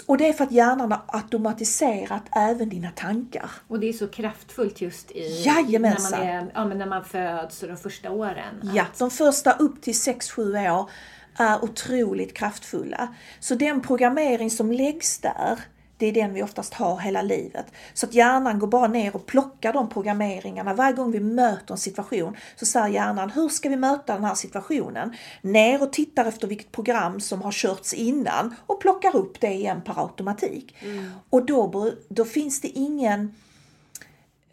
Och 0.05 0.17
det 0.17 0.27
är 0.27 0.33
för 0.33 0.43
att 0.43 0.51
hjärnan 0.51 0.91
har 0.91 1.01
automatiserat 1.07 2.23
även 2.31 2.69
dina 2.69 2.89
tankar. 2.91 3.49
Och 3.67 3.79
det 3.79 3.89
är 3.89 3.93
så 3.93 4.07
kraftfullt 4.07 4.81
just 4.81 5.11
i 5.11 5.43
Jajamensan. 5.45 6.19
när, 6.19 6.35
man 6.35 6.47
är, 6.47 6.51
ja, 6.53 6.65
men 6.65 6.77
när 6.77 6.85
man 6.85 7.03
föds 7.03 7.63
och 7.63 7.69
de 7.69 7.77
första 7.77 8.11
åren. 8.11 8.71
Ja, 8.73 8.85
de 8.97 9.11
första 9.11 9.51
upp 9.51 9.81
till 9.81 9.93
6-7 9.93 10.71
år 10.71 10.89
är 11.37 11.63
otroligt 11.63 12.33
kraftfulla. 12.33 13.15
Så 13.39 13.55
den 13.55 13.81
programmering 13.81 14.51
som 14.51 14.71
läggs 14.71 15.19
där, 15.19 15.59
det 15.97 16.05
är 16.05 16.13
den 16.13 16.33
vi 16.33 16.43
oftast 16.43 16.73
har 16.73 16.99
hela 16.99 17.21
livet. 17.21 17.65
Så 17.93 18.05
att 18.05 18.13
hjärnan 18.13 18.59
går 18.59 18.67
bara 18.67 18.87
ner 18.87 19.15
och 19.15 19.25
plockar 19.25 19.73
de 19.73 19.89
programmeringarna. 19.89 20.73
Varje 20.73 20.95
gång 20.95 21.11
vi 21.11 21.19
möter 21.19 21.73
en 21.73 21.77
situation 21.77 22.37
så 22.55 22.65
säger 22.65 22.87
hjärnan, 22.87 23.29
hur 23.29 23.49
ska 23.49 23.69
vi 23.69 23.75
möta 23.75 24.13
den 24.13 24.23
här 24.23 24.35
situationen? 24.35 25.15
Ner 25.41 25.83
och 25.83 25.93
tittar 25.93 26.25
efter 26.25 26.47
vilket 26.47 26.71
program 26.71 27.19
som 27.19 27.41
har 27.41 27.51
körts 27.51 27.93
innan 27.93 28.55
och 28.65 28.81
plockar 28.81 29.15
upp 29.15 29.39
det 29.39 29.53
igen 29.53 29.81
per 29.85 30.03
automatik. 30.03 30.75
Mm. 30.79 31.11
Och 31.29 31.45
då, 31.45 31.91
då 32.09 32.25
finns 32.25 32.61
det 32.61 32.67
ingen 32.67 33.35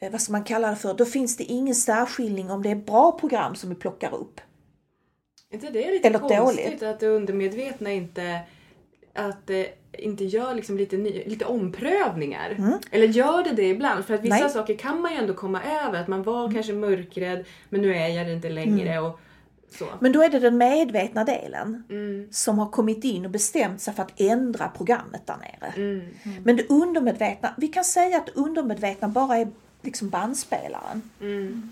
eh, 0.01 0.11
vad 0.11 0.21
ska 0.21 0.33
man 0.33 0.45
kalla 0.45 0.71
det 0.71 0.77
för, 0.77 0.95
då 0.95 1.05
finns 1.05 1.37
det 1.37 1.45
ingen 1.45 1.75
särskiljning 1.75 2.51
om 2.51 2.63
det 2.63 2.71
är 2.71 2.77
bra 2.77 3.13
program 3.13 3.55
som 3.55 3.69
vi 3.69 3.75
plockar 3.75 4.15
upp. 4.15 4.41
Inte 5.53 5.71
det 5.71 5.91
lite 5.91 6.09
Eller 6.09 6.19
konstigt 6.19 6.39
dåligt. 6.39 6.83
att 6.83 7.01
det 7.01 7.07
undermedvetna 7.07 7.93
inte 7.93 8.41
att 9.15 9.47
det 9.47 9.79
inte 9.93 10.25
gör 10.25 10.55
liksom 10.55 10.77
lite, 10.77 10.97
ny, 10.97 11.23
lite 11.27 11.45
omprövningar. 11.45 12.51
Mm. 12.51 12.79
Eller 12.91 13.07
gör 13.07 13.45
det 13.45 13.53
det 13.53 13.69
ibland? 13.69 14.05
För 14.05 14.15
att 14.15 14.23
vissa 14.23 14.37
Nej. 14.37 14.51
saker 14.51 14.75
kan 14.75 15.01
man 15.01 15.13
ju 15.13 15.19
ändå 15.19 15.35
komma 15.35 15.61
över. 15.63 16.01
Att 16.01 16.09
man 16.09 16.23
var 16.23 16.41
mm. 16.41 16.55
kanske 16.55 16.73
mörkrädd 16.73 17.45
men 17.69 17.81
nu 17.81 17.95
är 17.95 18.09
jag 18.09 18.27
det 18.27 18.33
inte 18.33 18.49
längre. 18.49 18.93
Mm. 18.93 19.05
Och 19.05 19.21
så. 19.79 19.85
Men 20.01 20.13
då 20.13 20.23
är 20.23 20.29
det 20.29 20.39
den 20.39 20.59
medvetna 20.59 21.25
delen 21.25 21.85
mm. 21.91 22.29
som 22.31 22.59
har 22.59 22.71
kommit 22.71 23.05
in 23.05 23.25
och 23.25 23.31
bestämt 23.31 23.81
sig 23.81 23.95
för 23.95 24.03
att 24.03 24.21
ändra 24.21 24.69
programmet 24.69 25.27
där 25.27 25.37
nere. 25.37 25.73
Mm. 25.77 26.01
Mm. 26.23 26.43
Men 26.43 26.57
det 26.57 26.71
undermedvetna, 26.71 27.55
vi 27.57 27.69
kan 27.69 27.85
säga 27.85 28.17
att 28.17 28.27
det 28.27 28.33
undermedvetna 28.33 29.09
bara 29.09 29.37
är 29.37 29.49
liksom 29.83 30.09
bandspelaren 30.09 31.03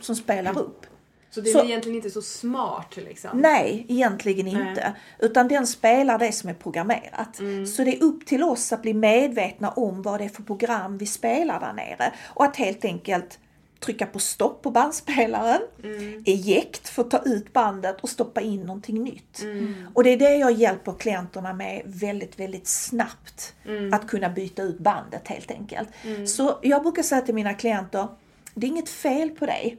som 0.01 0.17
spelar 0.17 0.59
upp. 0.59 0.87
Så 1.31 1.41
det 1.41 1.51
är 1.51 1.53
så, 1.53 1.65
egentligen 1.65 1.97
inte 1.97 2.11
så 2.11 2.23
smart 2.23 2.97
liksom? 2.97 3.31
Nej, 3.35 3.87
egentligen 3.89 4.47
inte. 4.47 4.61
Nej. 4.75 4.93
Utan 5.19 5.49
den 5.49 5.67
spelar 5.67 6.19
det 6.19 6.33
som 6.33 6.51
är 6.51 6.55
programmerat. 6.55 7.39
Mm. 7.39 7.67
Så 7.67 7.85
det 7.85 7.97
är 7.97 8.03
upp 8.03 8.27
till 8.27 8.43
oss 8.43 8.73
att 8.73 8.83
bli 8.83 8.95
medvetna 8.95 9.71
om 9.71 10.03
vad 10.03 10.21
det 10.21 10.25
är 10.25 10.29
för 10.29 10.43
program 10.43 10.99
vi 10.99 11.07
spelar 11.07 11.61
där 11.61 11.73
nere. 11.73 12.13
Och 12.27 12.45
att 12.45 12.57
helt 12.57 12.85
enkelt 12.85 13.39
trycka 13.81 14.07
på 14.07 14.19
stopp 14.19 14.63
på 14.63 14.71
bandspelaren, 14.71 15.61
mm. 15.85 16.23
eject 16.27 16.89
för 16.89 17.03
att 17.03 17.11
ta 17.11 17.19
ut 17.25 17.53
bandet 17.53 18.01
och 18.01 18.09
stoppa 18.09 18.41
in 18.41 18.61
någonting 18.61 19.05
nytt. 19.05 19.43
Mm. 19.43 19.75
Och 19.95 20.05
det 20.05 20.11
är 20.11 20.17
det 20.17 20.35
jag 20.35 20.53
hjälper 20.53 20.93
klienterna 20.93 21.53
med 21.53 21.83
väldigt, 21.85 22.41
väldigt 22.41 22.67
snabbt. 22.67 23.55
Mm. 23.67 23.95
Att 23.95 24.09
kunna 24.09 24.29
byta 24.29 24.63
ut 24.63 24.79
bandet 24.79 25.29
helt 25.29 25.51
enkelt. 25.51 25.89
Mm. 26.05 26.27
Så 26.27 26.59
jag 26.63 26.83
brukar 26.83 27.03
säga 27.03 27.21
till 27.21 27.35
mina 27.35 27.55
klienter, 27.55 28.09
det 28.55 28.67
är 28.67 28.71
inget 28.71 28.89
fel 28.89 29.31
på 29.31 29.47
dig. 29.47 29.79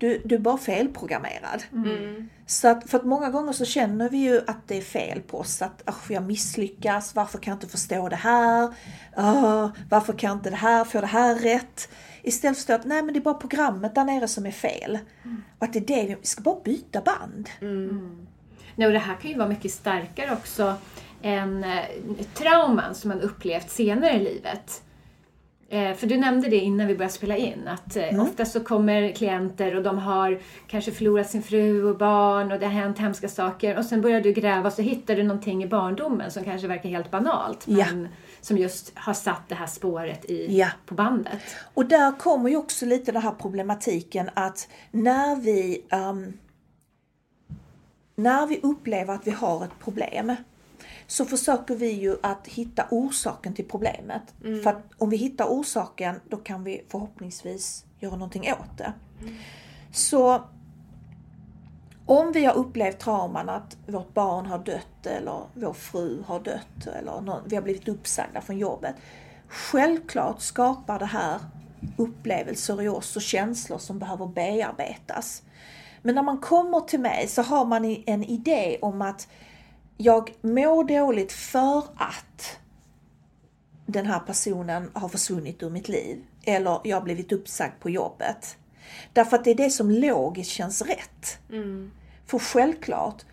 Du, 0.00 0.22
du 0.24 0.34
är 0.34 0.38
bara 0.38 0.58
felprogrammerad. 0.58 1.62
Mm. 1.72 2.28
Så 2.46 2.68
att, 2.68 2.90
för 2.90 2.98
att 2.98 3.04
många 3.04 3.30
gånger 3.30 3.52
så 3.52 3.64
känner 3.64 4.08
vi 4.08 4.16
ju 4.16 4.40
att 4.46 4.68
det 4.68 4.78
är 4.78 4.82
fel 4.82 5.20
på 5.20 5.38
oss. 5.38 5.62
Att 5.62 5.82
jag 6.08 6.22
misslyckas, 6.22 7.14
varför 7.14 7.38
kan 7.38 7.50
jag 7.50 7.56
inte 7.56 7.66
förstå 7.66 8.08
det 8.08 8.16
här? 8.16 8.64
Uh, 9.18 9.70
varför 9.90 10.12
kan 10.12 10.28
jag 10.28 10.36
inte 10.36 10.50
det 10.50 10.56
här, 10.56 10.84
få 10.84 11.00
det 11.00 11.06
här 11.06 11.34
rätt? 11.34 11.88
Istället 12.22 12.58
för 12.58 12.72
att 12.72 12.84
nej 12.84 13.02
men 13.02 13.14
det 13.14 13.18
är 13.18 13.22
bara 13.22 13.34
programmet 13.34 13.94
där 13.94 14.04
nere 14.04 14.28
som 14.28 14.46
är 14.46 14.50
fel. 14.50 14.98
Mm. 15.24 15.42
Och 15.58 15.64
att 15.64 15.72
det 15.72 15.78
är 15.78 16.06
det, 16.08 16.16
vi 16.20 16.26
ska 16.26 16.42
bara 16.42 16.60
byta 16.64 17.00
band. 17.00 17.48
Mm. 17.60 18.26
Nej, 18.76 18.86
och 18.86 18.92
det 18.92 18.98
här 18.98 19.14
kan 19.14 19.30
ju 19.30 19.38
vara 19.38 19.48
mycket 19.48 19.72
starkare 19.72 20.32
också 20.32 20.74
än 21.22 21.64
eh, 21.64 21.84
trauman 22.34 22.94
som 22.94 23.08
man 23.08 23.20
upplevt 23.20 23.70
senare 23.70 24.12
i 24.12 24.18
livet. 24.18 24.82
Eh, 25.72 25.94
för 25.94 26.06
du 26.06 26.16
nämnde 26.16 26.48
det 26.48 26.56
innan 26.56 26.86
vi 26.86 26.94
började 26.94 27.14
spela 27.14 27.36
in, 27.36 27.68
att 27.68 27.96
eh, 27.96 28.08
mm. 28.08 28.20
ofta 28.20 28.44
så 28.44 28.60
kommer 28.60 29.12
klienter 29.12 29.76
och 29.76 29.82
de 29.82 29.98
har 29.98 30.40
kanske 30.66 30.92
förlorat 30.92 31.30
sin 31.30 31.42
fru 31.42 31.84
och 31.84 31.98
barn 31.98 32.52
och 32.52 32.58
det 32.58 32.66
har 32.66 32.72
hänt 32.72 32.98
hemska 32.98 33.28
saker 33.28 33.78
och 33.78 33.84
sen 33.84 34.00
börjar 34.00 34.20
du 34.20 34.32
gräva 34.32 34.66
och 34.66 34.72
så 34.72 34.82
hittar 34.82 35.16
du 35.16 35.22
någonting 35.22 35.64
i 35.64 35.66
barndomen 35.66 36.30
som 36.30 36.44
kanske 36.44 36.68
verkar 36.68 36.88
helt 36.88 37.10
banalt. 37.10 37.66
Men 37.66 38.02
ja. 38.02 38.08
som 38.40 38.58
just 38.58 38.92
har 38.94 39.14
satt 39.14 39.48
det 39.48 39.54
här 39.54 39.66
spåret 39.66 40.24
i, 40.24 40.58
ja. 40.58 40.68
på 40.86 40.94
bandet. 40.94 41.40
Och 41.74 41.86
där 41.86 42.18
kommer 42.18 42.50
ju 42.50 42.56
också 42.56 42.86
lite 42.86 43.12
den 43.12 43.22
här 43.22 43.34
problematiken 43.38 44.30
att 44.34 44.68
när 44.90 45.36
vi 45.36 45.84
um, 45.92 46.32
när 48.16 48.46
vi 48.46 48.60
upplever 48.62 49.14
att 49.14 49.26
vi 49.26 49.30
har 49.30 49.64
ett 49.64 49.78
problem 49.84 50.36
så 51.10 51.24
försöker 51.24 51.74
vi 51.74 51.90
ju 51.90 52.16
att 52.22 52.46
hitta 52.46 52.86
orsaken 52.90 53.54
till 53.54 53.64
problemet. 53.64 54.22
Mm. 54.44 54.62
För 54.62 54.70
att 54.70 54.82
om 54.98 55.10
vi 55.10 55.16
hittar 55.16 55.44
orsaken 55.44 56.20
då 56.28 56.36
kan 56.36 56.64
vi 56.64 56.84
förhoppningsvis 56.88 57.84
göra 57.98 58.12
någonting 58.12 58.52
åt 58.52 58.78
det. 58.78 58.92
Mm. 59.20 59.34
Så 59.92 60.42
om 62.06 62.32
vi 62.32 62.44
har 62.44 62.54
upplevt 62.54 62.98
trauman 62.98 63.48
att 63.48 63.76
vårt 63.86 64.14
barn 64.14 64.46
har 64.46 64.58
dött 64.58 65.06
eller 65.06 65.40
vår 65.54 65.72
fru 65.72 66.22
har 66.26 66.40
dött 66.40 66.86
eller 66.86 67.20
någon, 67.20 67.42
vi 67.46 67.56
har 67.56 67.62
blivit 67.62 67.88
uppsagda 67.88 68.40
från 68.40 68.58
jobbet. 68.58 68.94
Självklart 69.48 70.40
skapar 70.40 70.98
det 70.98 71.06
här 71.06 71.40
upplevelser 71.96 72.82
i 72.82 72.88
oss 72.88 73.16
och 73.16 73.22
känslor 73.22 73.78
som 73.78 73.98
behöver 73.98 74.26
bearbetas. 74.26 75.42
Men 76.02 76.14
när 76.14 76.22
man 76.22 76.38
kommer 76.38 76.80
till 76.80 77.00
mig 77.00 77.28
så 77.28 77.42
har 77.42 77.64
man 77.64 77.84
en 78.06 78.24
idé 78.24 78.78
om 78.82 79.02
att 79.02 79.28
jag 80.00 80.34
mår 80.40 80.84
dåligt 80.84 81.32
för 81.32 81.78
att 81.96 82.58
den 83.86 84.06
här 84.06 84.20
personen 84.20 84.90
har 84.94 85.08
försvunnit 85.08 85.62
ur 85.62 85.70
mitt 85.70 85.88
liv 85.88 86.24
eller 86.44 86.80
jag 86.84 86.96
har 86.96 87.02
blivit 87.02 87.32
uppsagd 87.32 87.72
på 87.80 87.90
jobbet. 87.90 88.56
Därför 89.12 89.36
att 89.36 89.44
det 89.44 89.50
är 89.50 89.54
det 89.54 89.70
som 89.70 89.90
logiskt 89.90 90.50
känns 90.50 90.82
rätt. 90.82 91.38
Mm. 91.50 91.90
För 92.26 92.38
självklart, 92.38 93.24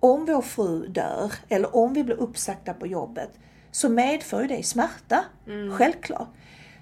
om 0.00 0.24
vår 0.24 0.42
fru 0.42 0.86
dör 0.88 1.32
eller 1.48 1.76
om 1.76 1.94
vi 1.94 2.04
blir 2.04 2.16
uppsagda 2.20 2.74
på 2.74 2.86
jobbet 2.86 3.30
så 3.70 3.88
medför 3.88 4.44
det 4.44 4.66
smärta. 4.66 5.24
Mm. 5.46 5.76
Självklart. 5.76 6.28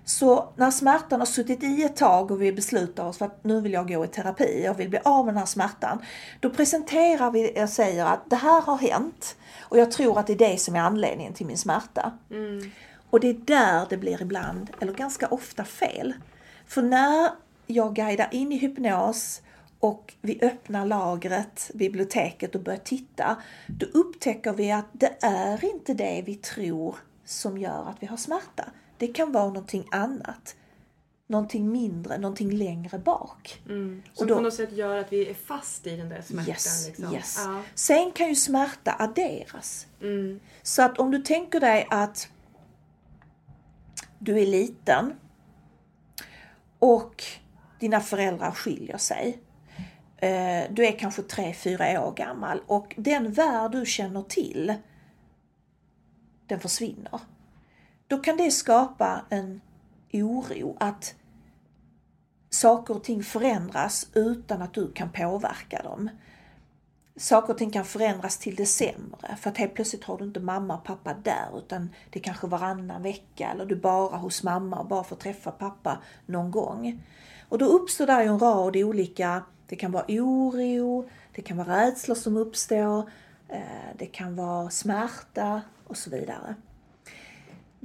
Så 0.04 0.52
när 0.56 0.70
smärtan 0.70 1.20
har 1.20 1.26
suttit 1.26 1.62
i 1.62 1.82
ett 1.82 1.96
tag 1.96 2.30
och 2.30 2.42
vi 2.42 2.52
beslutar 2.52 3.04
oss 3.04 3.18
för 3.18 3.26
att 3.26 3.44
nu 3.44 3.60
vill 3.60 3.72
jag 3.72 3.88
gå 3.88 4.04
i 4.04 4.08
terapi, 4.08 4.62
jag 4.64 4.74
vill 4.74 4.88
bli 4.88 4.98
av 5.04 5.24
med 5.24 5.34
den 5.34 5.38
här 5.38 5.46
smärtan. 5.46 5.98
Då 6.40 6.50
presenterar 6.50 7.30
vi 7.30 7.64
och 7.64 7.68
säger 7.68 8.06
att 8.06 8.30
det 8.30 8.36
här 8.36 8.60
har 8.60 8.76
hänt 8.76 9.36
och 9.60 9.78
jag 9.78 9.90
tror 9.90 10.18
att 10.18 10.26
det 10.26 10.32
är 10.32 10.50
det 10.50 10.60
som 10.60 10.76
är 10.76 10.80
anledningen 10.80 11.32
till 11.32 11.46
min 11.46 11.58
smärta. 11.58 12.12
Mm. 12.30 12.70
Och 13.10 13.20
det 13.20 13.28
är 13.28 13.34
där 13.34 13.86
det 13.90 13.96
blir 13.96 14.22
ibland, 14.22 14.70
eller 14.80 14.92
ganska 14.92 15.26
ofta 15.26 15.64
fel. 15.64 16.14
För 16.66 16.82
när 16.82 17.30
jag 17.66 17.94
guidar 17.94 18.28
in 18.32 18.52
i 18.52 18.56
hypnos 18.56 19.42
och 19.80 20.14
vi 20.20 20.38
öppnar 20.42 20.86
lagret, 20.86 21.70
biblioteket 21.74 22.54
och 22.54 22.60
börjar 22.60 22.78
titta, 22.78 23.36
då 23.66 23.86
upptäcker 23.86 24.52
vi 24.52 24.72
att 24.72 24.86
det 24.92 25.16
är 25.20 25.64
inte 25.64 25.94
det 25.94 26.22
vi 26.26 26.34
tror 26.34 26.96
som 27.24 27.58
gör 27.58 27.88
att 27.88 27.96
vi 28.00 28.06
har 28.06 28.16
smärta. 28.16 28.64
Det 29.04 29.08
kan 29.12 29.32
vara 29.32 29.46
någonting 29.46 29.88
annat. 29.90 30.56
Någonting 31.26 31.72
mindre, 31.72 32.18
någonting 32.18 32.50
längre 32.50 32.98
bak. 32.98 33.62
Mm. 33.66 34.02
Som 34.12 34.26
då, 34.26 34.34
på 34.34 34.40
något 34.40 34.54
sätt 34.54 34.72
gör 34.72 34.96
att 34.96 35.12
vi 35.12 35.30
är 35.30 35.34
fast 35.34 35.86
i 35.86 35.96
den 35.96 36.08
där 36.08 36.22
smärtan. 36.22 36.48
Yes, 36.48 36.86
liksom. 36.86 37.14
yes. 37.14 37.36
Ja. 37.44 37.62
Sen 37.74 38.12
kan 38.12 38.28
ju 38.28 38.34
smärta 38.34 38.96
adderas. 38.98 39.86
Mm. 40.00 40.40
Så 40.62 40.82
att 40.82 40.98
om 40.98 41.10
du 41.10 41.18
tänker 41.18 41.60
dig 41.60 41.86
att 41.90 42.28
du 44.18 44.40
är 44.40 44.46
liten 44.46 45.12
och 46.78 47.24
dina 47.80 48.00
föräldrar 48.00 48.50
skiljer 48.50 48.98
sig. 48.98 49.38
Eh, 50.16 50.64
du 50.70 50.86
är 50.86 50.98
kanske 50.98 51.22
3-4 51.22 51.98
år 51.98 52.14
gammal 52.14 52.60
och 52.66 52.94
den 52.96 53.32
värld 53.32 53.72
du 53.72 53.86
känner 53.86 54.22
till, 54.22 54.74
den 56.46 56.60
försvinner 56.60 57.20
då 58.08 58.18
kan 58.18 58.36
det 58.36 58.50
skapa 58.50 59.24
en 59.30 59.60
oro 60.12 60.76
att 60.80 61.14
saker 62.50 62.96
och 62.96 63.04
ting 63.04 63.22
förändras 63.22 64.06
utan 64.14 64.62
att 64.62 64.74
du 64.74 64.92
kan 64.92 65.12
påverka 65.12 65.82
dem. 65.82 66.10
Saker 67.16 67.52
och 67.52 67.58
ting 67.58 67.70
kan 67.70 67.84
förändras 67.84 68.38
till 68.38 68.54
det 68.54 68.66
sämre 68.66 69.36
för 69.40 69.50
att 69.50 69.58
helt 69.58 69.74
plötsligt 69.74 70.04
har 70.04 70.18
du 70.18 70.24
inte 70.24 70.40
mamma 70.40 70.76
och 70.76 70.84
pappa 70.84 71.14
där 71.14 71.58
utan 71.58 71.90
det 72.10 72.18
är 72.18 72.22
kanske 72.22 72.46
varannan 72.46 73.02
vecka 73.02 73.50
eller 73.50 73.66
du 73.66 73.74
är 73.74 73.80
bara 73.80 74.16
hos 74.16 74.42
mamma 74.42 74.78
och 74.78 74.86
bara 74.86 75.04
får 75.04 75.16
träffa 75.16 75.50
pappa 75.50 75.98
någon 76.26 76.50
gång. 76.50 77.02
Och 77.48 77.58
då 77.58 77.66
uppstår 77.66 78.06
där 78.06 78.22
ju 78.22 78.28
en 78.28 78.38
rad 78.38 78.76
olika, 78.76 79.42
det 79.66 79.76
kan 79.76 79.92
vara 79.92 80.04
oro, 80.08 81.08
det 81.34 81.42
kan 81.42 81.56
vara 81.56 81.80
rädslor 81.80 82.14
som 82.14 82.36
uppstår, 82.36 83.10
eh, 83.48 83.96
det 83.98 84.06
kan 84.06 84.36
vara 84.36 84.70
smärta 84.70 85.62
och 85.86 85.96
så 85.96 86.10
vidare. 86.10 86.54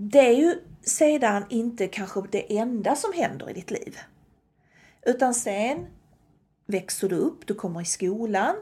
Det 0.02 0.20
är 0.20 0.34
ju 0.34 0.56
sedan 0.82 1.46
inte 1.50 1.88
kanske 1.88 2.22
det 2.32 2.58
enda 2.58 2.96
som 2.96 3.14
händer 3.14 3.50
i 3.50 3.54
ditt 3.54 3.72
liv. 3.72 3.98
Utan 5.06 5.34
sen 5.34 5.88
växer 6.66 7.10
du 7.10 7.16
upp, 7.16 7.48
du 7.48 7.54
kommer 7.54 7.82
i 7.82 7.86
skolan 7.86 8.56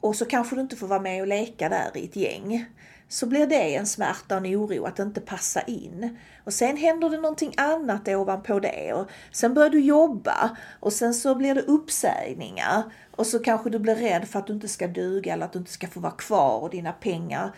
och 0.00 0.16
så 0.16 0.24
kanske 0.24 0.56
du 0.56 0.60
inte 0.60 0.76
får 0.76 0.86
vara 0.86 1.00
med 1.00 1.20
och 1.20 1.26
leka 1.26 1.68
där 1.68 1.90
i 1.94 2.04
ett 2.04 2.16
gäng. 2.16 2.66
Så 3.08 3.26
blir 3.26 3.46
det 3.46 3.76
en 3.76 3.86
smärta 3.86 4.36
och 4.38 4.46
en 4.46 4.56
oro 4.56 4.84
att 4.84 4.98
inte 4.98 5.20
passa 5.20 5.62
in. 5.62 6.16
Och 6.44 6.52
sen 6.52 6.76
händer 6.76 7.10
det 7.10 7.16
någonting 7.16 7.54
annat 7.56 8.08
ovanpå 8.08 8.60
det 8.60 8.92
och 8.92 9.08
sen 9.32 9.54
börjar 9.54 9.70
du 9.70 9.80
jobba 9.80 10.56
och 10.80 10.92
sen 10.92 11.14
så 11.14 11.34
blir 11.34 11.54
det 11.54 11.62
uppsägningar 11.62 12.82
och 13.16 13.26
så 13.26 13.38
kanske 13.38 13.70
du 13.70 13.78
blir 13.78 13.94
rädd 13.94 14.28
för 14.28 14.38
att 14.38 14.46
du 14.46 14.52
inte 14.52 14.68
ska 14.68 14.86
duga 14.86 15.32
eller 15.32 15.44
att 15.44 15.52
du 15.52 15.58
inte 15.58 15.72
ska 15.72 15.86
få 15.86 16.00
vara 16.00 16.12
kvar 16.12 16.60
och 16.62 16.70
dina 16.70 16.92
pengar 16.92 17.52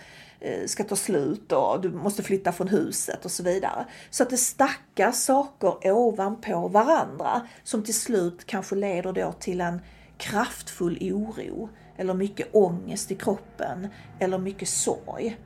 ska 0.67 0.85
ta 0.85 0.97
slut 0.97 1.53
och 1.53 1.81
du 1.81 1.91
måste 1.91 2.23
flytta 2.23 2.53
från 2.53 2.69
huset 2.69 3.25
och 3.25 3.31
så 3.31 3.43
vidare. 3.43 3.87
Så 4.11 4.23
att 4.23 4.31
det 4.31 4.37
stackar 4.37 5.13
saker 5.13 5.91
ovanpå 5.91 6.69
varandra 6.69 7.47
som 7.63 7.85
till 7.85 7.95
slut 7.95 8.47
kanske 8.47 8.75
leder 8.75 9.13
då 9.13 9.33
till 9.33 9.61
en 9.61 9.81
kraftfull 10.19 10.99
oro 11.13 11.69
eller 11.97 12.15
mycket 12.15 12.55
ångest 12.55 13.11
i 13.11 13.15
kroppen 13.15 13.89
eller 14.19 14.39
mycket 14.39 14.69
sorg. 14.69 15.37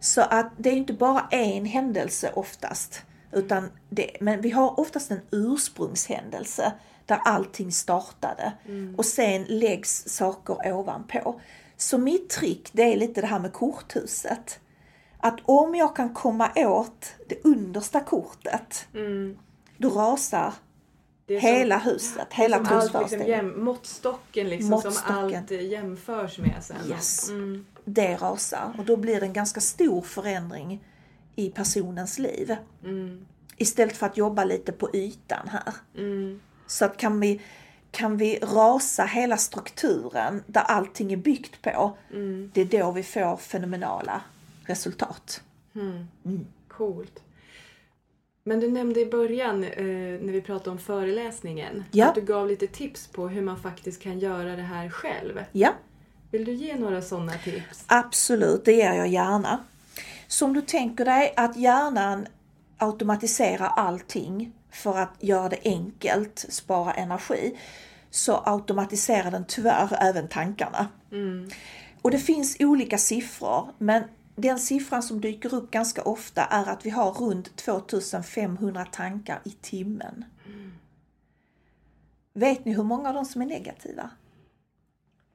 Så 0.00 0.20
att 0.20 0.52
det 0.58 0.70
är 0.70 0.76
inte 0.76 0.92
bara 0.92 1.28
en 1.30 1.64
händelse 1.64 2.30
oftast, 2.34 3.02
utan 3.32 3.70
det, 3.90 4.16
men 4.20 4.40
vi 4.40 4.50
har 4.50 4.80
oftast 4.80 5.10
en 5.10 5.20
ursprungshändelse 5.30 6.72
där 7.06 7.18
allting 7.24 7.72
startade 7.72 8.52
Mm. 8.66 8.94
och 8.98 9.04
sen 9.04 9.44
läggs 9.48 10.08
saker 10.08 10.72
ovanpå. 10.72 11.40
Så 11.76 11.98
mitt 11.98 12.30
trick 12.30 12.70
det 12.72 12.82
är 12.92 12.96
lite 12.96 13.20
det 13.20 13.26
här 13.26 13.38
med 13.38 13.52
korthuset. 13.52 14.60
Att 15.18 15.36
om 15.44 15.74
jag 15.74 15.96
kan 15.96 16.14
komma 16.14 16.50
åt 16.56 17.06
det 17.28 17.44
understa 17.44 18.00
kortet, 18.00 18.86
Mm. 18.94 19.38
då 19.78 19.88
rasar 19.88 20.54
hela 21.26 21.80
som- 21.80 21.90
huset, 21.90 22.32
hela 22.32 22.56
som 22.56 22.64
liksom, 22.64 22.80
trosföreställningen. 22.80 23.36
jäm, 23.46 23.64
måttstocken 23.64 24.48
liksom 24.48 24.68
som 24.80 24.90
Måttstocken. 24.90 25.36
allt 25.38 25.50
eh, 25.50 25.66
jämförs 25.66 26.38
med 26.38 26.54
sen. 26.62 26.76
Yes. 26.88 27.28
Mm. 27.28 27.66
Det 27.84 28.16
rasar 28.16 28.74
och 28.78 28.84
då 28.84 28.96
blir 28.96 29.20
det 29.20 29.26
en 29.26 29.32
ganska 29.32 29.60
stor 29.60 30.02
förändring 30.02 30.84
i 31.36 31.50
personens 31.50 32.18
liv. 32.18 32.56
Mm. 32.84 33.26
Istället 33.56 33.96
för 33.96 34.06
att 34.06 34.16
jobba 34.16 34.44
lite 34.44 34.72
på 34.72 34.90
ytan 34.96 35.48
här. 35.48 35.74
Mm. 35.96 36.40
Så 36.66 36.84
att 36.84 36.96
kan 36.96 37.20
vi, 37.20 37.40
kan 37.94 38.16
vi 38.16 38.38
rasa 38.42 39.04
hela 39.04 39.36
strukturen 39.36 40.42
där 40.46 40.60
allting 40.62 41.12
är 41.12 41.16
byggt 41.16 41.62
på, 41.62 41.96
Mm. 42.12 42.50
det 42.54 42.60
är 42.60 42.64
då 42.82 42.90
vi 42.90 43.02
får 43.02 43.36
fenomenala 43.36 44.20
resultat. 44.66 45.42
Mm. 45.74 46.06
Coolt. 46.68 47.20
Men 48.44 48.60
du 48.60 48.70
nämnde 48.70 49.00
i 49.00 49.06
början 49.06 49.64
eh, 49.64 49.84
när 50.22 50.32
vi 50.32 50.40
pratade 50.40 50.70
om 50.70 50.78
föreläsningen 50.78 51.84
Ja. 51.90 52.06
att 52.08 52.14
du 52.14 52.20
gav 52.20 52.48
lite 52.48 52.66
tips 52.66 53.06
på 53.06 53.28
hur 53.28 53.42
man 53.42 53.60
faktiskt 53.62 54.02
kan 54.02 54.18
göra 54.18 54.56
det 54.56 54.62
här 54.62 54.88
själv. 54.90 55.44
Ja, 55.52 55.72
Vill 56.30 56.44
du 56.44 56.52
ge 56.52 56.76
några 56.76 57.02
sådana 57.02 57.32
tips? 57.44 57.84
absolut, 57.86 58.64
det 58.64 58.72
ger 58.72 58.92
jag 58.92 59.08
gärna. 59.08 59.64
Så 60.28 60.44
om 60.44 60.52
du 60.54 60.60
tänker 60.60 61.04
dig 61.04 61.34
att 61.36 61.56
hjärnan 61.56 62.26
automatiserar 62.78 63.66
allting 63.76 64.52
för 64.74 64.98
att 64.98 65.14
göra 65.20 65.48
det 65.48 65.58
enkelt, 65.64 66.46
spara 66.48 66.92
energi, 66.94 67.58
så 68.10 68.42
automatiserar 68.46 69.30
den 69.30 69.44
tyvärr 69.48 69.96
även 70.00 70.28
tankarna. 70.28 70.86
Och 72.02 72.10
det 72.10 72.18
finns 72.18 72.56
olika 72.60 72.98
siffror, 72.98 73.72
men 73.78 74.02
den 74.36 74.58
siffran 74.58 75.02
som 75.02 75.20
dyker 75.20 75.54
upp 75.54 75.70
ganska 75.70 76.02
ofta 76.02 76.44
är 76.44 76.66
att 76.68 76.86
vi 76.86 76.90
har 76.90 77.10
runt 77.12 77.56
2500 77.56 78.84
tankar 78.84 79.40
i 79.44 79.50
timmen. 79.50 80.24
Vet 82.34 82.64
ni 82.64 82.74
hur 82.74 82.82
många 82.82 83.08
av 83.08 83.14
dem 83.14 83.24
som 83.24 83.42
är 83.42 83.46
negativa? 83.46 84.10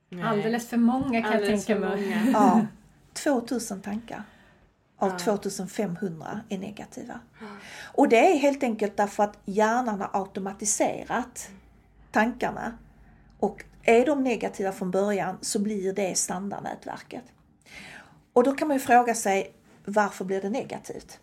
Nej. 0.09 0.23
Alldeles 0.23 0.67
för 0.69 0.77
många 0.77 1.21
kan 1.21 1.33
Alldeles 1.33 1.69
jag 1.69 1.79
tänka 1.79 1.95
mig. 1.95 2.21
många. 2.23 2.31
Ja, 2.31 2.65
2000 3.13 3.81
tankar 3.81 4.23
av 4.99 5.17
2500 5.17 6.39
är 6.49 6.57
negativa. 6.57 7.19
Och 7.93 8.09
det 8.09 8.31
är 8.31 8.37
helt 8.37 8.63
enkelt 8.63 8.97
därför 8.97 9.23
att 9.23 9.37
hjärnan 9.45 10.01
har 10.01 10.09
automatiserat 10.13 11.49
tankarna. 12.11 12.77
Och 13.39 13.63
är 13.83 14.05
de 14.05 14.23
negativa 14.23 14.71
från 14.71 14.91
början 14.91 15.37
så 15.41 15.59
blir 15.59 15.93
det 15.93 16.17
standardnätverket. 16.17 17.23
Och 18.33 18.43
då 18.43 18.55
kan 18.55 18.67
man 18.67 18.77
ju 18.77 18.81
fråga 18.81 19.15
sig 19.15 19.53
varför 19.85 20.25
blir 20.25 20.41
det 20.41 20.49
negativt? 20.49 21.19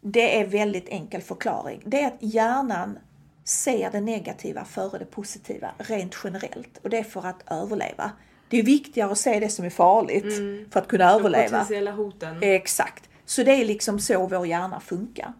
Det 0.00 0.40
är 0.40 0.46
väldigt 0.46 0.88
enkel 0.88 1.22
förklaring. 1.22 1.82
Det 1.86 2.02
är 2.02 2.06
att 2.06 2.18
hjärnan 2.20 2.98
ser 3.44 3.90
det 3.90 4.00
negativa 4.00 4.64
före 4.64 4.98
det 4.98 5.04
positiva 5.04 5.70
rent 5.78 6.16
generellt 6.24 6.78
och 6.82 6.90
det 6.90 6.98
är 6.98 7.04
för 7.04 7.26
att 7.26 7.42
överleva. 7.50 8.12
Det 8.48 8.58
är 8.58 8.62
viktigare 8.62 9.12
att 9.12 9.18
se 9.18 9.40
det 9.40 9.48
som 9.48 9.64
är 9.64 9.70
farligt 9.70 10.34
för 10.72 10.80
att 10.80 10.88
kunna 10.88 11.04
De 11.04 11.20
överleva. 11.20 11.58
potentiella 11.58 11.90
hoten. 11.90 12.42
Exakt. 12.42 13.08
Så 13.24 13.42
det 13.42 13.52
är 13.52 13.64
liksom 13.64 13.98
så 14.00 14.26
vår 14.26 14.46
hjärna 14.46 14.80
funkar. 14.80 15.32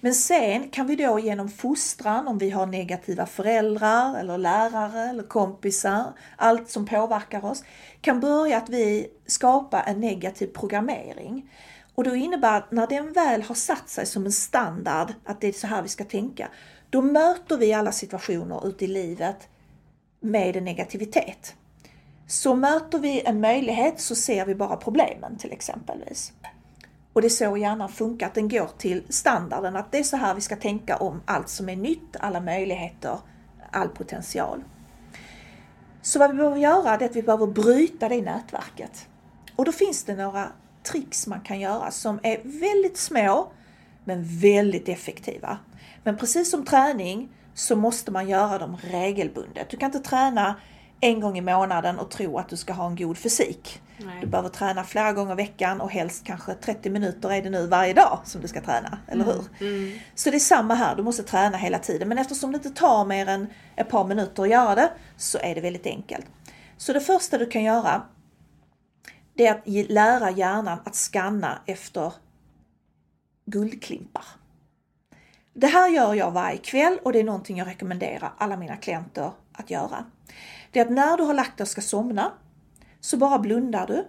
Men 0.00 0.14
sen 0.14 0.68
kan 0.68 0.86
vi 0.86 0.96
då 0.96 1.18
genom 1.18 1.48
fostran, 1.48 2.28
om 2.28 2.38
vi 2.38 2.50
har 2.50 2.66
negativa 2.66 3.26
föräldrar 3.26 4.20
eller 4.20 4.38
lärare 4.38 5.10
eller 5.10 5.22
kompisar, 5.22 6.12
allt 6.36 6.70
som 6.70 6.86
påverkar 6.86 7.44
oss, 7.44 7.64
kan 8.00 8.20
börja 8.20 8.56
att 8.56 8.68
vi 8.68 9.06
skapa 9.26 9.80
en 9.80 10.00
negativ 10.00 10.46
programmering. 10.46 11.50
Och 11.94 12.04
då 12.04 12.14
innebär 12.14 12.56
att 12.58 12.72
när 12.72 12.86
den 12.86 13.12
väl 13.12 13.42
har 13.42 13.54
satt 13.54 13.88
sig 13.88 14.06
som 14.06 14.26
en 14.26 14.32
standard, 14.32 15.12
att 15.24 15.40
det 15.40 15.48
är 15.48 15.52
så 15.52 15.66
här 15.66 15.82
vi 15.82 15.88
ska 15.88 16.04
tänka, 16.04 16.48
då 16.90 17.02
möter 17.02 17.56
vi 17.56 17.72
alla 17.72 17.92
situationer 17.92 18.68
ute 18.68 18.84
i 18.84 18.88
livet 18.88 19.48
med 20.20 20.56
en 20.56 20.64
negativitet. 20.64 21.54
Så 22.32 22.54
möter 22.54 22.98
vi 22.98 23.22
en 23.24 23.40
möjlighet 23.40 24.00
så 24.00 24.14
ser 24.14 24.46
vi 24.46 24.54
bara 24.54 24.76
problemen 24.76 25.36
till 25.38 25.52
exempelvis. 25.52 26.32
Och 27.12 27.20
det 27.20 27.26
är 27.26 27.30
så 27.30 27.56
hjärnan 27.56 27.88
funkar, 27.88 28.26
att 28.26 28.34
den 28.34 28.48
går 28.48 28.70
till 28.78 29.02
standarden, 29.08 29.76
att 29.76 29.92
det 29.92 29.98
är 29.98 30.02
så 30.02 30.16
här 30.16 30.34
vi 30.34 30.40
ska 30.40 30.56
tänka 30.56 30.96
om 30.96 31.22
allt 31.24 31.48
som 31.48 31.68
är 31.68 31.76
nytt, 31.76 32.16
alla 32.20 32.40
möjligheter, 32.40 33.18
all 33.70 33.88
potential. 33.88 34.64
Så 36.02 36.18
vad 36.18 36.30
vi 36.30 36.36
behöver 36.36 36.56
göra 36.56 36.96
det 36.96 37.04
är 37.04 37.08
att 37.08 37.16
vi 37.16 37.22
behöver 37.22 37.46
bryta 37.46 38.08
det 38.08 38.22
nätverket. 38.22 39.08
Och 39.56 39.64
då 39.64 39.72
finns 39.72 40.04
det 40.04 40.14
några 40.14 40.48
tricks 40.82 41.26
man 41.26 41.40
kan 41.40 41.60
göra 41.60 41.90
som 41.90 42.20
är 42.22 42.40
väldigt 42.44 42.96
små 42.96 43.52
men 44.04 44.24
väldigt 44.24 44.88
effektiva. 44.88 45.58
Men 46.04 46.16
precis 46.16 46.50
som 46.50 46.64
träning 46.64 47.28
så 47.54 47.76
måste 47.76 48.10
man 48.10 48.28
göra 48.28 48.58
dem 48.58 48.76
regelbundet. 48.82 49.70
Du 49.70 49.76
kan 49.76 49.86
inte 49.86 50.10
träna 50.10 50.56
en 51.02 51.20
gång 51.20 51.38
i 51.38 51.40
månaden 51.40 51.98
och 51.98 52.10
tro 52.10 52.38
att 52.38 52.48
du 52.48 52.56
ska 52.56 52.72
ha 52.72 52.86
en 52.86 52.96
god 52.96 53.18
fysik. 53.18 53.82
Nej. 53.96 54.20
Du 54.20 54.26
behöver 54.26 54.48
träna 54.48 54.84
flera 54.84 55.12
gånger 55.12 55.32
i 55.32 55.36
veckan 55.36 55.80
och 55.80 55.90
helst 55.90 56.24
kanske 56.26 56.54
30 56.54 56.90
minuter 56.90 57.32
är 57.32 57.42
det 57.42 57.50
nu 57.50 57.66
varje 57.66 57.92
dag 57.92 58.20
som 58.24 58.40
du 58.40 58.48
ska 58.48 58.60
träna, 58.60 58.98
eller 59.08 59.24
hur? 59.24 59.44
Så 60.14 60.30
det 60.30 60.36
är 60.36 60.40
samma 60.40 60.74
här, 60.74 60.96
du 60.96 61.02
måste 61.02 61.22
träna 61.22 61.56
hela 61.56 61.78
tiden. 61.78 62.08
Men 62.08 62.18
eftersom 62.18 62.52
det 62.52 62.56
inte 62.56 62.70
tar 62.70 63.04
mer 63.04 63.26
än 63.26 63.46
ett 63.76 63.88
par 63.88 64.04
minuter 64.04 64.42
att 64.42 64.48
göra 64.48 64.74
det 64.74 64.90
så 65.16 65.38
är 65.38 65.54
det 65.54 65.60
väldigt 65.60 65.86
enkelt. 65.86 66.26
Så 66.76 66.92
det 66.92 67.00
första 67.00 67.38
du 67.38 67.46
kan 67.46 67.62
göra 67.62 68.02
det 69.34 69.46
är 69.46 69.54
att 69.54 69.90
lära 69.90 70.30
hjärnan 70.30 70.78
att 70.84 70.94
scanna 70.94 71.58
efter 71.66 72.12
guldklimpar. 73.46 74.24
Det 75.54 75.66
här 75.66 75.88
gör 75.88 76.14
jag 76.14 76.30
varje 76.30 76.58
kväll 76.58 76.98
och 77.02 77.12
det 77.12 77.20
är 77.20 77.24
någonting 77.24 77.58
jag 77.58 77.68
rekommenderar 77.68 78.32
alla 78.38 78.56
mina 78.56 78.76
klienter 78.76 79.30
att 79.52 79.70
göra. 79.70 80.04
Det 80.72 80.80
är 80.80 80.84
att 80.84 80.92
när 80.92 81.16
du 81.16 81.22
har 81.22 81.34
lagt 81.34 81.58
dig 81.58 81.62
och 81.62 81.68
ska 81.68 81.80
somna 81.80 82.32
så 83.00 83.16
bara 83.16 83.38
blundar 83.38 83.86
du 83.86 84.06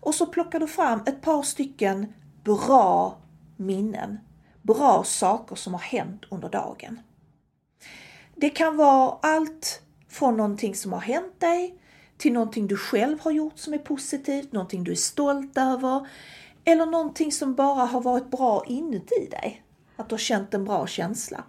och 0.00 0.14
så 0.14 0.26
plockar 0.26 0.60
du 0.60 0.66
fram 0.66 1.00
ett 1.06 1.22
par 1.22 1.42
stycken 1.42 2.12
bra 2.44 3.18
minnen. 3.56 4.18
Bra 4.62 5.04
saker 5.04 5.56
som 5.56 5.74
har 5.74 5.80
hänt 5.80 6.22
under 6.30 6.48
dagen. 6.48 7.00
Det 8.34 8.50
kan 8.50 8.76
vara 8.76 9.18
allt 9.22 9.82
från 10.08 10.36
någonting 10.36 10.74
som 10.74 10.92
har 10.92 11.00
hänt 11.00 11.40
dig 11.40 11.78
till 12.18 12.32
någonting 12.32 12.66
du 12.66 12.76
själv 12.76 13.20
har 13.20 13.30
gjort 13.30 13.58
som 13.58 13.74
är 13.74 13.78
positivt, 13.78 14.52
någonting 14.52 14.84
du 14.84 14.92
är 14.92 14.96
stolt 14.96 15.58
över 15.58 16.06
eller 16.64 16.86
någonting 16.86 17.32
som 17.32 17.54
bara 17.54 17.84
har 17.84 18.00
varit 18.00 18.30
bra 18.30 18.64
inuti 18.66 19.28
dig. 19.30 19.62
Att 19.96 20.08
du 20.08 20.12
har 20.12 20.18
känt 20.18 20.54
en 20.54 20.64
bra 20.64 20.86
känsla. 20.86 21.44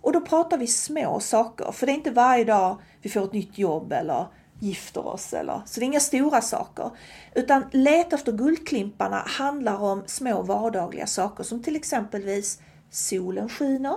Och 0.00 0.12
då 0.12 0.20
pratar 0.20 0.58
vi 0.58 0.66
små 0.66 1.20
saker, 1.20 1.72
för 1.72 1.86
det 1.86 1.92
är 1.92 1.94
inte 1.94 2.10
varje 2.10 2.44
dag 2.44 2.82
vi 3.02 3.08
får 3.10 3.24
ett 3.24 3.32
nytt 3.32 3.58
jobb 3.58 3.92
eller 3.92 4.26
gifter 4.60 5.06
oss 5.06 5.32
eller 5.32 5.62
så 5.66 5.80
det 5.80 5.84
är 5.84 5.86
inga 5.86 6.00
stora 6.00 6.40
saker. 6.40 6.90
Utan 7.34 7.64
leta 7.72 8.16
efter 8.16 8.32
guldklimparna 8.32 9.22
handlar 9.26 9.82
om 9.82 10.02
små 10.06 10.42
vardagliga 10.42 11.06
saker 11.06 11.44
som 11.44 11.62
till 11.62 11.76
exempelvis 11.76 12.60
solen 12.90 13.48
skiner, 13.48 13.96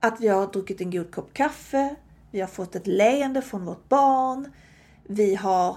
att 0.00 0.20
vi 0.20 0.28
har 0.28 0.46
druckit 0.46 0.80
en 0.80 0.90
god 0.90 1.14
kopp 1.14 1.34
kaffe, 1.34 1.96
vi 2.30 2.40
har 2.40 2.48
fått 2.48 2.74
ett 2.74 2.86
leende 2.86 3.42
från 3.42 3.64
vårt 3.64 3.88
barn, 3.88 4.52
vi 5.04 5.34
har 5.34 5.76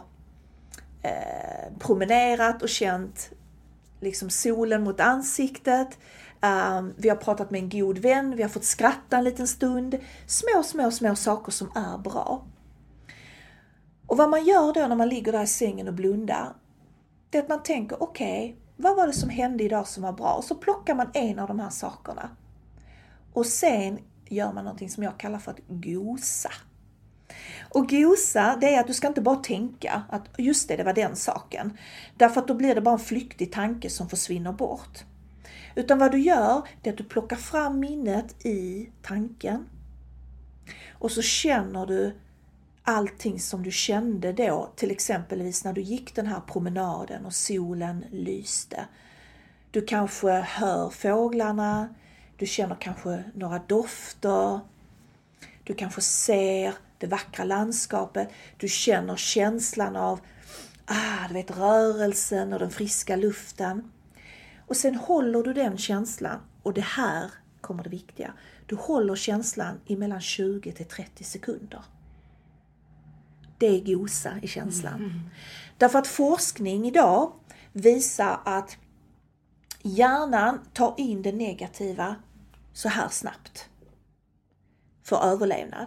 eh, 1.01 1.77
promenerat 1.79 2.61
och 2.61 2.69
känt 2.69 3.29
liksom 3.99 4.29
solen 4.29 4.83
mot 4.83 4.99
ansiktet. 4.99 5.97
Um, 6.46 6.93
vi 6.98 7.10
har 7.10 7.16
pratat 7.16 7.52
med 7.52 7.60
en 7.62 7.70
god 7.70 7.98
vän, 7.98 8.36
vi 8.36 8.41
har 8.41 8.50
fått 8.50 8.64
skratta 8.64 9.18
en 9.18 9.24
liten 9.24 9.48
stund. 9.48 10.00
Små, 10.28 10.64
små, 10.64 10.91
små 10.91 11.16
saker 11.16 11.52
som 11.52 11.72
är 11.76 11.98
bra. 11.98 12.46
Och 14.08 14.18
vad 14.18 14.30
man 14.30 14.46
gör 14.46 14.74
då 14.74 14.88
när 14.88 14.96
man 14.96 15.10
ligger 15.10 15.32
där 15.32 15.43
i 15.43 15.48
sängen 15.48 15.88
och 15.88 15.93
blundar, 15.93 16.56
det 17.30 17.38
är 17.38 17.41
att 17.41 17.50
man 17.50 17.64
tänker 17.64 18.04
okej, 18.04 18.58
vad 18.78 18.96
var 18.96 19.08
det 19.08 19.14
som 19.14 19.30
hände 19.30 19.64
idag 19.64 19.88
som 19.88 20.04
var 20.04 20.14
bra? 20.14 20.34
Och 20.34 20.43
så 20.43 20.56
plockar 20.56 20.96
man 20.96 21.10
en 21.14 21.39
av 21.39 21.48
de 21.48 21.60
här 21.60 21.70
sakerna. 21.70 22.30
Och 23.34 23.46
sen 23.46 24.00
gör 24.30 24.54
man 24.54 24.64
någonting 24.64 24.89
som 24.89 25.04
jag 25.04 25.18
kallar 25.18 25.39
för 25.39 25.52
att 25.52 25.60
gosa. 25.68 26.52
Och 27.74 27.89
gosa, 27.89 28.58
det 28.62 28.76
är 28.76 28.80
att 28.80 28.88
du 28.88 28.93
ska 28.93 29.08
inte 29.08 29.22
bara 29.22 29.36
tänka 29.36 30.04
att 30.10 30.30
just 30.38 30.68
det, 30.68 30.76
det 30.76 30.84
var 30.84 30.93
den 30.93 31.16
saken. 31.16 31.78
Därför 32.18 32.41
att 32.41 32.48
då 32.48 32.54
blir 32.54 32.76
det 32.76 32.82
bara 32.82 32.93
en 32.93 33.00
flyktig 33.00 33.52
tanke 33.52 33.89
som 33.89 34.10
försvinner 34.10 34.52
bort. 34.52 35.04
Utan 35.76 35.99
vad 35.99 36.11
du 36.11 36.19
gör, 36.19 36.67
det 36.82 36.89
är 36.89 36.93
att 36.93 36.97
du 36.97 37.03
plockar 37.03 37.36
fram 37.36 37.80
minnet 37.80 38.45
i 38.45 38.89
tanken. 39.01 39.69
Och 40.91 41.11
så 41.11 41.21
känner 41.21 41.86
du 41.86 42.15
allting 42.84 43.39
som 43.39 43.63
du 43.63 43.71
kände 43.71 44.34
då, 44.34 44.69
till 44.76 44.91
exempelvis 44.91 45.63
när 45.63 45.73
du 45.73 45.82
gick 45.82 46.15
den 46.15 46.28
här 46.28 46.41
promenaden 46.47 47.26
och 47.26 47.34
solen 47.34 48.05
lyste. 48.11 48.86
Du 49.71 49.86
kanske 49.86 50.30
hör 50.32 50.89
fåglarna, 50.89 51.95
du 52.38 52.45
känner 52.45 52.76
kanske 52.76 53.23
några 53.34 53.59
dofter, 53.59 54.59
du 55.63 55.73
kanske 55.73 56.01
ser 56.01 56.73
det 56.97 57.07
vackra 57.07 57.43
landskapet, 57.43 58.30
du 58.57 58.67
känner 58.67 59.15
känslan 59.15 59.95
av 59.95 60.19
ah, 60.86 61.28
du 61.28 61.34
vet, 61.34 61.57
rörelsen 61.57 62.53
och 62.53 62.59
den 62.59 62.71
friska 62.71 63.15
luften. 63.15 63.91
Och 64.68 64.78
sen 64.78 64.95
håller 64.95 65.43
du 65.43 65.53
den 65.53 65.78
känslan, 65.78 66.39
och 66.63 66.74
det 66.74 66.82
här 66.82 67.32
kommer 67.61 67.84
det 67.84 67.89
viktiga, 67.89 68.34
du 68.66 68.76
håller 68.76 69.16
känslan 69.16 69.80
i 69.86 69.95
mellan 69.95 70.22
20 70.22 70.72
till 70.72 70.86
30 70.86 71.24
sekunder. 71.24 71.82
Det 73.57 73.68
är 73.68 73.95
gosa 73.95 74.32
i 74.41 74.47
känslan. 74.47 74.93
Mm. 74.93 75.20
Därför 75.78 75.99
att 75.99 76.07
forskning 76.07 76.88
idag 76.88 77.32
visar 77.74 78.39
att 78.45 78.78
hjärnan 79.82 80.59
tar 80.74 80.93
in 80.97 81.22
det 81.22 81.32
negativa 81.32 82.16
så 82.74 82.89
här 82.89 83.09
snabbt 83.09 83.70
för 85.03 85.24
överlevnad. 85.24 85.86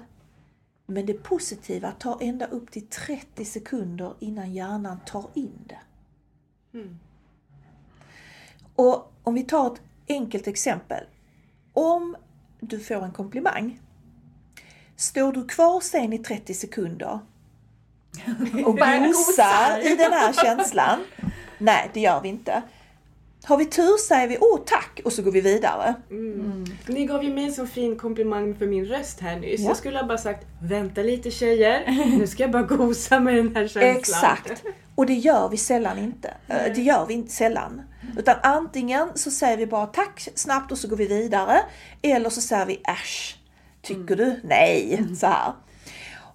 Men 0.86 1.06
det 1.06 1.14
positiva 1.14 1.92
tar 1.92 2.18
ända 2.20 2.46
upp 2.46 2.70
till 2.70 2.86
30 2.86 3.44
sekunder 3.44 4.14
innan 4.18 4.54
hjärnan 4.54 5.00
tar 5.06 5.26
in 5.34 5.58
det. 5.66 5.80
Mm. 6.78 6.98
Och 8.78 9.12
om 9.22 9.34
vi 9.34 9.42
tar 9.42 9.66
ett 9.66 9.80
enkelt 10.08 10.46
exempel. 10.46 11.04
Om 11.72 12.16
du 12.60 12.80
får 12.80 13.04
en 13.04 13.12
komplimang. 13.12 13.80
Står 14.96 15.32
du 15.32 15.46
kvar 15.46 15.80
sen 15.80 16.12
i 16.12 16.18
30 16.18 16.54
sekunder 16.54 17.18
och 18.66 18.78
gosar 19.06 19.92
i 19.92 19.96
den 19.96 20.12
här 20.12 20.32
känslan? 20.32 20.98
Nej, 21.58 21.90
det 21.94 22.00
gör 22.00 22.20
vi 22.20 22.28
inte. 22.28 22.62
Har 23.44 23.56
vi 23.56 23.64
tur 23.64 23.96
säger 23.96 24.28
vi 24.28 24.38
åh 24.40 24.60
tack 24.66 25.00
och 25.04 25.12
så 25.12 25.22
går 25.22 25.32
vi 25.32 25.40
vidare. 25.40 25.94
Mm. 26.10 26.64
Ni 26.86 27.06
gav 27.06 27.24
ju 27.24 27.34
mig 27.34 27.44
en 27.44 27.52
så 27.52 27.66
fin 27.66 27.98
komplimang 27.98 28.54
för 28.54 28.66
min 28.66 28.84
röst 28.84 29.20
här 29.20 29.36
nyss. 29.36 29.60
Ja. 29.60 29.66
Jag 29.66 29.76
skulle 29.76 29.98
ha 29.98 30.06
bara 30.06 30.18
sagt 30.18 30.46
vänta 30.62 31.02
lite 31.02 31.30
tjejer, 31.30 32.06
nu 32.18 32.26
ska 32.26 32.42
jag 32.42 32.50
bara 32.50 32.62
gosa 32.62 33.20
med 33.20 33.34
den 33.34 33.56
här 33.56 33.68
känslan. 33.68 33.96
Exakt. 33.96 34.64
Och 34.94 35.06
det 35.06 35.14
gör 35.14 35.48
vi 35.48 35.56
sällan 35.56 35.98
inte. 35.98 36.34
Mm. 36.48 36.74
Det 36.74 36.82
gör 36.82 37.06
vi 37.06 37.14
inte 37.14 37.32
sällan. 37.32 37.82
Utan 38.18 38.36
antingen 38.42 39.08
så 39.14 39.30
säger 39.30 39.56
vi 39.56 39.66
bara 39.66 39.86
tack 39.86 40.28
snabbt 40.34 40.72
och 40.72 40.78
så 40.78 40.88
går 40.88 40.96
vi 40.96 41.06
vidare. 41.06 41.60
Eller 42.02 42.30
så 42.30 42.40
säger 42.40 42.66
vi 42.66 42.80
äsch. 42.88 43.38
Tycker 43.82 44.14
mm. 44.14 44.16
du? 44.16 44.40
Nej. 44.44 44.94
Mm. 44.94 45.16
Så 45.16 45.26
här. 45.26 45.52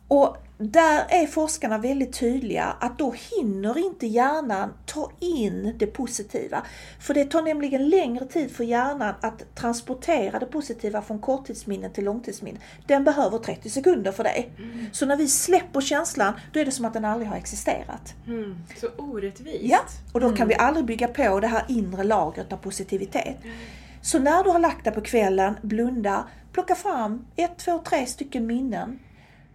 Och 0.07 0.37
där 0.71 1.05
är 1.09 1.27
forskarna 1.27 1.77
väldigt 1.77 2.19
tydliga 2.19 2.75
att 2.79 2.97
då 2.97 3.15
hinner 3.31 3.77
inte 3.77 4.07
hjärnan 4.07 4.73
ta 4.85 5.11
in 5.19 5.75
det 5.77 5.87
positiva. 5.87 6.63
För 6.99 7.13
det 7.13 7.25
tar 7.25 7.41
nämligen 7.41 7.89
längre 7.89 8.25
tid 8.25 8.51
för 8.51 8.63
hjärnan 8.63 9.13
att 9.21 9.55
transportera 9.55 10.39
det 10.39 10.45
positiva 10.45 11.01
från 11.01 11.19
korttidsminne 11.19 11.89
till 11.89 12.03
långtidsminne. 12.03 12.59
Den 12.87 13.03
behöver 13.03 13.37
30 13.37 13.69
sekunder 13.69 14.11
för 14.11 14.23
det. 14.23 14.45
Mm. 14.57 14.85
Så 14.91 15.05
när 15.05 15.17
vi 15.17 15.27
släpper 15.27 15.81
känslan, 15.81 16.33
då 16.53 16.59
är 16.59 16.65
det 16.65 16.71
som 16.71 16.85
att 16.85 16.93
den 16.93 17.05
aldrig 17.05 17.29
har 17.29 17.37
existerat. 17.37 18.15
Mm. 18.27 18.55
Så 18.81 18.87
orättvist. 18.97 19.59
Ja, 19.61 19.79
och 20.13 20.19
då 20.19 20.27
kan 20.27 20.37
mm. 20.37 20.47
vi 20.47 20.55
aldrig 20.55 20.85
bygga 20.85 21.07
på 21.07 21.39
det 21.39 21.47
här 21.47 21.65
inre 21.67 22.03
lagret 22.03 22.53
av 22.53 22.57
positivitet. 22.57 23.43
Mm. 23.43 23.55
Så 24.01 24.19
när 24.19 24.43
du 24.43 24.49
har 24.49 24.59
lagt 24.59 24.83
dig 24.83 24.93
på 24.93 25.01
kvällen, 25.01 25.55
blunda, 25.61 26.27
plocka 26.51 26.75
fram 26.75 27.25
ett, 27.35 27.57
två, 27.57 27.77
tre 27.77 28.05
stycken 28.05 28.47
minnen 28.47 28.99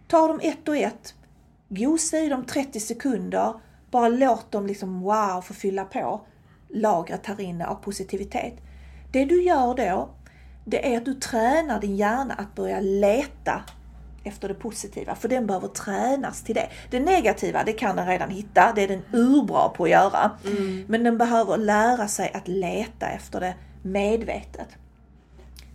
Ta 0.08 0.28
dem 0.28 0.40
ett 0.42 0.68
och 0.68 0.76
ett, 0.76 1.14
gosa 1.68 2.18
i 2.18 2.28
dem 2.28 2.44
30 2.44 2.80
sekunder, 2.80 3.54
bara 3.90 4.08
låt 4.08 4.52
dem 4.52 4.66
liksom 4.66 5.00
wow 5.00 5.40
få 5.40 5.54
fylla 5.54 5.84
på 5.84 6.20
lagret 6.68 7.26
här 7.26 7.40
inne 7.40 7.66
av 7.66 7.74
positivitet. 7.74 8.54
Det 9.12 9.24
du 9.24 9.42
gör 9.42 9.74
då, 9.74 10.08
det 10.64 10.94
är 10.94 10.96
att 10.96 11.04
du 11.04 11.14
tränar 11.14 11.80
din 11.80 11.96
hjärna 11.96 12.34
att 12.34 12.54
börja 12.54 12.80
leta 12.80 13.62
efter 14.24 14.48
det 14.48 14.54
positiva, 14.54 15.14
för 15.14 15.28
den 15.28 15.46
behöver 15.46 15.68
tränas 15.68 16.42
till 16.42 16.54
det. 16.54 16.68
Det 16.90 17.00
negativa, 17.00 17.64
det 17.64 17.72
kan 17.72 17.96
den 17.96 18.06
redan 18.06 18.30
hitta, 18.30 18.72
det 18.74 18.82
är 18.82 18.88
den 18.88 19.02
urbra 19.12 19.68
på 19.68 19.84
att 19.84 19.90
göra. 19.90 20.30
Mm. 20.44 20.84
Men 20.88 21.04
den 21.04 21.18
behöver 21.18 21.56
lära 21.56 22.08
sig 22.08 22.32
att 22.34 22.48
leta 22.48 23.06
efter 23.06 23.40
det 23.40 23.54
medvetet. 23.82 24.68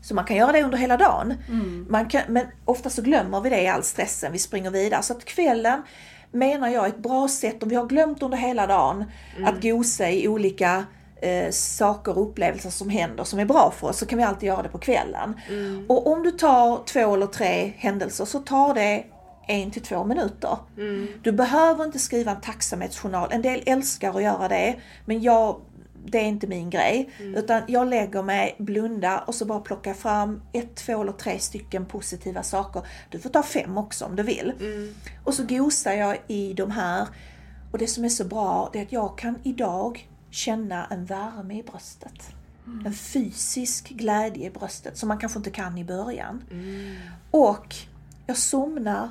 Så 0.04 0.16
man 0.16 0.26
kan 0.26 0.38
göra 0.38 0.51
det 0.51 0.64
under 0.64 0.78
hela 0.78 0.97
dagen. 0.97 1.34
Mm. 1.49 1.86
Man 1.89 2.08
kan, 2.08 2.22
men 2.28 2.45
ofta 2.66 2.89
så 2.89 3.01
glömmer 3.01 3.41
vi 3.41 3.49
det 3.49 3.62
i 3.62 3.68
all 3.68 3.84
stressen, 3.84 4.32
vi 4.32 4.39
springer 4.39 4.72
vidare. 4.72 5.01
Så 5.01 5.14
att 5.14 5.26
kvällen 5.26 5.82
menar 6.32 6.68
jag 6.68 6.84
är 6.84 6.89
ett 6.89 6.97
bra 6.97 7.28
sätt, 7.28 7.64
om 7.64 7.70
vi 7.70 7.76
har 7.76 7.86
glömt 7.86 8.24
under 8.24 8.38
hela 8.38 8.68
dagen 8.68 9.06
mm. 9.38 9.47
att 9.47 9.62
gosa 9.62 10.10
i 10.10 10.28
olika 10.28 10.86
eh, 11.22 11.51
saker 11.51 12.18
och 12.18 12.30
upplevelser 12.30 12.70
som 12.70 12.89
händer 12.89 13.24
som 13.24 13.39
är 13.39 13.45
bra 13.45 13.74
för 13.80 13.88
oss, 13.88 13.97
så 13.97 14.06
kan 14.06 14.18
vi 14.18 14.24
alltid 14.24 14.47
göra 14.47 14.64
det 14.64 14.70
på 14.70 14.78
kvällen. 14.78 15.39
Mm. 15.49 15.86
Och 15.89 16.08
om 16.08 16.24
du 16.24 16.32
tar 16.32 16.84
två 16.86 17.14
eller 17.14 17.28
tre 17.28 17.74
händelser 17.78 18.26
så 18.26 18.39
tar 18.39 18.74
det 18.74 19.04
en 19.47 19.72
till 19.72 19.82
två 19.82 20.04
minuter. 20.04 20.58
Mm. 20.78 21.08
Du 21.22 21.32
behöver 21.32 21.86
inte 21.86 21.99
skriva 21.99 22.32
en 22.32 22.41
tacksamhetsjournal. 22.41 23.30
En 23.32 23.41
del 23.41 23.64
älskar 23.66 24.16
att 24.16 24.24
göra 24.24 24.47
det, 24.47 24.76
men 25.06 25.22
jag 25.22 25.62
det 26.06 26.18
är 26.18 26.26
inte 26.26 26.47
min 26.47 26.70
grej. 26.70 27.10
Mm. 27.20 27.36
Utan 27.36 27.62
jag 27.68 27.88
lägger 27.88 28.24
mig, 28.24 28.56
blundar 28.60 29.24
och 29.28 29.36
så 29.36 29.45
bara 29.45 29.60
plockar 29.60 29.93
fram 29.93 30.41
ett, 30.54 30.76
två 30.76 31.01
eller 31.01 31.12
tre 31.12 31.39
stycken 31.39 31.86
positiva 31.86 32.43
saker. 32.43 32.82
Du 33.10 33.20
får 33.20 33.30
ta 33.30 33.43
fem 33.43 33.78
också 33.78 34.06
om 34.06 34.16
du 34.16 34.24
vill. 34.24 34.54
Mm. 34.60 34.95
Och 35.24 35.34
så 35.34 35.43
gosar 35.45 35.93
jag 35.93 36.18
i 36.28 36.54
de 36.54 36.72
här. 36.72 37.08
Och 37.72 37.78
det 37.78 37.88
som 37.88 38.06
är 38.06 38.10
så 38.10 38.26
bra, 38.26 38.70
det 38.74 38.80
är 38.80 38.84
att 38.84 38.91
jag 38.91 39.18
kan 39.18 39.36
idag 39.43 40.10
känna 40.30 40.86
en 40.86 41.06
värme 41.06 41.60
i 41.60 41.64
bröstet. 41.64 42.36
Mm. 42.68 42.86
En 42.86 42.93
fysisk 42.93 43.89
glädje 43.89 44.47
i 44.47 44.49
bröstet 44.49 44.97
som 44.97 45.08
man 45.08 45.18
kanske 45.18 45.39
inte 45.39 45.51
kan 45.51 45.78
i 45.78 45.84
början. 45.84 46.43
Mm. 46.51 46.95
Och 47.32 47.76
jag 48.28 48.38
somnar 48.38 49.10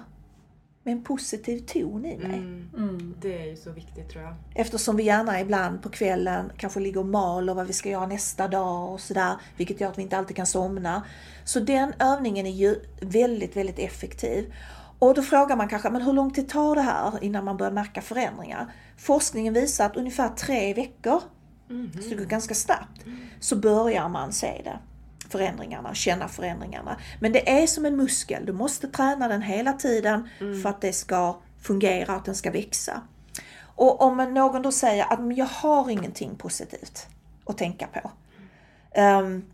med 0.82 0.92
en 0.92 1.04
positiv 1.04 1.58
ton 1.58 2.04
i 2.04 2.18
mig. 2.18 2.38
Mm. 2.38 2.70
Mm. 2.76 3.14
Det 3.20 3.42
är 3.42 3.46
ju 3.46 3.56
så 3.56 3.72
viktigt 3.72 4.08
tror 4.08 4.24
jag. 4.24 4.34
Eftersom 4.54 4.96
vi 4.96 5.02
gärna 5.02 5.40
ibland 5.40 5.82
på 5.82 5.88
kvällen 5.88 6.52
kanske 6.56 6.80
ligger 6.80 7.00
och 7.00 7.06
maler 7.06 7.54
vad 7.54 7.66
vi 7.66 7.72
ska 7.72 7.88
göra 7.88 8.06
nästa 8.06 8.48
dag 8.48 8.92
och 8.92 9.00
sådär, 9.00 9.34
vilket 9.56 9.80
gör 9.80 9.88
att 9.88 9.98
vi 9.98 10.02
inte 10.02 10.18
alltid 10.18 10.36
kan 10.36 10.46
somna. 10.46 11.02
Så 11.44 11.60
den 11.60 11.92
övningen 11.98 12.46
är 12.46 12.50
ju 12.50 12.76
väldigt, 13.00 13.56
väldigt 13.56 13.78
effektiv. 13.78 14.54
Och 14.98 15.14
då 15.14 15.22
frågar 15.22 15.56
man 15.56 15.68
kanske, 15.68 15.90
men 15.90 16.02
hur 16.02 16.12
lång 16.12 16.30
tid 16.30 16.48
tar 16.48 16.74
det 16.74 16.82
här 16.82 17.24
innan 17.24 17.44
man 17.44 17.56
börjar 17.56 17.72
märka 17.72 18.02
förändringar? 18.02 18.72
Forskningen 18.96 19.54
visar 19.54 19.86
att 19.86 19.96
ungefär 19.96 20.28
tre 20.28 20.74
veckor, 20.74 21.22
mm. 21.70 21.92
så 21.92 22.08
det 22.08 22.14
går 22.14 22.24
ganska 22.24 22.54
snabbt, 22.54 23.04
så 23.40 23.56
börjar 23.56 24.08
man 24.08 24.32
se 24.32 24.60
det 24.64 24.78
förändringarna, 25.32 25.94
känna 25.94 26.28
förändringarna. 26.28 26.96
Men 27.20 27.32
det 27.32 27.62
är 27.62 27.66
som 27.66 27.84
en 27.84 27.96
muskel, 27.96 28.46
du 28.46 28.52
måste 28.52 28.88
träna 28.88 29.28
den 29.28 29.42
hela 29.42 29.72
tiden 29.72 30.28
mm. 30.40 30.62
för 30.62 30.68
att 30.68 30.80
det 30.80 30.92
ska 30.92 31.36
fungera, 31.62 32.12
att 32.12 32.24
den 32.24 32.34
ska 32.34 32.50
växa. 32.50 33.00
Och 33.74 34.02
om 34.02 34.16
någon 34.16 34.62
då 34.62 34.72
säger 34.72 35.12
att 35.12 35.36
jag 35.36 35.46
har 35.46 35.90
ingenting 35.90 36.36
positivt 36.36 37.06
att 37.46 37.58
tänka 37.58 37.86
på. 37.86 38.10
Um, 39.00 39.44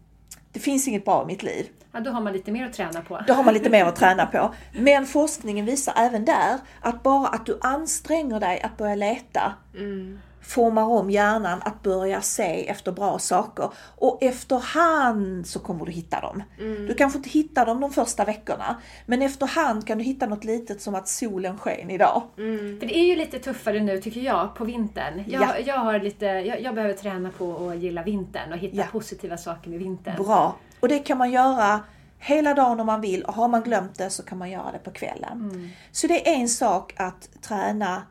det 0.52 0.60
finns 0.60 0.88
inget 0.88 1.04
bra 1.04 1.22
i 1.22 1.26
mitt 1.26 1.42
liv. 1.42 1.66
Ja, 1.92 2.00
då 2.00 2.10
har 2.10 2.20
man 2.20 2.32
lite 2.32 2.52
mer 2.52 2.66
att 2.66 2.72
träna 2.72 3.00
på. 3.00 3.20
Då 3.26 3.32
har 3.32 3.44
man 3.44 3.54
lite 3.54 3.70
mer 3.70 3.84
att 3.84 3.96
träna 3.96 4.26
på. 4.26 4.54
Men 4.72 5.06
forskningen 5.06 5.66
visar 5.66 5.94
även 5.96 6.24
där 6.24 6.58
att 6.80 7.02
bara 7.02 7.28
att 7.28 7.46
du 7.46 7.58
anstränger 7.60 8.40
dig 8.40 8.60
att 8.60 8.76
börja 8.76 8.94
leta 8.94 9.54
mm 9.74 10.18
formar 10.48 10.82
om 10.82 11.10
hjärnan 11.10 11.62
att 11.64 11.82
börja 11.82 12.20
se 12.20 12.68
efter 12.68 12.92
bra 12.92 13.18
saker. 13.18 13.70
Och 13.96 14.22
efterhand 14.22 15.46
så 15.46 15.58
kommer 15.58 15.86
du 15.86 15.92
hitta 15.92 16.20
dem. 16.20 16.42
Mm. 16.58 16.86
Du 16.86 16.94
kanske 16.94 17.16
inte 17.16 17.28
hittar 17.28 17.66
dem 17.66 17.80
de 17.80 17.90
första 17.90 18.24
veckorna, 18.24 18.76
men 19.06 19.22
efterhand 19.22 19.86
kan 19.86 19.98
du 19.98 20.04
hitta 20.04 20.26
något 20.26 20.44
litet 20.44 20.82
som 20.82 20.94
att 20.94 21.08
solen 21.08 21.58
sken 21.58 21.90
idag. 21.90 22.22
Mm. 22.38 22.80
För 22.80 22.86
det 22.86 22.98
är 22.98 23.04
ju 23.04 23.16
lite 23.16 23.38
tuffare 23.38 23.80
nu 23.80 24.00
tycker 24.00 24.20
jag 24.20 24.54
på 24.54 24.64
vintern. 24.64 25.24
Jag, 25.26 25.42
ja. 25.42 25.58
jag 25.58 25.78
har 25.78 26.00
lite, 26.00 26.26
jag, 26.26 26.60
jag, 26.60 26.74
behöver 26.74 26.94
träna 26.94 27.30
på 27.30 27.68
att 27.68 27.78
gilla 27.78 28.02
vintern 28.02 28.52
och 28.52 28.58
hitta 28.58 28.76
ja. 28.76 28.84
positiva 28.92 29.36
saker 29.36 29.70
med 29.70 29.78
vintern. 29.78 30.24
Bra! 30.24 30.56
Och 30.80 30.88
det 30.88 30.98
kan 30.98 31.18
man 31.18 31.30
göra 31.30 31.80
hela 32.18 32.54
dagen 32.54 32.80
om 32.80 32.86
man 32.86 33.00
vill 33.00 33.22
och 33.22 33.34
har 33.34 33.48
man 33.48 33.62
glömt 33.62 33.98
det 33.98 34.10
så 34.10 34.22
kan 34.22 34.38
man 34.38 34.50
göra 34.50 34.72
det 34.72 34.78
på 34.78 34.90
kvällen. 34.90 35.50
Mm. 35.52 35.68
Så 35.92 36.06
det 36.06 36.28
är 36.28 36.34
en 36.34 36.48
sak 36.48 36.94
att 36.96 37.42
träna 37.42 38.02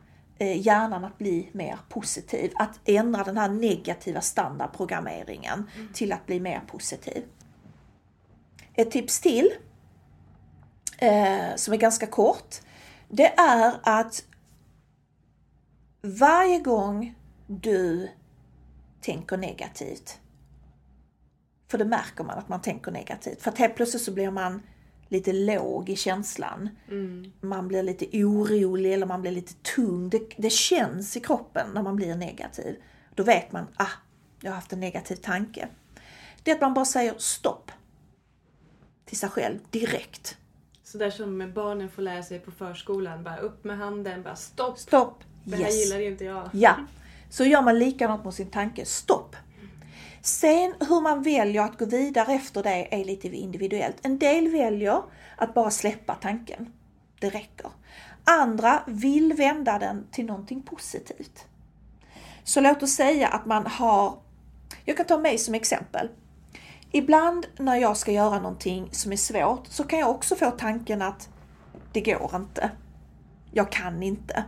hjärnan 0.46 1.04
att 1.04 1.18
bli 1.18 1.48
mer 1.52 1.78
positiv. 1.88 2.52
Att 2.54 2.80
ändra 2.84 3.24
den 3.24 3.36
här 3.36 3.48
negativa 3.48 4.20
standardprogrammeringen 4.20 5.70
mm. 5.76 5.92
till 5.92 6.12
att 6.12 6.26
bli 6.26 6.40
mer 6.40 6.60
positiv. 6.66 7.24
Ett 8.74 8.90
tips 8.90 9.20
till, 9.20 9.50
eh, 10.98 11.54
som 11.56 11.74
är 11.74 11.78
ganska 11.78 12.06
kort, 12.06 12.56
Det 13.08 13.38
är 13.38 13.80
att 13.82 14.24
varje 16.02 16.58
gång 16.58 17.14
du 17.46 18.10
tänker 19.00 19.36
negativt, 19.36 20.20
för 21.70 21.78
det 21.78 21.84
märker 21.84 22.24
man 22.24 22.38
att 22.38 22.48
man 22.48 22.62
tänker 22.62 22.90
negativt, 22.90 23.42
för 23.42 23.50
att 23.50 23.58
helt 23.58 23.76
plötsligt 23.76 24.02
så 24.02 24.12
blir 24.12 24.30
man 24.30 24.62
lite 25.08 25.32
låg 25.32 25.88
i 25.88 25.96
känslan. 25.96 26.68
Mm. 26.88 27.32
Man 27.40 27.68
blir 27.68 27.82
lite 27.82 28.06
orolig 28.12 28.92
eller 28.92 29.06
man 29.06 29.20
blir 29.20 29.32
lite 29.32 29.54
tung. 29.54 30.08
Det, 30.08 30.22
det, 30.36 30.50
känns 30.50 31.16
i 31.16 31.20
kroppen 31.20 31.70
när 31.74 31.82
man 31.82 31.96
blir 31.96 32.14
negativ. 32.14 32.76
Då 33.14 33.22
vet 33.22 33.52
man, 33.52 33.66
ah, 33.76 33.86
jag 34.40 34.50
har 34.50 34.54
haft 34.54 34.72
en 34.72 34.80
negativ 34.80 35.16
tanke. 35.16 35.68
Det 36.42 36.50
är 36.50 36.54
att 36.54 36.60
man 36.60 36.74
bara 36.74 36.84
säger 36.84 37.14
stopp. 37.18 37.70
Till 39.04 39.18
sig 39.18 39.28
själv, 39.28 39.58
direkt. 39.70 40.36
Så 40.84 40.98
där 40.98 41.10
som 41.10 41.52
barnen 41.54 41.90
får 41.90 42.02
lära 42.02 42.22
sig 42.22 42.38
på 42.38 42.50
förskolan, 42.50 43.24
bara 43.24 43.36
upp 43.36 43.64
med 43.64 43.78
handen, 43.78 44.22
bara 44.22 44.36
stopp. 44.36 44.78
Stopp. 44.78 45.24
Det 45.44 45.56
här 45.56 45.64
yes. 45.64 45.84
gillar 45.84 46.00
inte 46.00 46.24
jag. 46.24 46.50
Ja. 46.52 46.76
Så 47.30 47.44
gör 47.44 47.62
man 47.62 47.78
likadant 47.78 48.24
mot 48.24 48.34
sin 48.34 48.50
tanke, 48.50 48.84
stopp. 48.84 49.36
Sen 50.22 50.74
hur 50.80 51.00
man 51.00 51.22
väljer 51.22 51.62
att 51.62 51.78
gå 51.78 51.84
vidare 51.84 52.32
efter 52.32 52.62
det 52.62 53.00
är 53.00 53.04
lite 53.04 53.28
individuellt. 53.28 53.96
En 54.02 54.18
del 54.18 54.48
väljer 54.48 55.02
att 55.36 55.54
bara 55.54 55.70
släppa 55.70 56.14
tanken. 56.14 56.72
Det 57.20 57.30
räcker. 57.30 57.70
Andra 58.24 58.82
vill 58.86 59.32
vända 59.32 59.78
den 59.78 60.06
till 60.10 60.26
någonting 60.26 60.62
positivt. 60.62 61.46
Så 62.44 62.60
låt 62.60 62.82
oss 62.82 62.92
säga 62.92 63.28
att 63.28 63.46
man 63.46 63.66
har, 63.66 64.18
jag 64.84 64.96
kan 64.96 65.06
ta 65.06 65.18
mig 65.18 65.38
som 65.38 65.54
exempel. 65.54 66.08
Ibland 66.92 67.46
när 67.58 67.76
jag 67.76 67.96
ska 67.96 68.12
göra 68.12 68.38
någonting 68.38 68.88
som 68.92 69.12
är 69.12 69.16
svårt 69.16 69.66
så 69.66 69.84
kan 69.84 69.98
jag 69.98 70.10
också 70.10 70.36
få 70.36 70.50
tanken 70.50 71.02
att 71.02 71.28
det 71.92 72.00
går 72.00 72.30
inte. 72.34 72.70
Jag 73.52 73.72
kan 73.72 74.02
inte. 74.02 74.44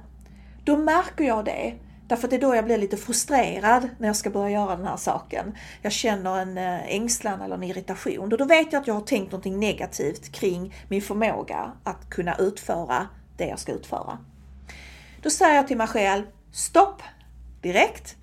Då 0.64 0.76
märker 0.76 1.24
jag 1.24 1.44
det 1.44 1.74
Därför 2.10 2.26
att 2.26 2.30
det 2.30 2.36
är 2.36 2.40
då 2.40 2.54
jag 2.54 2.64
blir 2.64 2.78
lite 2.78 2.96
frustrerad 2.96 3.88
när 3.98 4.08
jag 4.08 4.16
ska 4.16 4.30
börja 4.30 4.50
göra 4.50 4.76
den 4.76 4.86
här 4.86 4.96
saken. 4.96 5.56
Jag 5.82 5.92
känner 5.92 6.40
en 6.40 6.58
eh, 6.58 6.94
ängslan 6.94 7.40
eller 7.40 7.54
en 7.54 7.62
irritation. 7.62 8.32
Och 8.32 8.38
då 8.38 8.44
vet 8.44 8.72
jag 8.72 8.80
att 8.80 8.86
jag 8.86 8.94
har 8.94 9.00
tänkt 9.00 9.32
någonting 9.32 9.60
negativt 9.60 10.32
kring 10.32 10.74
min 10.88 11.02
förmåga 11.02 11.72
att 11.84 12.10
kunna 12.10 12.36
utföra 12.36 13.08
det 13.36 13.46
jag 13.46 13.58
ska 13.58 13.72
utföra. 13.72 14.18
Då 15.22 15.30
säger 15.30 15.56
jag 15.56 15.68
till 15.68 15.76
mig 15.76 15.86
själv, 15.86 16.24
stopp 16.52 17.02
direkt. 17.62 18.16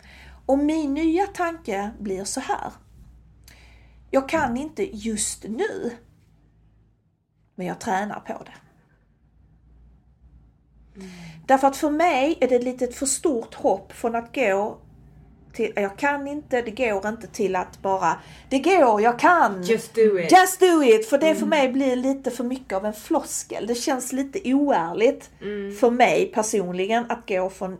Och 0.45 0.59
min 0.59 0.93
nya 0.93 1.27
tanke 1.27 1.91
blir 1.99 2.23
så 2.23 2.39
här. 2.39 2.71
Jag 4.11 4.29
kan 4.29 4.57
inte 4.57 4.97
just 4.97 5.43
nu, 5.43 5.97
men 7.55 7.67
jag 7.67 7.79
tränar 7.79 8.19
på 8.19 8.43
det. 8.43 8.66
Därför 11.45 11.67
att 11.67 11.77
för 11.77 11.89
mig 11.89 12.37
är 12.41 12.47
det 12.47 12.59
lite 12.59 12.87
för 12.87 13.05
stort 13.05 13.53
hopp 13.53 13.93
från 13.93 14.15
att 14.15 14.35
gå 14.35 14.77
till, 15.57 15.73
jag 15.75 15.97
kan 15.97 16.27
inte, 16.27 16.61
det 16.61 16.71
går 16.71 17.07
inte 17.07 17.27
till 17.27 17.55
att 17.55 17.81
bara, 17.81 18.19
det 18.49 18.59
går, 18.59 19.01
jag 19.01 19.19
kan. 19.19 19.63
Just 19.63 19.95
do 19.95 20.19
it. 20.19 20.31
Just 20.31 20.59
do 20.59 20.83
it! 20.83 21.09
För 21.09 21.17
det 21.17 21.27
mm. 21.27 21.39
för 21.39 21.45
mig 21.45 21.69
blir 21.69 21.95
lite 21.95 22.31
för 22.31 22.43
mycket 22.43 22.73
av 22.73 22.85
en 22.85 22.93
floskel. 22.93 23.67
Det 23.67 23.75
känns 23.75 24.13
lite 24.13 24.53
oärligt 24.53 25.29
mm. 25.41 25.75
för 25.75 25.89
mig 25.89 26.31
personligen 26.33 27.05
att 27.09 27.27
gå 27.27 27.49
från 27.49 27.77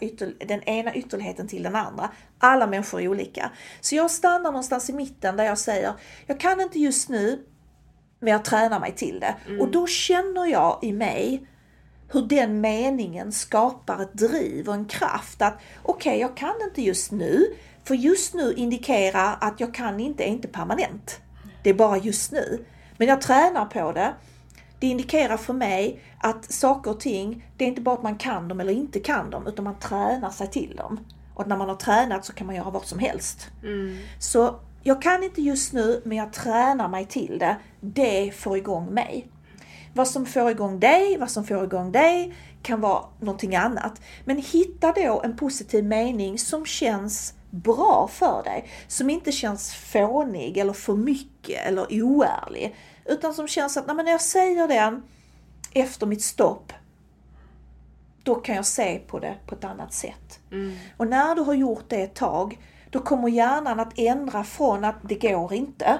ytter, 0.00 0.46
den 0.46 0.62
ena 0.62 0.94
ytterligheten 0.94 1.48
till 1.48 1.62
den 1.62 1.76
andra. 1.76 2.10
Alla 2.38 2.66
människor 2.66 3.00
är 3.00 3.08
olika. 3.08 3.50
Så 3.80 3.94
jag 3.94 4.10
stannar 4.10 4.52
någonstans 4.52 4.90
i 4.90 4.92
mitten 4.92 5.36
där 5.36 5.44
jag 5.44 5.58
säger, 5.58 5.92
jag 6.26 6.40
kan 6.40 6.60
inte 6.60 6.78
just 6.78 7.08
nu, 7.08 7.38
men 8.20 8.32
jag 8.32 8.44
tränar 8.44 8.80
mig 8.80 8.92
till 8.92 9.20
det. 9.20 9.34
Mm. 9.46 9.60
Och 9.60 9.70
då 9.70 9.86
känner 9.86 10.46
jag 10.46 10.78
i 10.82 10.92
mig 10.92 11.46
hur 12.08 12.22
den 12.22 12.60
meningen 12.60 13.32
skapar 13.32 14.02
ett 14.02 14.14
driv 14.14 14.68
och 14.68 14.74
en 14.74 14.84
kraft 14.84 15.42
att 15.42 15.54
okej, 15.82 16.10
okay, 16.10 16.20
jag 16.20 16.36
kan 16.36 16.54
inte 16.68 16.82
just 16.82 17.12
nu, 17.12 17.46
för 17.84 17.94
just 17.94 18.34
nu 18.34 18.52
indikerar 18.52 19.38
att 19.40 19.60
jag 19.60 19.74
kan 19.74 20.00
inte 20.00 20.24
är 20.24 20.28
inte 20.28 20.48
permanent. 20.48 21.20
Det 21.62 21.70
är 21.70 21.74
bara 21.74 21.98
just 21.98 22.32
nu. 22.32 22.64
Men 22.96 23.08
jag 23.08 23.20
tränar 23.20 23.64
på 23.64 23.92
det. 23.92 24.14
Det 24.80 24.86
indikerar 24.86 25.36
för 25.36 25.52
mig 25.52 26.00
att 26.18 26.52
saker 26.52 26.90
och 26.90 27.00
ting, 27.00 27.50
det 27.56 27.64
är 27.64 27.68
inte 27.68 27.80
bara 27.80 27.94
att 27.94 28.02
man 28.02 28.18
kan 28.18 28.48
dem 28.48 28.60
eller 28.60 28.72
inte 28.72 29.00
kan 29.00 29.30
dem, 29.30 29.46
utan 29.46 29.64
man 29.64 29.78
tränar 29.78 30.30
sig 30.30 30.50
till 30.50 30.76
dem. 30.76 31.00
Och 31.34 31.48
när 31.48 31.56
man 31.56 31.68
har 31.68 31.76
tränat 31.76 32.24
så 32.24 32.32
kan 32.32 32.46
man 32.46 32.56
göra 32.56 32.70
vad 32.70 32.84
som 32.84 32.98
helst. 32.98 33.50
Mm. 33.62 33.98
Så 34.18 34.60
jag 34.82 35.02
kan 35.02 35.22
inte 35.22 35.42
just 35.42 35.72
nu, 35.72 36.02
men 36.04 36.18
jag 36.18 36.32
tränar 36.32 36.88
mig 36.88 37.06
till 37.06 37.38
det. 37.38 37.56
Det 37.80 38.34
får 38.36 38.56
igång 38.56 38.86
mig. 38.94 39.28
Vad 39.96 40.08
som 40.08 40.26
får 40.26 40.50
igång 40.50 40.80
dig, 40.80 41.18
vad 41.18 41.30
som 41.30 41.44
får 41.44 41.64
igång 41.64 41.92
dig 41.92 42.34
kan 42.62 42.80
vara 42.80 43.04
någonting 43.20 43.56
annat. 43.56 44.00
Men 44.24 44.36
hitta 44.36 44.92
då 44.92 45.22
en 45.24 45.36
positiv 45.36 45.84
mening 45.84 46.38
som 46.38 46.66
känns 46.66 47.34
bra 47.50 48.08
för 48.12 48.42
dig. 48.42 48.68
Som 48.88 49.10
inte 49.10 49.32
känns 49.32 49.74
fånig 49.74 50.58
eller 50.58 50.72
för 50.72 50.94
mycket 50.94 51.66
eller 51.66 52.02
oärlig. 52.02 52.76
Utan 53.04 53.34
som 53.34 53.48
känns 53.48 53.76
att 53.76 53.86
när 53.86 54.10
jag 54.10 54.20
säger 54.20 54.68
den 54.68 55.02
efter 55.72 56.06
mitt 56.06 56.22
stopp, 56.22 56.72
då 58.22 58.34
kan 58.34 58.54
jag 58.54 58.66
se 58.66 58.98
på 58.98 59.18
det 59.18 59.34
på 59.46 59.54
ett 59.54 59.64
annat 59.64 59.94
sätt. 59.94 60.40
Mm. 60.52 60.76
Och 60.96 61.06
när 61.06 61.34
du 61.34 61.42
har 61.42 61.54
gjort 61.54 61.84
det 61.88 62.02
ett 62.02 62.14
tag, 62.14 62.58
då 62.90 62.98
kommer 62.98 63.28
hjärnan 63.28 63.80
att 63.80 63.98
ändra 63.98 64.44
från 64.44 64.84
att 64.84 64.96
det 65.02 65.14
går 65.14 65.52
inte 65.52 65.98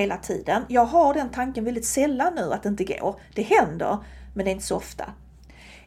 hela 0.00 0.16
tiden. 0.16 0.62
Jag 0.68 0.84
har 0.84 1.14
den 1.14 1.30
tanken 1.30 1.64
väldigt 1.64 1.86
sällan 1.86 2.34
nu 2.34 2.52
att 2.52 2.62
det 2.62 2.68
inte 2.68 2.84
går. 2.84 3.20
Det 3.34 3.42
händer, 3.42 3.98
men 4.34 4.44
det 4.44 4.50
är 4.50 4.52
inte 4.52 4.66
så 4.66 4.76
ofta. 4.76 5.04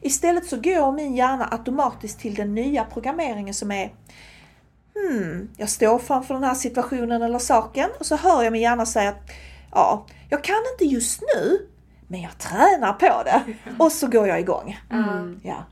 Istället 0.00 0.46
så 0.46 0.56
går 0.56 0.92
min 0.92 1.16
hjärna 1.16 1.48
automatiskt 1.50 2.20
till 2.20 2.34
den 2.34 2.54
nya 2.54 2.84
programmeringen 2.84 3.54
som 3.54 3.72
är 3.72 3.92
Hmm, 4.94 5.48
jag 5.56 5.68
står 5.68 5.98
framför 5.98 6.34
den 6.34 6.44
här 6.44 6.54
situationen 6.54 7.22
eller 7.22 7.38
saken 7.38 7.90
och 8.00 8.06
så 8.06 8.16
hör 8.16 8.42
jag 8.42 8.52
min 8.52 8.62
hjärna 8.62 8.86
säga 8.86 9.08
att 9.10 9.30
ja, 9.70 10.06
jag 10.28 10.44
kan 10.44 10.62
inte 10.72 10.94
just 10.94 11.22
nu, 11.34 11.68
men 12.08 12.20
jag 12.20 12.38
tränar 12.38 12.92
på 12.92 13.22
det. 13.24 13.42
Och 13.78 13.92
så 13.92 14.06
går 14.06 14.28
jag 14.28 14.40
igång. 14.40 14.80
Mm. 14.90 15.40
Ja. 15.44 15.64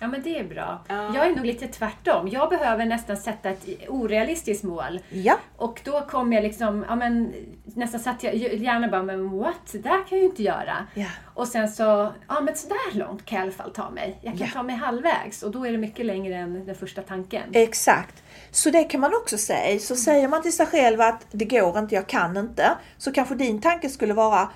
Ja 0.00 0.06
men 0.06 0.22
det 0.22 0.38
är 0.38 0.44
bra. 0.44 0.84
Ja. 0.88 1.14
Jag 1.14 1.26
är 1.26 1.36
nog 1.36 1.46
lite 1.46 1.66
tvärtom. 1.66 2.28
Jag 2.28 2.50
behöver 2.50 2.86
nästan 2.86 3.16
sätta 3.16 3.50
ett 3.50 3.66
orealistiskt 3.88 4.64
mål. 4.64 5.00
Ja. 5.08 5.38
Och 5.56 5.80
då 5.84 6.00
kommer 6.00 6.36
jag 6.36 6.42
liksom, 6.42 6.84
ja 6.88 6.96
men 6.96 7.32
nästan 7.64 8.00
satt 8.00 8.22
jag 8.22 8.34
gärna 8.34 8.88
bara, 8.88 9.02
men 9.02 9.38
what? 9.38 9.72
Det 9.72 9.78
där 9.78 9.90
kan 9.90 10.04
jag 10.10 10.18
ju 10.18 10.24
inte 10.24 10.42
göra. 10.42 10.86
Ja. 10.94 11.06
Och 11.34 11.48
sen 11.48 11.68
så, 11.68 12.12
ja 12.28 12.40
men 12.40 12.56
sådär 12.56 12.98
långt 12.98 13.24
kan 13.24 13.38
jag 13.38 13.46
i 13.46 13.48
alla 13.48 13.56
fall 13.56 13.70
ta 13.70 13.90
mig. 13.90 14.18
Jag 14.22 14.38
kan 14.38 14.46
ja. 14.46 14.52
ta 14.52 14.62
mig 14.62 14.76
halvvägs 14.76 15.42
och 15.42 15.50
då 15.50 15.66
är 15.66 15.72
det 15.72 15.78
mycket 15.78 16.06
längre 16.06 16.36
än 16.36 16.66
den 16.66 16.74
första 16.74 17.02
tanken. 17.02 17.42
Exakt. 17.52 18.22
Så 18.50 18.70
det 18.70 18.84
kan 18.84 19.00
man 19.00 19.14
också 19.14 19.38
säga. 19.38 19.78
Så 19.78 19.94
mm. 19.94 20.00
säger 20.00 20.28
man 20.28 20.42
till 20.42 20.56
sig 20.56 20.66
själv 20.66 21.00
att 21.00 21.26
det 21.30 21.44
går 21.44 21.78
inte, 21.78 21.94
jag 21.94 22.06
kan 22.06 22.36
inte. 22.36 22.70
Så 22.98 23.12
kanske 23.12 23.34
din 23.34 23.60
tanke 23.60 23.88
skulle 23.88 24.14
vara, 24.14 24.50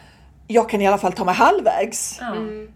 jag 0.47 0.69
kan 0.69 0.81
i 0.81 0.87
alla 0.87 0.99
fall 0.99 1.13
ta 1.13 1.25
mig 1.25 1.35
halvvägs. 1.35 2.21
Mm 2.21 2.69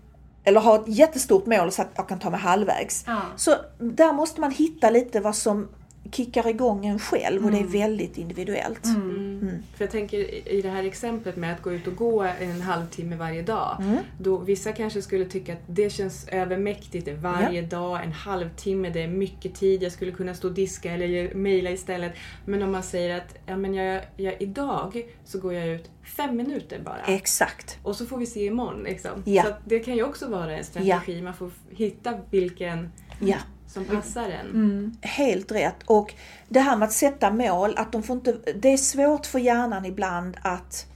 eller 0.49 0.61
ha 0.61 0.77
ett 0.77 0.89
jättestort 0.89 1.47
mål 1.47 1.73
så 1.73 1.83
att 1.83 1.89
jag 1.95 2.09
kan 2.09 2.19
ta 2.19 2.31
mig 2.31 2.41
halvvägs. 2.41 3.05
Ja. 3.07 3.21
Så 3.37 3.55
där 3.79 4.13
måste 4.13 4.41
man 4.41 4.51
hitta 4.51 4.91
lite 4.91 5.21
vad 5.21 5.37
som 5.37 5.69
kickar 6.13 6.49
igång 6.49 6.87
en 6.87 6.99
själv 6.99 7.45
och 7.45 7.51
det 7.51 7.57
är 7.57 7.61
mm. 7.61 7.73
väldigt 7.73 8.19
individuellt. 8.19 8.85
Mm. 8.85 9.39
Mm. 9.43 9.63
För 9.75 9.85
jag 9.85 9.91
tänker 9.91 10.49
i 10.53 10.63
det 10.63 10.69
här 10.69 10.85
exemplet 10.85 11.37
med 11.37 11.55
att 11.55 11.63
gå 11.63 11.73
ut 11.73 11.87
och 11.87 11.97
gå 11.97 12.23
en 12.23 12.61
halvtimme 12.61 13.17
varje 13.17 13.43
dag. 13.43 13.77
Mm. 13.81 13.99
Då 14.19 14.37
vissa 14.37 14.73
kanske 14.73 15.03
skulle 15.03 15.25
tycka 15.25 15.53
att 15.53 15.63
det 15.67 15.91
känns 15.91 16.29
övermäktigt. 16.29 17.05
Det 17.05 17.15
varje 17.15 17.61
ja. 17.61 17.67
dag, 17.67 18.05
en 18.05 18.13
halvtimme, 18.13 18.91
det 18.91 19.03
är 19.03 19.09
mycket 19.09 19.55
tid. 19.55 19.83
Jag 19.83 19.93
skulle 19.93 20.13
kunna 20.13 20.35
stå 20.35 20.49
och 20.49 20.55
diska 20.55 20.93
eller 20.93 21.35
mejla 21.35 21.71
istället. 21.71 22.13
Men 22.45 22.63
om 22.63 22.73
man 22.73 22.83
säger 22.83 23.17
att 23.17 23.37
ja, 23.47 23.57
men 23.57 23.75
jag, 23.75 24.03
jag, 24.17 24.43
idag 24.43 25.07
så 25.25 25.39
går 25.39 25.55
jag 25.55 25.69
ut 25.69 25.91
fem 26.03 26.37
minuter 26.37 26.81
bara. 26.85 27.03
Exakt. 27.07 27.79
Och 27.83 27.97
så 27.97 28.07
får 28.07 28.19
vi 28.19 28.27
se 28.27 28.47
imorgon. 28.47 28.83
Liksom. 28.83 29.23
Ja. 29.25 29.43
Så 29.43 29.49
det 29.65 29.79
kan 29.79 29.97
ju 29.97 30.03
också 30.03 30.29
vara 30.29 30.57
en 30.57 30.65
strategi. 30.65 31.17
Ja. 31.17 31.23
Man 31.23 31.35
får 31.35 31.51
hitta 31.71 32.15
vilken 32.31 32.93
ja 33.21 33.37
som 33.87 33.97
passar 33.97 34.29
en. 34.29 34.47
Mm. 34.47 34.97
Helt 35.01 35.53
rätt. 35.53 35.83
Och 35.87 36.15
det 36.49 36.61
här 36.61 36.77
med 36.77 36.87
att 36.87 36.93
sätta 36.93 37.31
mål, 37.31 37.75
att 37.77 37.93
de 37.93 38.03
får 38.03 38.17
inte, 38.17 38.37
det 38.55 38.73
är 38.73 38.77
svårt 38.77 39.27
för 39.27 39.39
hjärnan 39.39 39.85
ibland 39.85 40.37
att 40.43 40.87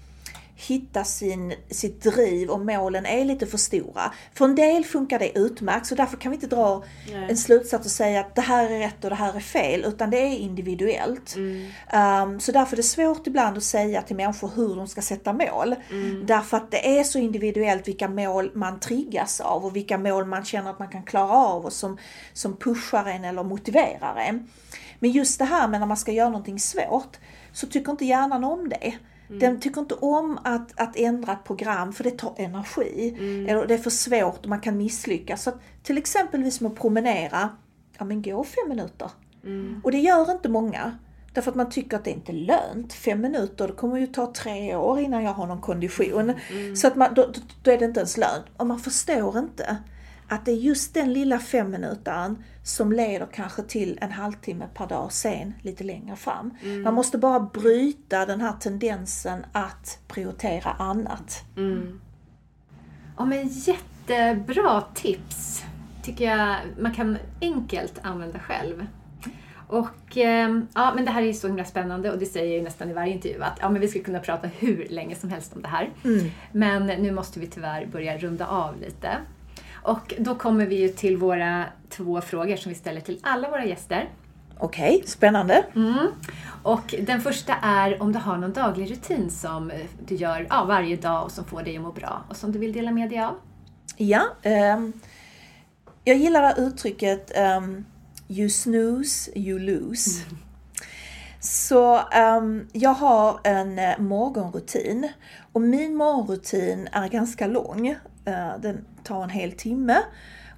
hitta 0.62 1.04
sin, 1.04 1.54
sitt 1.70 2.02
driv 2.02 2.50
och 2.50 2.60
målen 2.60 3.06
är 3.06 3.24
lite 3.24 3.46
för 3.46 3.58
stora. 3.58 4.12
För 4.34 4.44
en 4.44 4.54
del 4.54 4.84
funkar 4.84 5.18
det 5.18 5.38
utmärkt 5.38 5.86
så 5.86 5.94
därför 5.94 6.16
kan 6.16 6.30
vi 6.30 6.34
inte 6.34 6.46
dra 6.46 6.84
Nej. 7.12 7.30
en 7.30 7.36
slutsats 7.36 7.86
och 7.86 7.92
säga 7.92 8.20
att 8.20 8.34
det 8.34 8.40
här 8.40 8.70
är 8.70 8.78
rätt 8.78 9.04
och 9.04 9.10
det 9.10 9.16
här 9.16 9.36
är 9.36 9.40
fel 9.40 9.84
utan 9.84 10.10
det 10.10 10.18
är 10.18 10.38
individuellt. 10.38 11.34
Mm. 11.36 12.32
Um, 12.32 12.40
så 12.40 12.52
därför 12.52 12.74
är 12.74 12.76
det 12.76 12.82
svårt 12.82 13.26
ibland 13.26 13.56
att 13.56 13.64
säga 13.64 14.02
till 14.02 14.16
människor 14.16 14.50
hur 14.54 14.76
de 14.76 14.88
ska 14.88 15.02
sätta 15.02 15.32
mål. 15.32 15.74
Mm. 15.90 16.26
Därför 16.26 16.56
att 16.56 16.70
det 16.70 16.98
är 16.98 17.04
så 17.04 17.18
individuellt 17.18 17.88
vilka 17.88 18.08
mål 18.08 18.50
man 18.54 18.80
triggas 18.80 19.40
av 19.40 19.64
och 19.64 19.76
vilka 19.76 19.98
mål 19.98 20.24
man 20.24 20.44
känner 20.44 20.70
att 20.70 20.78
man 20.78 20.88
kan 20.88 21.02
klara 21.02 21.32
av 21.32 21.64
och 21.64 21.72
som, 21.72 21.98
som 22.32 22.56
pushar 22.56 23.04
en 23.04 23.24
eller 23.24 23.42
motiverar 23.42 24.16
en. 24.16 24.48
Men 24.98 25.10
just 25.10 25.38
det 25.38 25.44
här 25.44 25.68
med 25.68 25.80
när 25.80 25.86
man 25.86 25.96
ska 25.96 26.12
göra 26.12 26.28
någonting 26.28 26.60
svårt 26.60 27.16
så 27.52 27.66
tycker 27.66 27.92
inte 27.92 28.04
hjärnan 28.04 28.44
om 28.44 28.68
det. 28.68 28.94
Mm. 29.32 29.38
Den 29.38 29.60
tycker 29.60 29.80
inte 29.80 29.94
om 29.94 30.38
att, 30.44 30.80
att 30.80 30.96
ändra 30.96 31.32
ett 31.32 31.44
program 31.44 31.92
för 31.92 32.04
det 32.04 32.10
tar 32.10 32.34
energi. 32.36 33.16
Mm. 33.18 33.48
Eller 33.48 33.66
det 33.66 33.74
är 33.74 33.78
för 33.78 33.90
svårt 33.90 34.42
och 34.42 34.48
man 34.48 34.60
kan 34.60 34.76
misslyckas. 34.76 35.42
Så 35.42 35.52
till 35.82 35.98
exempelvis 35.98 36.60
med 36.60 36.72
att 36.72 36.78
promenera, 36.78 37.48
ja 37.98 38.04
men 38.04 38.22
gå 38.22 38.44
fem 38.44 38.68
minuter. 38.68 39.10
Mm. 39.44 39.80
Och 39.84 39.92
det 39.92 39.98
gör 39.98 40.32
inte 40.32 40.48
många. 40.48 40.98
Därför 41.34 41.50
att 41.50 41.56
man 41.56 41.70
tycker 41.70 41.96
att 41.96 42.04
det 42.04 42.10
inte 42.10 42.32
är 42.32 42.36
lönt. 42.36 42.92
Fem 42.92 43.20
minuter, 43.20 43.68
det 43.68 43.74
kommer 43.74 43.98
ju 43.98 44.06
ta 44.06 44.32
tre 44.32 44.76
år 44.76 45.00
innan 45.00 45.22
jag 45.22 45.32
har 45.32 45.46
någon 45.46 45.60
kondition. 45.60 46.32
Mm. 46.50 46.76
Så 46.76 46.86
att 46.86 46.96
man, 46.96 47.14
då, 47.14 47.32
då, 47.62 47.70
är 47.70 47.78
det 47.78 47.84
inte 47.84 48.00
ens 48.00 48.16
lönt. 48.16 48.44
Och 48.56 48.66
man 48.66 48.78
förstår 48.78 49.38
inte 49.38 49.76
att 50.32 50.44
det 50.44 50.52
är 50.52 50.56
just 50.56 50.94
den 50.94 51.12
lilla 51.12 51.38
fem 51.38 51.70
minutaren 51.70 52.44
som 52.62 52.92
leder 52.92 53.26
kanske 53.32 53.62
till 53.62 53.98
en 54.00 54.12
halvtimme 54.12 54.68
per 54.74 54.86
dag 54.86 55.12
sen 55.12 55.54
lite 55.62 55.84
längre 55.84 56.16
fram. 56.16 56.50
Mm. 56.62 56.82
Man 56.82 56.94
måste 56.94 57.18
bara 57.18 57.40
bryta 57.40 58.26
den 58.26 58.40
här 58.40 58.52
tendensen 58.52 59.46
att 59.52 59.98
prioritera 60.08 60.70
annat. 60.70 61.44
Mm. 61.56 62.00
Ja 63.18 63.24
men 63.24 63.48
jättebra 63.48 64.84
tips! 64.94 65.62
Tycker 66.02 66.24
jag 66.24 66.56
man 66.78 66.94
kan 66.94 67.18
enkelt 67.40 67.98
använda 68.02 68.38
själv. 68.38 68.86
Och 69.66 70.16
eh, 70.16 70.60
ja, 70.74 70.92
men 70.94 71.04
det 71.04 71.10
här 71.10 71.22
är 71.22 71.32
så 71.32 71.46
himla 71.46 71.64
spännande 71.64 72.12
och 72.12 72.18
det 72.18 72.26
säger 72.26 72.46
jag 72.46 72.56
ju 72.56 72.62
nästan 72.62 72.90
i 72.90 72.92
varje 72.92 73.12
intervju 73.12 73.42
att 73.42 73.58
ja, 73.60 73.68
men 73.68 73.80
vi 73.80 73.88
skulle 73.88 74.04
kunna 74.04 74.20
prata 74.20 74.48
hur 74.48 74.86
länge 74.90 75.14
som 75.14 75.30
helst 75.30 75.52
om 75.56 75.62
det 75.62 75.68
här. 75.68 75.90
Mm. 76.04 76.30
Men 76.52 76.86
nu 76.86 77.12
måste 77.12 77.40
vi 77.40 77.46
tyvärr 77.46 77.86
börja 77.86 78.18
runda 78.18 78.46
av 78.46 78.80
lite. 78.80 79.16
Och 79.82 80.14
då 80.18 80.34
kommer 80.34 80.66
vi 80.66 80.80
ju 80.80 80.88
till 80.88 81.16
våra 81.16 81.64
två 81.88 82.20
frågor 82.20 82.56
som 82.56 82.68
vi 82.68 82.74
ställer 82.74 83.00
till 83.00 83.20
alla 83.22 83.50
våra 83.50 83.64
gäster. 83.64 84.08
Okej, 84.58 84.96
okay, 84.96 85.06
spännande. 85.06 85.64
Mm. 85.74 86.06
Och 86.62 86.94
den 87.00 87.20
första 87.20 87.54
är 87.62 88.02
om 88.02 88.12
du 88.12 88.18
har 88.18 88.36
någon 88.36 88.52
daglig 88.52 88.90
rutin 88.90 89.30
som 89.30 89.72
du 90.06 90.14
gör 90.14 90.46
ja, 90.50 90.64
varje 90.64 90.96
dag 90.96 91.24
och 91.24 91.30
som 91.30 91.44
får 91.44 91.62
dig 91.62 91.76
att 91.76 91.82
må 91.82 91.92
bra 91.92 92.24
och 92.28 92.36
som 92.36 92.52
du 92.52 92.58
vill 92.58 92.72
dela 92.72 92.90
med 92.90 93.10
dig 93.10 93.20
av? 93.20 93.34
Ja, 93.96 94.22
um, 94.74 94.92
jag 96.04 96.16
gillar 96.16 96.60
uttrycket 96.60 97.32
um, 97.38 97.84
You 98.28 98.48
snooze, 98.48 99.30
you 99.34 99.58
lose. 99.58 100.22
Mm. 100.22 100.36
Så 101.40 101.96
um, 101.96 102.68
jag 102.72 102.94
har 102.94 103.40
en 103.44 103.78
uh, 103.78 103.98
morgonrutin 103.98 105.08
och 105.52 105.60
min 105.60 105.94
morgonrutin 105.94 106.88
är 106.92 107.08
ganska 107.08 107.46
lång. 107.46 107.96
Eh, 108.24 108.58
den 108.58 108.84
tar 109.04 109.22
en 109.22 109.30
hel 109.30 109.52
timme 109.52 109.96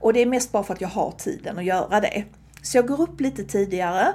och 0.01 0.13
det 0.13 0.21
är 0.21 0.27
mest 0.27 0.53
bara 0.53 0.63
för 0.63 0.75
att 0.75 0.81
jag 0.81 0.89
har 0.89 1.11
tiden 1.11 1.59
att 1.59 1.65
göra 1.65 2.01
det. 2.01 2.25
Så 2.63 2.79
jag 2.79 2.87
går 2.87 3.01
upp 3.01 3.21
lite 3.21 3.45
tidigare 3.45 4.15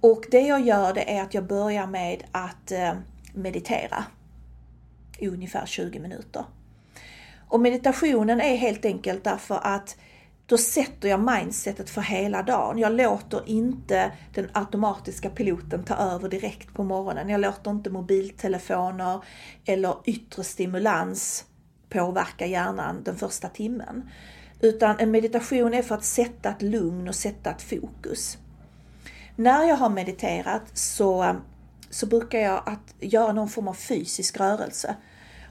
och 0.00 0.24
det 0.30 0.40
jag 0.40 0.60
gör 0.60 0.94
det 0.94 1.16
är 1.16 1.22
att 1.22 1.34
jag 1.34 1.46
börjar 1.46 1.86
med 1.86 2.24
att 2.32 2.72
eh, 2.72 2.92
meditera 3.34 4.04
i 5.18 5.28
ungefär 5.28 5.66
20 5.66 5.98
minuter. 5.98 6.44
Och 7.48 7.60
meditationen 7.60 8.40
är 8.40 8.56
helt 8.56 8.84
enkelt 8.84 9.24
därför 9.24 9.60
att 9.62 9.96
då 10.46 10.58
sätter 10.58 11.08
jag 11.08 11.20
mindsetet 11.20 11.90
för 11.90 12.00
hela 12.00 12.42
dagen. 12.42 12.78
Jag 12.78 12.92
låter 12.92 13.48
inte 13.48 14.12
den 14.34 14.48
automatiska 14.52 15.30
piloten 15.30 15.84
ta 15.84 15.94
över 15.94 16.28
direkt 16.28 16.74
på 16.74 16.84
morgonen. 16.84 17.28
Jag 17.28 17.40
låter 17.40 17.70
inte 17.70 17.90
mobiltelefoner 17.90 19.24
eller 19.64 19.96
yttre 20.04 20.44
stimulans 20.44 21.44
påverka 21.94 22.46
hjärnan 22.46 23.02
den 23.04 23.16
första 23.16 23.48
timmen. 23.48 24.10
Utan 24.60 24.98
en 24.98 25.10
meditation 25.10 25.74
är 25.74 25.82
för 25.82 25.94
att 25.94 26.04
sätta 26.04 26.50
ett 26.50 26.62
lugn 26.62 27.08
och 27.08 27.14
sätta 27.14 27.50
ett 27.50 27.62
fokus. 27.62 28.38
När 29.36 29.64
jag 29.64 29.76
har 29.76 29.88
mediterat 29.88 30.62
så, 30.72 31.36
så 31.90 32.06
brukar 32.06 32.38
jag 32.38 32.62
att 32.66 32.94
göra 33.00 33.32
någon 33.32 33.48
form 33.48 33.68
av 33.68 33.74
fysisk 33.74 34.40
rörelse. 34.40 34.96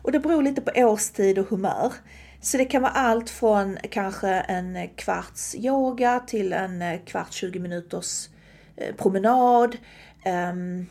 Och 0.01 0.11
det 0.11 0.19
beror 0.19 0.43
lite 0.43 0.61
på 0.61 0.71
årstid 0.75 1.39
och 1.39 1.49
humör. 1.49 1.93
Så 2.41 2.57
det 2.57 2.65
kan 2.65 2.81
vara 2.81 2.91
allt 2.91 3.29
från 3.29 3.77
kanske 3.89 4.29
en 4.29 4.89
kvarts 4.95 5.55
yoga 5.55 6.19
till 6.27 6.53
en 6.53 6.99
kvart 7.05 7.33
20 7.33 7.59
minuters 7.59 8.29
eh, 8.75 8.95
promenad. 8.95 9.77
Ehm, 10.25 10.85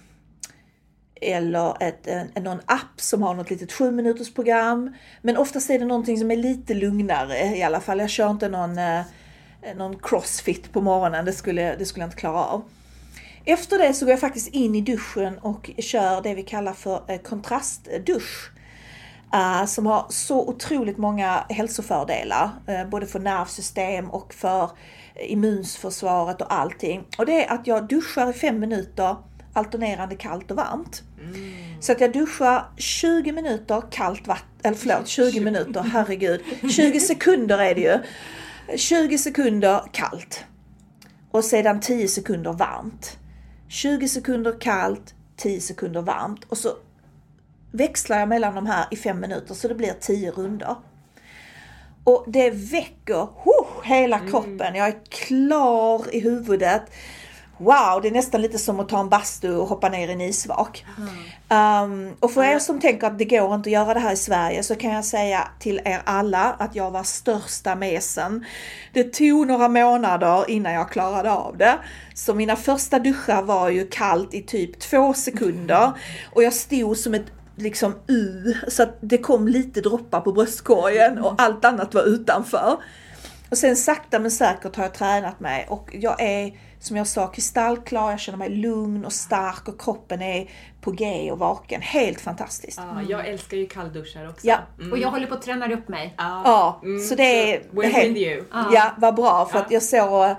eller 1.22 1.82
ett, 1.82 2.06
en, 2.06 2.44
någon 2.44 2.60
app 2.66 3.00
som 3.00 3.22
har 3.22 3.34
något 3.34 3.50
litet 3.50 3.72
7 3.72 3.90
minuters 3.90 4.34
program. 4.34 4.94
Men 5.22 5.36
oftast 5.36 5.70
är 5.70 5.78
det 5.78 5.84
någonting 5.84 6.18
som 6.18 6.30
är 6.30 6.36
lite 6.36 6.74
lugnare 6.74 7.56
i 7.56 7.62
alla 7.62 7.80
fall. 7.80 7.98
Jag 7.98 8.10
kör 8.10 8.30
inte 8.30 8.48
någon, 8.48 8.78
eh, 8.78 9.00
någon 9.76 9.98
crossfit 9.98 10.72
på 10.72 10.80
morgonen, 10.80 11.24
det 11.24 11.32
skulle, 11.32 11.76
det 11.76 11.84
skulle 11.84 12.02
jag 12.02 12.08
inte 12.08 12.20
klara 12.20 12.44
av. 12.44 12.62
Efter 13.44 13.78
det 13.78 13.94
så 13.94 14.04
går 14.04 14.10
jag 14.12 14.20
faktiskt 14.20 14.48
in 14.48 14.74
i 14.74 14.80
duschen 14.80 15.38
och 15.38 15.70
kör 15.78 16.22
det 16.22 16.34
vi 16.34 16.42
kallar 16.42 16.72
för 16.72 17.02
eh, 17.08 17.18
kontrastdusch. 17.18 18.50
Eh, 19.34 19.64
som 19.66 19.86
har 19.86 20.06
så 20.08 20.48
otroligt 20.48 20.98
många 20.98 21.44
hälsofördelar, 21.48 22.50
eh, 22.66 22.88
både 22.88 23.06
för 23.06 23.18
nervsystem 23.18 24.10
och 24.10 24.34
för 24.34 24.70
immunförsvaret 25.26 26.40
och 26.40 26.54
allting. 26.54 27.04
Och 27.18 27.26
det 27.26 27.44
är 27.44 27.54
att 27.54 27.66
jag 27.66 27.88
duschar 27.88 28.30
i 28.30 28.32
fem 28.32 28.58
minuter 28.58 29.16
alternerande 29.52 30.16
kallt 30.16 30.50
och 30.50 30.56
varmt. 30.56 31.02
Mm. 31.20 31.80
Så 31.80 31.92
att 31.92 32.00
jag 32.00 32.12
duschar 32.12 32.64
20 32.76 33.32
minuter 33.32 33.82
kallt 33.90 34.26
vatten, 34.26 34.48
eller 34.62 34.76
förlåt 34.76 35.08
20 35.08 35.40
minuter, 35.40 35.80
herregud. 35.80 36.40
20 36.70 37.00
sekunder 37.00 37.58
är 37.58 37.74
det 37.74 37.80
ju. 37.80 37.98
20 38.76 39.18
sekunder 39.18 39.82
kallt. 39.92 40.44
Och 41.30 41.44
sedan 41.44 41.80
10 41.80 42.08
sekunder 42.08 42.52
varmt. 42.52 43.18
20 43.68 44.08
sekunder 44.08 44.60
kallt, 44.60 45.14
10 45.36 45.60
sekunder 45.60 46.02
varmt. 46.02 46.44
Och 46.44 46.58
så 46.58 46.68
växlar 47.72 48.18
jag 48.18 48.28
mellan 48.28 48.54
de 48.54 48.66
här 48.66 48.86
i 48.90 48.96
fem 48.96 49.20
minuter 49.20 49.54
så 49.54 49.68
det 49.68 49.74
blir 49.74 49.92
tio 50.00 50.30
runder. 50.30 50.76
Och 52.04 52.24
det 52.26 52.50
väcker 52.50 53.28
huh, 53.44 53.84
hela 53.84 54.16
mm. 54.16 54.30
kroppen. 54.30 54.74
Jag 54.74 54.88
är 54.88 55.00
klar 55.10 56.14
i 56.14 56.20
huvudet. 56.20 56.82
Wow, 57.58 58.02
det 58.02 58.08
är 58.08 58.12
nästan 58.12 58.42
lite 58.42 58.58
som 58.58 58.80
att 58.80 58.88
ta 58.88 59.00
en 59.00 59.08
bastu 59.08 59.56
och 59.56 59.68
hoppa 59.68 59.88
ner 59.88 60.08
i 60.08 60.12
en 60.12 60.20
isvak. 60.20 60.84
Mm. 60.98 62.08
Um, 62.08 62.16
och 62.20 62.30
för 62.30 62.44
er 62.44 62.58
som 62.58 62.80
tänker 62.80 63.06
att 63.06 63.18
det 63.18 63.24
går 63.24 63.54
inte 63.54 63.68
att 63.68 63.72
göra 63.72 63.94
det 63.94 64.00
här 64.00 64.12
i 64.12 64.16
Sverige 64.16 64.62
så 64.62 64.74
kan 64.74 64.90
jag 64.90 65.04
säga 65.04 65.48
till 65.58 65.80
er 65.84 66.02
alla 66.04 66.52
att 66.58 66.74
jag 66.74 66.90
var 66.90 67.02
största 67.02 67.74
mesen. 67.74 68.44
Det 68.92 69.04
tog 69.12 69.46
några 69.46 69.68
månader 69.68 70.50
innan 70.50 70.72
jag 70.72 70.90
klarade 70.90 71.32
av 71.32 71.56
det. 71.56 71.78
Så 72.14 72.34
mina 72.34 72.56
första 72.56 72.98
duschar 72.98 73.42
var 73.42 73.68
ju 73.68 73.86
kallt 73.86 74.34
i 74.34 74.42
typ 74.42 74.78
två 74.80 75.14
sekunder 75.14 75.92
och 76.34 76.42
jag 76.42 76.52
stod 76.52 76.96
som 76.96 77.14
ett 77.14 77.26
liksom 77.56 77.94
U 78.06 78.54
så 78.68 78.82
att 78.82 78.98
det 79.00 79.18
kom 79.18 79.48
lite 79.48 79.80
droppar 79.80 80.20
på 80.20 80.32
bröstkorgen 80.32 81.18
och 81.18 81.34
allt 81.38 81.64
annat 81.64 81.94
var 81.94 82.02
utanför. 82.02 82.76
Och 83.50 83.58
sen 83.58 83.76
sakta 83.76 84.18
men 84.18 84.30
säkert 84.30 84.76
har 84.76 84.84
jag 84.84 84.94
tränat 84.94 85.40
mig 85.40 85.66
och 85.68 85.90
jag 85.92 86.22
är 86.22 86.52
som 86.82 86.96
jag 86.96 87.06
sa 87.06 87.26
kristallklar, 87.26 88.10
jag 88.10 88.20
känner 88.20 88.38
mig 88.38 88.48
lugn 88.48 89.04
och 89.04 89.12
stark 89.12 89.68
och 89.68 89.80
kroppen 89.80 90.22
är 90.22 90.50
på 90.80 90.90
G 90.90 91.30
och 91.32 91.38
vaken. 91.38 91.82
Helt 91.82 92.20
fantastiskt. 92.20 92.80
Ja, 92.94 93.02
jag 93.08 93.28
älskar 93.28 93.56
ju 93.56 93.66
kallduschar 93.66 94.28
också. 94.28 94.46
Ja. 94.46 94.58
Mm. 94.78 94.92
Och 94.92 94.98
jag 94.98 95.10
håller 95.10 95.26
på 95.26 95.34
att 95.34 95.42
träna 95.42 95.72
upp 95.74 95.88
mig. 95.88 96.14
Ja, 96.18 96.42
ja 96.44 96.80
mm. 96.82 97.04
så 97.04 97.14
det 97.14 97.54
är... 97.54 97.60
we're 97.60 97.82
helt, 97.82 98.16
with 98.16 98.22
you. 98.22 98.44
Ja, 98.50 98.92
vad 98.98 99.14
bra 99.14 99.46
för 99.46 99.58
att 99.58 99.70
jag 99.70 99.82
såg 99.82 100.36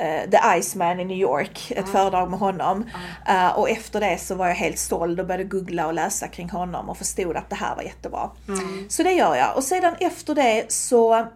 Uh, 0.00 0.30
The 0.30 0.58
Iceman 0.58 1.00
i 1.00 1.04
New 1.04 1.16
York, 1.16 1.70
ett 1.70 1.84
ah. 1.84 1.92
föredrag 1.92 2.30
med 2.30 2.38
honom. 2.38 2.90
Ah. 3.26 3.48
Uh, 3.48 3.58
och 3.58 3.70
efter 3.70 4.00
det 4.00 4.18
så 4.18 4.34
var 4.34 4.46
jag 4.46 4.54
helt 4.54 4.78
såld 4.78 5.20
och 5.20 5.26
började 5.26 5.44
googla 5.44 5.86
och 5.86 5.94
läsa 5.94 6.28
kring 6.28 6.50
honom 6.50 6.88
och 6.88 6.96
förstod 6.96 7.36
att 7.36 7.50
det 7.50 7.56
här 7.56 7.76
var 7.76 7.82
jättebra. 7.82 8.30
Mm. 8.48 8.90
Så 8.90 9.02
det 9.02 9.12
gör 9.12 9.36
jag. 9.36 9.56
Och 9.56 9.64
sedan 9.64 9.94
efter 10.00 10.34
det 10.34 10.72
så, 10.72 11.26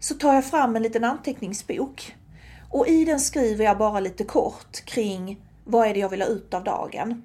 så 0.00 0.14
tar 0.14 0.34
jag 0.34 0.44
fram 0.44 0.76
en 0.76 0.82
liten 0.82 1.04
anteckningsbok. 1.04 2.14
Och 2.70 2.88
i 2.88 3.04
den 3.04 3.20
skriver 3.20 3.64
jag 3.64 3.78
bara 3.78 4.00
lite 4.00 4.24
kort 4.24 4.84
kring 4.84 5.44
vad 5.64 5.88
är 5.88 5.94
det 5.94 6.00
jag 6.00 6.08
vill 6.08 6.22
ha 6.22 6.28
ut 6.28 6.54
av 6.54 6.64
dagen? 6.64 7.22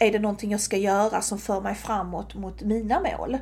Är 0.00 0.12
det 0.12 0.18
någonting 0.18 0.50
jag 0.50 0.60
ska 0.60 0.76
göra 0.76 1.20
som 1.20 1.38
för 1.38 1.60
mig 1.60 1.74
framåt 1.74 2.34
mot 2.34 2.62
mina 2.62 3.00
mål? 3.00 3.38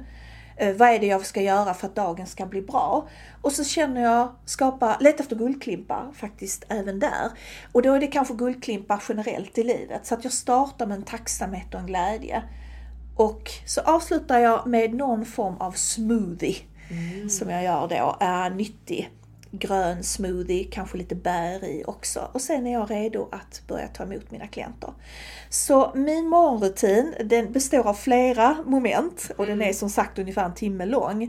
Eh, 0.57 0.77
vad 0.77 0.89
är 0.89 0.99
det 0.99 1.07
jag 1.07 1.27
ska 1.27 1.41
göra 1.43 1.75
för 1.75 1.87
att 1.87 1.95
dagen 1.95 2.27
ska 2.27 2.47
bli 2.47 2.63
bra? 2.63 3.09
Och 3.43 3.53
så 3.53 3.65
känner 3.65 4.03
jag 4.03 4.35
skapa, 4.45 4.97
leta 5.01 5.23
efter 5.23 5.37
guldklimpar 5.37 6.13
faktiskt 6.15 6.65
även 6.69 6.99
där. 6.99 7.31
Och 7.73 7.83
då 7.83 7.93
är 7.93 8.01
det 8.01 8.07
kanske 8.07 8.35
guldklimpar 8.35 9.03
generellt 9.09 9.59
i 9.59 9.63
livet. 9.63 10.07
Så 10.07 10.15
att 10.15 10.25
jag 10.25 10.33
startar 10.33 10.87
med 10.87 10.97
en 10.97 11.05
tacksamhet 11.05 11.75
och 11.75 11.81
en 11.81 11.87
glädje. 11.87 12.43
Och 13.17 13.51
så 13.67 13.81
avslutar 13.81 14.39
jag 14.39 14.67
med 14.67 14.95
någon 14.95 15.25
form 15.25 15.57
av 15.57 15.73
smoothie 15.73 16.57
mm. 16.91 17.29
som 17.29 17.51
jag 17.51 17.65
gör 17.65 17.89
då, 17.89 18.17
är 18.21 18.51
nyttig 18.51 19.11
grön 19.59 20.03
smoothie, 20.03 20.65
kanske 20.65 20.99
lite 20.99 21.15
bär 21.15 21.65
i 21.65 21.85
också. 21.87 22.29
Och 22.33 22.41
sen 22.41 22.67
är 22.67 22.73
jag 22.73 22.91
redo 22.91 23.29
att 23.33 23.63
börja 23.69 23.89
ta 23.89 24.03
emot 24.03 24.31
mina 24.31 24.47
klienter. 24.47 24.93
Så 25.49 25.93
min 25.95 26.29
morgonrutin 26.29 27.15
den 27.25 27.53
består 27.53 27.87
av 27.87 27.95
flera 27.95 28.57
moment 28.67 29.31
och 29.37 29.47
den 29.47 29.63
är 29.63 29.73
som 29.73 29.91
sagt 29.91 30.19
ungefär 30.19 30.45
en 30.45 30.55
timme 30.55 30.87
lång. 30.87 31.23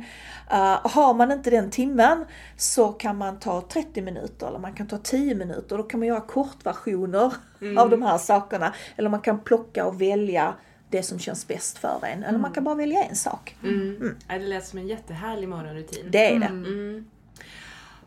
Uh, 0.51 0.87
har 0.87 1.13
man 1.13 1.31
inte 1.31 1.49
den 1.49 1.69
timmen 1.69 2.25
så 2.57 2.91
kan 2.91 3.17
man 3.17 3.39
ta 3.39 3.61
30 3.61 4.01
minuter 4.01 4.47
eller 4.47 4.59
man 4.59 4.73
kan 4.73 4.87
ta 4.87 4.97
10 4.97 5.35
minuter. 5.35 5.77
Då 5.77 5.83
kan 5.83 5.99
man 5.99 6.07
göra 6.07 6.21
kortversioner 6.21 7.33
mm. 7.61 7.77
av 7.77 7.89
de 7.89 8.01
här 8.01 8.17
sakerna. 8.17 8.73
Eller 8.95 9.09
man 9.09 9.21
kan 9.21 9.39
plocka 9.39 9.85
och 9.85 10.01
välja 10.01 10.55
det 10.89 11.03
som 11.03 11.19
känns 11.19 11.47
bäst 11.47 11.77
för 11.77 11.99
en. 12.03 12.23
Eller 12.23 12.39
man 12.39 12.51
kan 12.51 12.63
bara 12.63 12.75
välja 12.75 13.03
en 13.03 13.15
sak. 13.15 13.55
Mm. 13.63 14.15
Ja, 14.27 14.37
Det 14.37 14.45
lät 14.45 14.67
som 14.67 14.79
en 14.79 14.87
jättehärlig 14.87 15.49
morgonrutin. 15.49 16.05
Det 16.11 16.25
är 16.25 16.39
det. 16.39 16.45
Mm. 16.45 17.05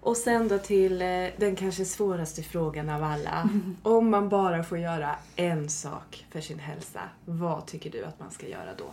Och 0.08 0.16
sen 0.16 0.48
då 0.48 0.58
till 0.58 1.02
eh, 1.02 1.26
den 1.36 1.56
kanske 1.56 1.84
svåraste 1.84 2.42
frågan 2.42 2.88
av 2.88 3.02
alla. 3.02 3.48
Om 3.82 4.10
man 4.10 4.28
bara 4.28 4.62
får 4.62 4.78
göra 4.78 5.16
en 5.36 5.68
sak 5.68 6.26
för 6.30 6.40
sin 6.40 6.58
hälsa, 6.58 7.00
vad 7.24 7.66
tycker 7.66 7.90
du 7.90 8.04
att 8.04 8.20
man 8.20 8.30
ska 8.30 8.48
göra 8.48 8.74
då? 8.78 8.84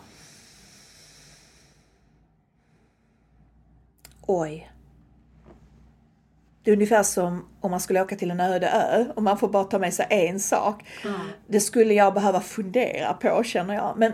Oj. 4.21 4.71
Det 6.63 6.71
är 6.71 6.75
ungefär 6.75 7.03
som 7.03 7.45
om 7.61 7.71
man 7.71 7.79
skulle 7.79 8.01
åka 8.01 8.15
till 8.15 8.31
en 8.31 8.39
öde 8.39 8.69
ö 8.69 9.05
och 9.15 9.23
man 9.23 9.37
får 9.37 9.47
bara 9.47 9.63
ta 9.63 9.79
med 9.79 9.93
sig 9.93 10.07
en 10.09 10.39
sak. 10.39 10.85
Det 11.47 11.59
skulle 11.59 11.93
jag 11.93 12.13
behöva 12.13 12.41
fundera 12.41 13.13
på 13.13 13.43
känner 13.43 13.73
jag. 13.73 13.93
Men 13.97 14.11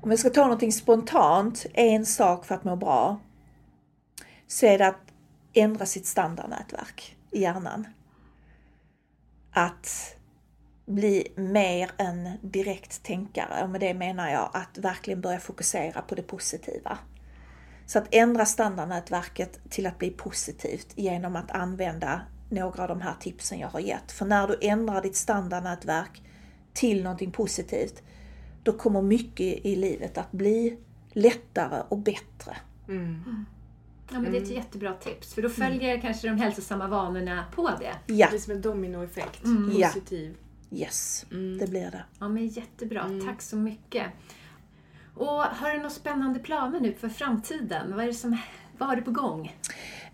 om 0.00 0.10
jag 0.10 0.18
ska 0.18 0.30
ta 0.30 0.42
någonting 0.42 0.72
spontant, 0.72 1.66
en 1.74 2.06
sak 2.06 2.44
för 2.44 2.54
att 2.54 2.64
må 2.64 2.76
bra, 2.76 3.18
så 4.46 4.66
är 4.66 4.78
det 4.78 4.86
att 4.86 5.05
ändra 5.56 5.86
sitt 5.86 6.06
standardnätverk 6.06 7.16
i 7.30 7.40
hjärnan. 7.40 7.86
Att 9.50 10.16
bli 10.86 11.32
mer 11.36 11.90
en 11.96 12.30
direkt 12.42 13.02
tänkare 13.02 13.62
och 13.62 13.70
med 13.70 13.80
det 13.80 13.94
menar 13.94 14.30
jag 14.30 14.50
att 14.52 14.78
verkligen 14.78 15.20
börja 15.20 15.40
fokusera 15.40 16.02
på 16.02 16.14
det 16.14 16.22
positiva. 16.22 16.98
Så 17.86 17.98
att 17.98 18.08
ändra 18.10 18.46
standardnätverket 18.46 19.70
till 19.70 19.86
att 19.86 19.98
bli 19.98 20.10
positivt 20.10 20.92
genom 20.94 21.36
att 21.36 21.50
använda 21.50 22.20
några 22.50 22.82
av 22.82 22.88
de 22.88 23.00
här 23.00 23.14
tipsen 23.20 23.58
jag 23.58 23.68
har 23.68 23.80
gett. 23.80 24.12
För 24.12 24.24
när 24.24 24.48
du 24.48 24.58
ändrar 24.60 25.02
ditt 25.02 25.16
standardnätverk 25.16 26.22
till 26.72 27.02
någonting 27.02 27.30
positivt, 27.30 28.02
då 28.62 28.72
kommer 28.72 29.02
mycket 29.02 29.66
i 29.66 29.76
livet 29.76 30.18
att 30.18 30.32
bli 30.32 30.78
lättare 31.12 31.82
och 31.88 31.98
bättre. 31.98 32.56
Ja, 34.12 34.20
men 34.20 34.32
det 34.32 34.38
är 34.38 34.42
ett 34.42 34.50
jättebra 34.50 34.92
tips. 34.92 35.34
För 35.34 35.42
då 35.42 35.48
följer 35.48 36.00
kanske 36.00 36.28
de 36.28 36.36
hälsosamma 36.36 36.88
vanorna 36.88 37.44
på 37.54 37.70
det. 37.80 38.14
Ja, 38.14 38.26
Det 38.26 38.30
blir 38.30 38.38
som 38.40 38.52
en 38.52 38.60
dominoeffekt. 38.60 39.40
Ja. 39.78 39.86
Positiv. 39.88 40.36
yes, 40.70 41.26
det 41.60 41.70
blir 41.70 41.90
det. 41.90 42.04
Ja, 42.18 42.28
men 42.28 42.46
jättebra. 42.46 43.10
Tack 43.26 43.42
så 43.42 43.56
mycket. 43.56 44.06
Och 45.14 45.28
har 45.42 45.70
du 45.70 45.76
några 45.76 45.90
spännande 45.90 46.38
planer 46.40 46.80
nu 46.80 46.92
för 46.92 47.08
framtiden? 47.08 47.94
Vad, 47.94 48.02
är 48.04 48.06
det 48.08 48.14
som, 48.14 48.38
vad 48.78 48.88
har 48.88 48.96
du 48.96 49.02
på 49.02 49.10
gång? 49.10 49.56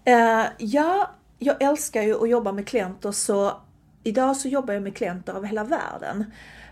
Eh, 0.05 0.45
ja, 0.59 1.11
jag 1.39 1.63
älskar 1.63 2.03
ju 2.03 2.23
att 2.23 2.31
jobba 2.31 2.53
med 2.53 2.67
klienter 2.67 3.13
så 3.13 3.61
idag 4.03 4.37
så 4.37 4.49
jobbar 4.49 4.75
jag 4.75 4.83
med 4.83 4.97
klienter 4.97 5.33
över 5.33 5.47
hela 5.49 5.65
världen. 5.65 6.25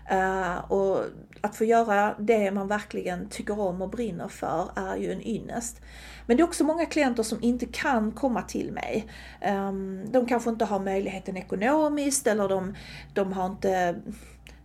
Eh, 0.09 0.71
och 0.71 1.03
att 1.41 1.55
få 1.55 1.65
göra 1.65 2.15
det 2.19 2.51
man 2.51 2.67
verkligen 2.67 3.29
tycker 3.29 3.59
om 3.59 3.81
och 3.81 3.89
brinner 3.89 4.27
för 4.27 4.69
är 4.75 4.95
ju 4.95 5.11
en 5.11 5.27
ynnest. 5.27 5.81
Men 6.25 6.37
det 6.37 6.43
är 6.43 6.47
också 6.47 6.63
många 6.63 6.85
klienter 6.85 7.23
som 7.23 7.43
inte 7.43 7.65
kan 7.65 8.11
komma 8.11 8.41
till 8.41 8.71
mig. 8.71 9.07
Ehm, 9.41 10.11
de 10.11 10.25
kanske 10.25 10.49
inte 10.49 10.65
har 10.65 10.79
möjligheten 10.79 11.37
ekonomiskt 11.37 12.27
eller 12.27 12.49
de, 12.49 12.75
de 13.13 13.33
har 13.33 13.45
inte 13.45 13.95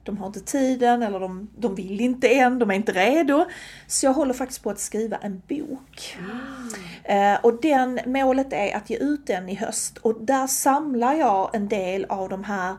de 0.03 0.19
har 0.19 0.27
inte 0.27 0.41
tiden 0.41 1.03
eller 1.03 1.21
de, 1.21 1.51
de 1.57 1.75
vill 1.75 2.01
inte 2.01 2.29
än, 2.29 2.59
de 2.59 2.71
är 2.71 2.75
inte 2.75 2.93
redo. 2.93 3.45
Så 3.87 4.07
jag 4.07 4.13
håller 4.13 4.35
faktiskt 4.35 4.63
på 4.63 4.71
att 4.71 4.79
skriva 4.79 5.17
en 5.17 5.43
bok. 5.49 6.17
Eh, 7.05 7.35
och 7.43 7.61
den, 7.61 8.01
målet 8.07 8.53
är 8.53 8.77
att 8.77 8.91
ge 8.91 8.97
ut 8.97 9.27
den 9.27 9.49
i 9.49 9.55
höst 9.55 9.99
och 9.99 10.25
där 10.25 10.47
samlar 10.47 11.15
jag 11.15 11.55
en 11.55 11.69
del 11.69 12.05
av 12.05 12.29
de 12.29 12.45
här 12.45 12.77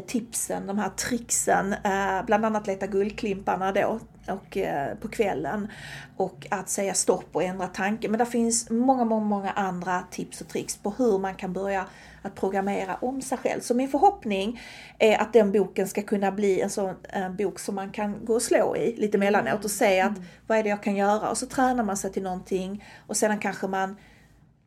tipsen, 0.00 0.66
de 0.66 0.78
här 0.78 0.88
tricksen, 0.88 1.72
eh, 1.72 2.24
bland 2.26 2.44
annat 2.44 2.66
leta 2.66 2.86
guldklimparna 2.86 3.72
då 3.72 4.00
och, 4.28 4.56
eh, 4.56 4.94
på 4.94 5.08
kvällen 5.08 5.68
och 6.16 6.46
att 6.50 6.68
säga 6.68 6.94
stopp 6.94 7.28
och 7.32 7.42
ändra 7.42 7.66
tanke. 7.66 8.08
Men 8.08 8.18
det 8.18 8.26
finns 8.26 8.70
många, 8.70 9.04
många, 9.04 9.24
många 9.24 9.50
andra 9.50 10.02
tips 10.10 10.40
och 10.40 10.48
tricks 10.48 10.76
på 10.76 10.90
hur 10.98 11.18
man 11.18 11.34
kan 11.34 11.52
börja 11.52 11.86
att 12.22 12.34
programmera 12.34 12.94
om 12.94 13.22
sig 13.22 13.38
själv. 13.38 13.60
Så 13.60 13.74
min 13.74 13.88
förhoppning 13.88 14.60
är 14.98 15.20
att 15.20 15.32
den 15.32 15.52
boken 15.52 15.88
ska 15.88 16.02
kunna 16.02 16.32
bli 16.32 16.60
en 16.60 16.70
sån 16.70 16.94
en 17.08 17.36
bok 17.36 17.58
som 17.58 17.74
man 17.74 17.90
kan 17.90 18.24
gå 18.24 18.34
och 18.34 18.42
slå 18.42 18.76
i 18.76 18.96
lite 18.96 19.18
mellanåt 19.18 19.64
och 19.64 19.70
säga 19.70 20.06
att 20.06 20.18
vad 20.46 20.58
är 20.58 20.62
det 20.62 20.68
jag 20.68 20.82
kan 20.82 20.96
göra? 20.96 21.30
Och 21.30 21.38
så 21.38 21.46
tränar 21.46 21.84
man 21.84 21.96
sig 21.96 22.12
till 22.12 22.22
någonting 22.22 22.84
och 23.06 23.16
sedan 23.16 23.38
kanske 23.38 23.66
man 23.66 23.96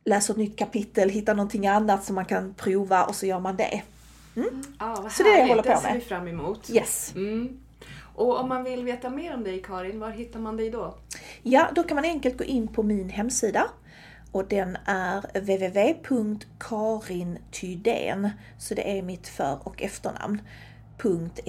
läser 0.04 0.34
ett 0.34 0.38
nytt 0.38 0.58
kapitel, 0.58 1.10
hittar 1.10 1.34
någonting 1.34 1.66
annat 1.66 2.04
som 2.04 2.14
man 2.14 2.24
kan 2.24 2.54
prova 2.54 3.04
och 3.04 3.14
så 3.14 3.26
gör 3.26 3.40
man 3.40 3.56
det. 3.56 3.82
Ja, 4.78 4.96
vad 5.02 5.12
Så 5.12 5.22
det 5.22 5.28
är 5.28 5.32
det 5.32 5.38
jag 5.40 5.48
håller 5.48 5.62
på 5.62 5.68
Det 5.68 5.76
ser 5.76 5.88
med. 5.88 5.94
vi 5.94 6.00
fram 6.00 6.28
emot. 6.28 6.70
Yes. 6.70 7.12
Mm. 7.14 7.60
Och 8.14 8.40
om 8.40 8.48
man 8.48 8.64
vill 8.64 8.84
veta 8.84 9.10
mer 9.10 9.34
om 9.34 9.44
dig 9.44 9.62
Karin, 9.62 10.00
var 10.00 10.10
hittar 10.10 10.40
man 10.40 10.56
dig 10.56 10.70
då? 10.70 10.98
Ja, 11.42 11.68
då 11.74 11.82
kan 11.82 11.94
man 11.94 12.04
enkelt 12.04 12.38
gå 12.38 12.44
in 12.44 12.68
på 12.68 12.82
min 12.82 13.08
hemsida 13.08 13.64
och 14.32 14.48
den 14.48 14.76
är 14.84 15.20
www.karintydén, 15.40 18.30
så 18.58 18.74
det 18.74 18.98
är 18.98 19.02
mitt 19.02 19.28
för 19.28 19.58
och 19.62 19.82
efternamn, 19.82 20.40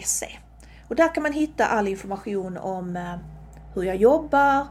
.se. 0.03 0.27
Och 0.87 0.95
där 0.95 1.13
kan 1.13 1.23
man 1.23 1.33
hitta 1.33 1.65
all 1.65 1.87
information 1.87 2.57
om 2.57 2.95
eh, 2.95 3.15
hur 3.73 3.83
jag 3.83 3.95
jobbar, 3.95 4.67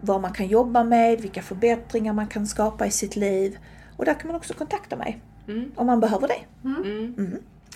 vad 0.00 0.20
man 0.20 0.32
kan 0.32 0.46
jobba 0.46 0.84
med, 0.84 1.20
vilka 1.20 1.42
förbättringar 1.42 2.12
man 2.12 2.26
kan 2.26 2.46
skapa 2.46 2.86
i 2.86 2.90
sitt 2.90 3.16
liv. 3.16 3.58
Och 3.96 4.04
där 4.04 4.14
kan 4.14 4.26
man 4.26 4.36
också 4.36 4.54
kontakta 4.54 4.96
mig 4.96 5.20
om 5.74 5.86
man 5.86 6.00
behöver 6.00 6.28
det. 6.28 6.40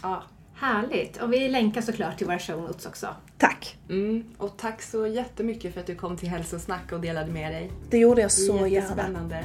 Ja. 0.02 0.22
Härligt! 0.54 1.22
Och 1.22 1.32
vi 1.32 1.48
länkar 1.48 1.80
såklart 1.80 2.18
till 2.18 2.26
våra 2.26 2.38
show 2.38 2.60
notes 2.60 2.86
också. 2.86 3.06
Tack! 3.38 3.78
Mm. 3.88 4.24
Och 4.38 4.56
tack 4.56 4.82
så 4.82 5.06
jättemycket 5.06 5.74
för 5.74 5.80
att 5.80 5.86
du 5.86 5.94
kom 5.94 6.16
till 6.16 6.28
Hälsosnack 6.28 6.92
och 6.92 7.00
delade 7.00 7.32
med 7.32 7.52
dig. 7.52 7.70
Det 7.90 7.98
gjorde 7.98 8.20
jag 8.20 8.32
så 8.32 8.56
gärna. 8.56 8.68
Jättespännande. 8.68 9.44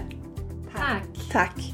Tack! 0.75 1.31
Tack! 1.31 1.73